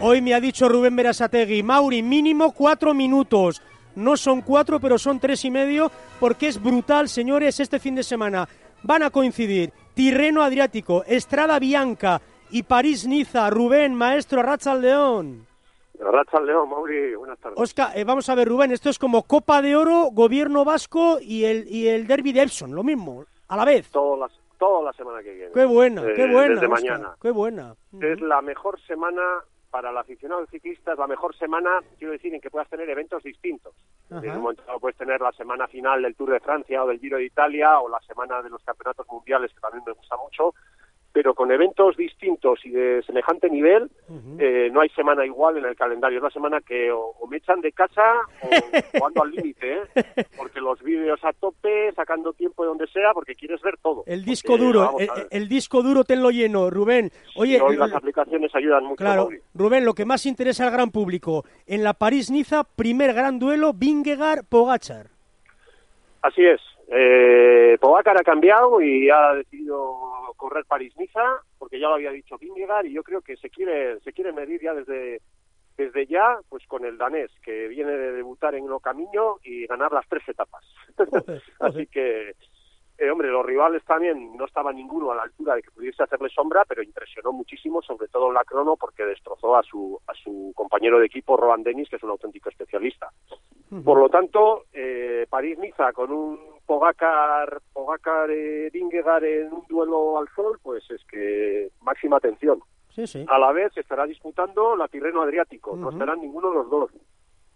Hoy 0.01 0.21
me 0.21 0.36
ha 0.36 0.39
dicho 0.39 0.69
Rubén 0.69 0.95
Berasategui, 0.95 1.63
Mauri, 1.63 2.03
mínimo 2.03 2.51
cuatro 2.51 2.93
minutos. 2.93 3.63
No 3.95 4.15
son 4.17 4.41
cuatro, 4.41 4.79
pero 4.79 4.99
son 4.99 5.19
tres 5.19 5.43
y 5.45 5.49
medio, 5.49 5.91
porque 6.19 6.47
es 6.47 6.62
brutal, 6.62 7.10
señores, 7.10 7.60
este 7.60 7.79
fin 7.79 7.95
de 7.95 8.03
semana. 8.03 8.47
Van 8.84 9.01
a 9.01 9.10
coincidir 9.10 9.73
Tirreno 9.95 10.43
Adriático, 10.43 11.03
Estrada 11.05 11.57
Bianca 11.57 12.21
y 12.51 12.63
París-Niza. 12.63 13.49
Rubén, 13.49 13.95
maestro, 13.95 14.41
León. 14.79 15.47
Racha 15.99 16.37
al 16.37 16.45
León, 16.47 16.69
Mauri, 16.69 17.15
buenas 17.15 17.37
tardes. 17.39 17.59
Oscar, 17.59 17.91
eh, 17.95 18.03
vamos 18.03 18.27
a 18.27 18.35
ver, 18.35 18.47
Rubén, 18.47 18.71
esto 18.71 18.89
es 18.89 18.97
como 18.97 19.23
Copa 19.23 19.61
de 19.61 19.75
Oro, 19.75 20.09
Gobierno 20.11 20.65
Vasco 20.65 21.19
y 21.21 21.45
el, 21.45 21.67
y 21.67 21.87
el 21.87 22.07
Derby 22.07 22.33
de 22.33 22.41
Epson, 22.41 22.73
lo 22.73 22.83
mismo, 22.83 23.25
a 23.47 23.55
la 23.55 23.65
vez. 23.65 23.91
Toda 23.91 24.17
la, 24.17 24.33
toda 24.57 24.81
la 24.81 24.93
semana 24.93 25.21
que 25.21 25.31
viene. 25.31 25.51
Qué 25.53 25.65
buena, 25.65 26.01
Eh, 26.03 26.13
qué 26.15 26.27
buena. 26.27 26.55
Desde 26.55 26.67
mañana. 26.67 27.15
Qué 27.21 27.29
buena. 27.29 27.75
Es 28.01 28.19
la 28.19 28.41
mejor 28.41 28.79
semana 28.81 29.21
para 29.69 29.91
el 29.91 29.97
aficionado 29.97 30.45
ciclista, 30.47 30.93
es 30.93 30.99
la 30.99 31.07
mejor 31.07 31.33
semana, 31.37 31.79
quiero 31.97 32.11
decir, 32.13 32.33
en 32.33 32.41
que 32.41 32.49
puedas 32.49 32.67
tener 32.67 32.89
eventos 32.89 33.23
distintos. 33.23 33.73
Ajá. 34.09 34.25
En 34.25 34.31
un 34.37 34.41
momento 34.41 34.63
dado 34.65 34.79
puedes 34.79 34.97
tener 34.97 35.21
la 35.21 35.31
semana 35.33 35.67
final 35.67 36.01
del 36.01 36.15
Tour 36.15 36.31
de 36.31 36.39
Francia 36.41 36.83
o 36.83 36.87
del 36.87 36.99
Giro 36.99 37.17
de 37.17 37.25
Italia 37.25 37.79
o 37.79 37.87
la 37.87 37.99
semana 38.01 38.41
de 38.41 38.49
los 38.49 38.61
campeonatos 38.63 39.05
mundiales, 39.09 39.53
que 39.53 39.59
también 39.61 39.83
me 39.85 39.93
gusta 39.93 40.17
mucho, 40.17 40.53
pero 41.13 41.34
con 41.34 41.52
eventos 41.52 41.97
distintos 41.97 42.60
y 42.63 42.69
de 42.69 43.04
semejante 43.04 43.50
nivel, 43.50 43.89
eh, 44.39 44.69
no 44.71 44.82
hay 44.82 44.89
semana 44.89 45.26
igual 45.26 45.58
en 45.58 45.65
el 45.65 45.76
calendario. 45.76 46.17
Es 46.17 46.24
la 46.24 46.30
semana 46.30 46.62
que 46.62 46.91
o, 46.91 47.13
o 47.19 47.28
me 47.28 47.38
echan 47.38 47.62
de 47.62 47.71
casa 47.71 48.02
o, 48.41 48.47
o 49.02 49.08
ando 49.08 49.24
al 49.24 49.32
límite, 49.32 49.74
¿eh? 49.74 50.04
porque 50.38 50.62
los 50.62 50.82
vídeos 50.82 51.19
a 51.24 51.34
tope, 51.34 51.91
sacando 51.93 52.34
tiempo 52.34 52.63
de 52.63 52.69
donde 52.69 52.88
sea, 52.88 53.13
porque 53.13 53.36
quieres 53.36 53.62
ver 53.62 53.78
todo. 53.82 54.04
El 54.06 54.24
disco 54.24 54.54
Porque, 54.54 54.65
duro, 54.65 54.95
el, 55.00 55.10
a 55.10 55.13
ver, 55.13 55.28
el 55.32 55.50
disco 55.50 55.84
duro 55.84 56.04
tenlo 56.04 56.32
lleno, 56.32 56.69
Rubén. 56.69 57.12
Oye, 57.36 57.60
hoy 57.62 57.76
las 57.76 57.93
aplicaciones 57.93 58.54
ayudan 58.56 58.84
mucho. 58.84 58.97
claro, 58.97 59.24
Mauri. 59.24 59.39
Rubén, 59.54 59.86
lo 59.86 59.93
que 59.93 60.06
más 60.06 60.26
interesa 60.26 60.65
al 60.65 60.71
gran 60.71 60.91
público, 60.91 61.43
en 61.67 61.84
la 61.84 61.93
París-Niza, 61.93 62.63
primer 62.63 63.13
gran 63.13 63.39
duelo, 63.39 63.74
Vingegaard-Pogachar. 63.74 65.08
Así 66.21 66.45
es. 66.45 66.62
Eh, 66.93 67.77
Pogacar 67.80 68.17
ha 68.17 68.23
cambiado 68.23 68.82
y 68.82 69.10
ha 69.10 69.34
decidido 69.34 69.95
correr 70.36 70.65
París-Niza, 70.65 71.41
porque 71.58 71.80
ya 71.80 71.88
lo 71.88 71.95
había 71.95 72.12
dicho 72.12 72.38
Vingegaard, 72.38 72.86
y 72.86 72.93
yo 72.93 73.01
creo 73.01 73.21
que 73.21 73.38
se 73.38 73.49
quiere 73.49 73.99
se 74.01 74.12
quiere 74.12 74.34
medir 74.34 74.62
ya 74.62 74.73
desde 74.73 75.21
desde 75.77 76.06
ya 76.06 76.38
pues 76.49 76.67
con 76.67 76.84
el 76.84 76.97
danés, 76.97 77.32
que 77.43 77.69
viene 77.69 77.91
de 77.91 78.12
debutar 78.12 78.56
en 78.56 78.67
lo 78.67 78.80
camino 78.82 79.39
y 79.43 79.65
ganar 79.67 79.93
las 79.93 80.08
tres 80.10 80.27
etapas. 80.27 80.65
Así 81.60 81.88
que, 81.88 82.36
eh, 82.97 83.10
hombre, 83.10 83.30
los 83.30 83.45
rivales 83.45 83.84
también 83.86 84.36
no 84.36 84.45
estaba 84.45 84.73
ninguno 84.73 85.12
a 85.12 85.15
la 85.15 85.23
altura 85.23 85.56
de 85.56 85.63
que 85.63 85.71
pudiese 85.71 86.04
hacerle 86.04 86.30
sombra, 86.30 86.65
pero 86.65 86.84
impresionó 86.84 87.32
muchísimo, 87.32 87.82
sobre 87.82 88.10
todo 88.10 88.27
en 88.27 88.34
la 88.34 88.43
crono, 88.43 88.75
porque 88.75 89.06
destrozó 89.06 89.56
a 89.56 89.63
su, 89.63 89.99
a 90.08 90.13
su 90.13 90.51
compañero 90.56 90.99
de 90.99 91.06
equipo, 91.06 91.38
Rohan 91.38 91.63
Dennis, 91.63 91.89
que 91.89 91.95
es 91.95 92.04
un 92.04 92.12
auténtico 92.12 92.49
especialista. 92.49 93.10
Por 93.86 93.97
lo 93.97 94.10
tanto, 94.10 94.65
eh, 94.73 95.25
París-Niza 95.30 95.93
con 95.93 96.12
un 96.12 96.38
Pogacar, 96.71 97.62
Pogacar 97.73 98.31
eh, 98.31 98.69
Vingegaard 98.71 99.25
en 99.25 99.51
un 99.51 99.65
duelo 99.67 100.17
al 100.17 100.29
sol, 100.34 100.57
pues 100.63 100.89
es 100.89 101.03
que 101.12 101.67
máxima 101.81 102.15
atención. 102.15 102.62
Sí, 102.95 103.05
sí. 103.07 103.25
A 103.27 103.38
la 103.38 103.51
vez 103.51 103.73
se 103.73 103.81
estará 103.81 104.05
disputando 104.05 104.77
la 104.77 104.88
Tirreno 104.88 105.21
Adriático, 105.21 105.75
no 105.75 105.89
estarán 105.89 106.21
ninguno 106.21 106.47
de 106.49 106.55
los 106.55 106.69
dos. 106.69 106.91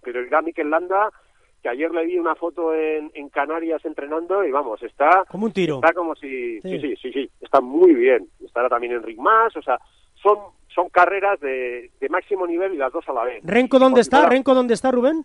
Pero 0.01 0.21
irá 0.21 0.41
Mikel 0.41 0.69
Landa, 0.69 1.09
que 1.63 1.69
ayer 1.69 1.91
le 1.91 2.05
vi 2.05 2.17
una 2.17 2.35
foto 2.35 2.73
en, 2.73 3.09
en 3.13 3.29
Canarias 3.29 3.85
entrenando 3.85 4.43
y 4.43 4.51
vamos, 4.51 4.83
está 4.83 5.23
Como 5.31 5.45
un 5.45 5.53
tiro. 5.53 5.75
está 5.75 5.93
como 5.93 6.13
si 6.15 6.59
Sí. 6.59 6.77
sí, 6.77 6.79
sí, 6.81 6.95
sí, 7.01 7.11
sí, 7.13 7.31
está 7.39 7.61
muy 7.61 7.93
bien. 7.93 8.27
Estará 8.43 8.67
también 8.67 8.91
Enric 8.95 9.17
Mas, 9.17 9.55
o 9.55 9.61
sea, 9.61 9.79
son 10.21 10.39
son 10.67 10.89
carreras 10.89 11.39
de, 11.39 11.89
de 12.01 12.09
máximo 12.09 12.45
nivel 12.45 12.73
y 12.73 12.77
las 12.77 12.91
dos 12.91 13.07
a 13.07 13.13
la 13.13 13.23
vez. 13.23 13.41
¿Renco 13.45 13.79
dónde 13.79 14.01
está? 14.01 14.27
¿Renco 14.27 14.53
dónde 14.53 14.73
está, 14.73 14.91
Rubén? 14.91 15.23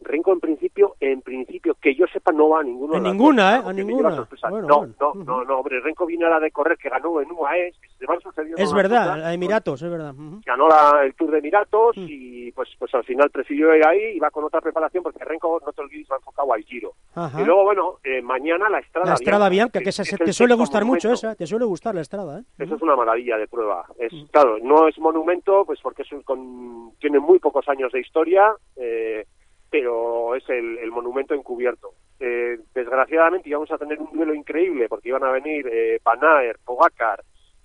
Renko 0.00 0.32
en 0.32 0.40
principio, 0.40 0.94
en 1.00 1.20
principio, 1.22 1.76
que 1.80 1.94
yo 1.94 2.06
sepa, 2.06 2.32
no 2.32 2.50
va 2.50 2.60
a 2.60 2.62
ninguno. 2.62 2.94
En 2.96 3.02
las 3.02 3.12
ninguna, 3.12 3.56
¿eh? 3.56 3.60
A 3.64 3.68
que 3.74 3.84
ninguna. 3.84 4.26
Bueno, 4.50 4.66
no, 4.68 4.78
bueno. 4.78 4.94
no, 5.00 5.14
no, 5.24 5.44
no, 5.44 5.58
hombre, 5.58 5.80
Renko 5.80 6.06
viene 6.06 6.26
a 6.26 6.30
la 6.30 6.40
de 6.40 6.50
correr 6.50 6.78
que 6.78 6.88
ganó 6.88 7.20
en 7.20 7.30
UAE, 7.30 7.72
que 7.80 7.88
se 7.98 8.06
van 8.06 8.20
sucediendo 8.20 8.62
Es 8.62 8.72
verdad, 8.72 9.04
cosas. 9.04 9.18
la 9.18 9.28
de 9.28 9.34
Emiratos, 9.34 9.82
es 9.82 9.90
verdad. 9.90 10.14
Ganó 10.46 10.68
la- 10.68 11.02
el 11.04 11.14
Tour 11.14 11.30
de 11.32 11.38
Emiratos 11.38 11.96
Mm. 11.96 12.06
y 12.08 12.52
pues 12.52 12.68
pues 12.78 12.94
al 12.94 13.04
final 13.04 13.30
prefirió 13.30 13.74
ir 13.76 13.86
ahí 13.86 14.16
y 14.16 14.18
va 14.18 14.30
con 14.30 14.44
otra 14.44 14.60
preparación 14.60 15.02
porque 15.02 15.24
Renko, 15.24 15.60
no 15.64 15.72
te 15.72 15.80
olvides, 15.82 16.06
va 16.10 16.16
enfocado 16.16 16.52
al 16.52 16.62
Giro. 16.62 16.92
Ajá. 17.14 17.40
Y 17.40 17.44
luego, 17.44 17.64
bueno, 17.64 17.94
eh, 18.04 18.22
mañana 18.22 18.68
la 18.68 18.78
Estrada 18.78 19.06
La 19.08 19.14
Estrada 19.14 19.48
Bianca, 19.48 19.80
que 19.80 19.88
es- 19.90 19.98
es 20.00 20.12
el 20.12 20.18
te 20.18 20.32
suele 20.32 20.54
gustar 20.54 20.84
mucho 20.84 21.12
esa, 21.12 21.34
te 21.34 21.46
suele 21.46 21.64
gustar 21.64 21.94
la 21.94 22.00
Estrada, 22.02 22.40
¿eh? 22.40 22.44
Eso 22.58 22.76
es 22.76 22.82
una 22.82 22.96
maravilla 22.96 23.36
de 23.36 23.46
prueba. 23.48 23.84
Es, 23.98 24.12
Claro, 24.30 24.58
no 24.62 24.86
es 24.88 24.98
monumento, 24.98 25.64
pues 25.64 25.80
porque 25.82 26.02
es 26.02 26.12
un- 26.12 26.22
con- 26.22 26.92
tiene 27.00 27.18
muy 27.18 27.38
pocos 27.38 27.68
años 27.68 27.90
de 27.92 28.00
historia, 28.00 28.52
eh, 28.76 29.24
pero 29.70 30.34
es 30.34 30.48
el, 30.48 30.78
el 30.78 30.90
monumento 30.90 31.34
encubierto. 31.34 31.92
Eh, 32.20 32.58
desgraciadamente 32.74 33.48
íbamos 33.48 33.70
a 33.70 33.78
tener 33.78 34.00
un 34.00 34.10
duelo 34.12 34.34
increíble 34.34 34.88
porque 34.88 35.10
iban 35.10 35.24
a 35.24 35.30
venir 35.30 35.68
eh, 35.70 36.00
Van 36.02 36.24
Aert, 36.24 36.60
Pogacar 36.64 37.22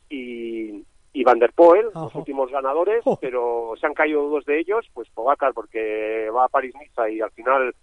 y, 0.09 0.83
y 1.11 1.23
Van 1.23 1.39
der 1.39 1.53
Poel, 1.53 1.87
los 1.93 2.13
últimos 2.13 2.51
ganadores, 2.51 3.03
pero 3.19 3.73
se 3.79 3.87
han 3.87 3.93
caído 3.93 4.29
dos 4.29 4.45
de 4.45 4.59
ellos, 4.59 4.87
pues 4.93 5.09
Pogacar 5.09 5.53
porque 5.53 6.29
va 6.29 6.45
a 6.45 6.49
París-Niza 6.49 7.09
y 7.09 7.21
al 7.21 7.31
final 7.31 7.73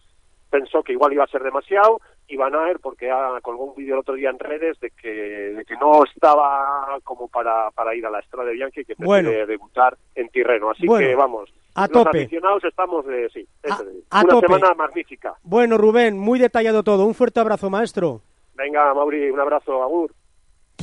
pensó 0.50 0.82
que 0.82 0.92
igual 0.92 1.12
iba 1.12 1.24
a 1.24 1.28
ser 1.28 1.42
demasiado 1.42 2.00
y 2.28 2.36
Van 2.36 2.54
Aert 2.54 2.80
porque 2.80 3.10
ha, 3.10 3.40
colgó 3.42 3.64
un 3.64 3.74
vídeo 3.76 3.94
el 3.94 4.00
otro 4.00 4.14
día 4.14 4.30
en 4.30 4.38
redes 4.38 4.78
de 4.80 4.90
que, 4.90 5.08
de 5.10 5.64
que 5.64 5.74
no 5.76 6.04
estaba 6.04 6.98
como 7.04 7.28
para, 7.28 7.70
para 7.72 7.94
ir 7.94 8.04
a 8.06 8.10
la 8.10 8.20
Estrada 8.20 8.46
de 8.48 8.54
Bianchi 8.54 8.84
que 8.84 8.94
Bueno. 8.98 9.30
debutar 9.30 9.96
en 10.14 10.28
Tirreno. 10.28 10.70
Así 10.70 10.86
Bueno, 10.86 11.08
que 11.08 11.14
vamos, 11.14 11.52
a 11.74 11.82
los 11.82 11.90
tope. 11.90 12.18
aficionados 12.18 12.64
estamos 12.64 13.04
de, 13.06 13.28
sí, 13.30 13.46
eso 13.62 13.82
es. 13.82 14.04
a 14.10 14.20
una 14.20 14.28
tope. 14.28 14.46
semana 14.46 14.74
magnífica. 14.74 15.34
Bueno, 15.42 15.76
Rubén, 15.78 16.18
muy 16.18 16.38
detallado 16.38 16.82
todo. 16.84 17.04
Un 17.06 17.14
fuerte 17.14 17.40
abrazo, 17.40 17.68
maestro. 17.70 18.20
Venga, 18.54 18.92
Mauri, 18.94 19.30
un 19.30 19.40
abrazo, 19.40 19.82
Agur. 19.82 20.12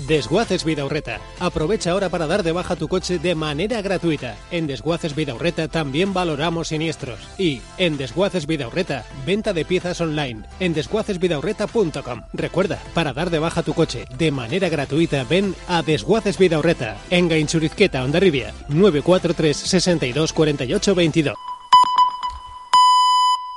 Desguaces 0.07 0.63
Vidaurreta. 0.63 1.19
Aprovecha 1.39 1.91
ahora 1.91 2.09
para 2.09 2.27
dar 2.27 2.43
de 2.43 2.51
baja 2.51 2.75
tu 2.75 2.87
coche 2.87 3.19
de 3.19 3.35
manera 3.35 3.81
gratuita. 3.81 4.37
En 4.51 4.65
Desguaces 4.65 5.15
Vidaurreta 5.15 5.67
también 5.67 6.13
valoramos 6.13 6.69
siniestros. 6.69 7.19
Y 7.37 7.61
en 7.77 7.97
Desguaces 7.97 8.47
Vidaurreta, 8.47 9.05
venta 9.25 9.53
de 9.53 9.65
piezas 9.65 9.99
online 9.99 10.43
en 10.59 10.73
desguacesvidaurreta.com. 10.73 12.21
Recuerda, 12.33 12.81
para 12.93 13.13
dar 13.13 13.29
de 13.29 13.39
baja 13.39 13.63
tu 13.63 13.73
coche 13.73 14.05
de 14.17 14.31
manera 14.31 14.69
gratuita, 14.69 15.25
ven 15.25 15.53
a 15.67 15.81
Desguaces 15.81 16.37
Vidaurreta 16.37 16.97
en 17.09 17.27
Gainchurizqueta, 17.27 18.03
Ondarribia, 18.03 18.53
943 18.69 19.57
62 19.57 20.33
48 20.33 20.95
22. 20.95 21.35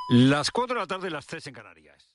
Las 0.09 0.51
4 0.51 0.75
de 0.75 0.81
la 0.81 0.87
tarde, 0.89 1.09
las 1.09 1.27
3 1.27 1.47
en 1.47 1.55
Canarias. 1.55 2.10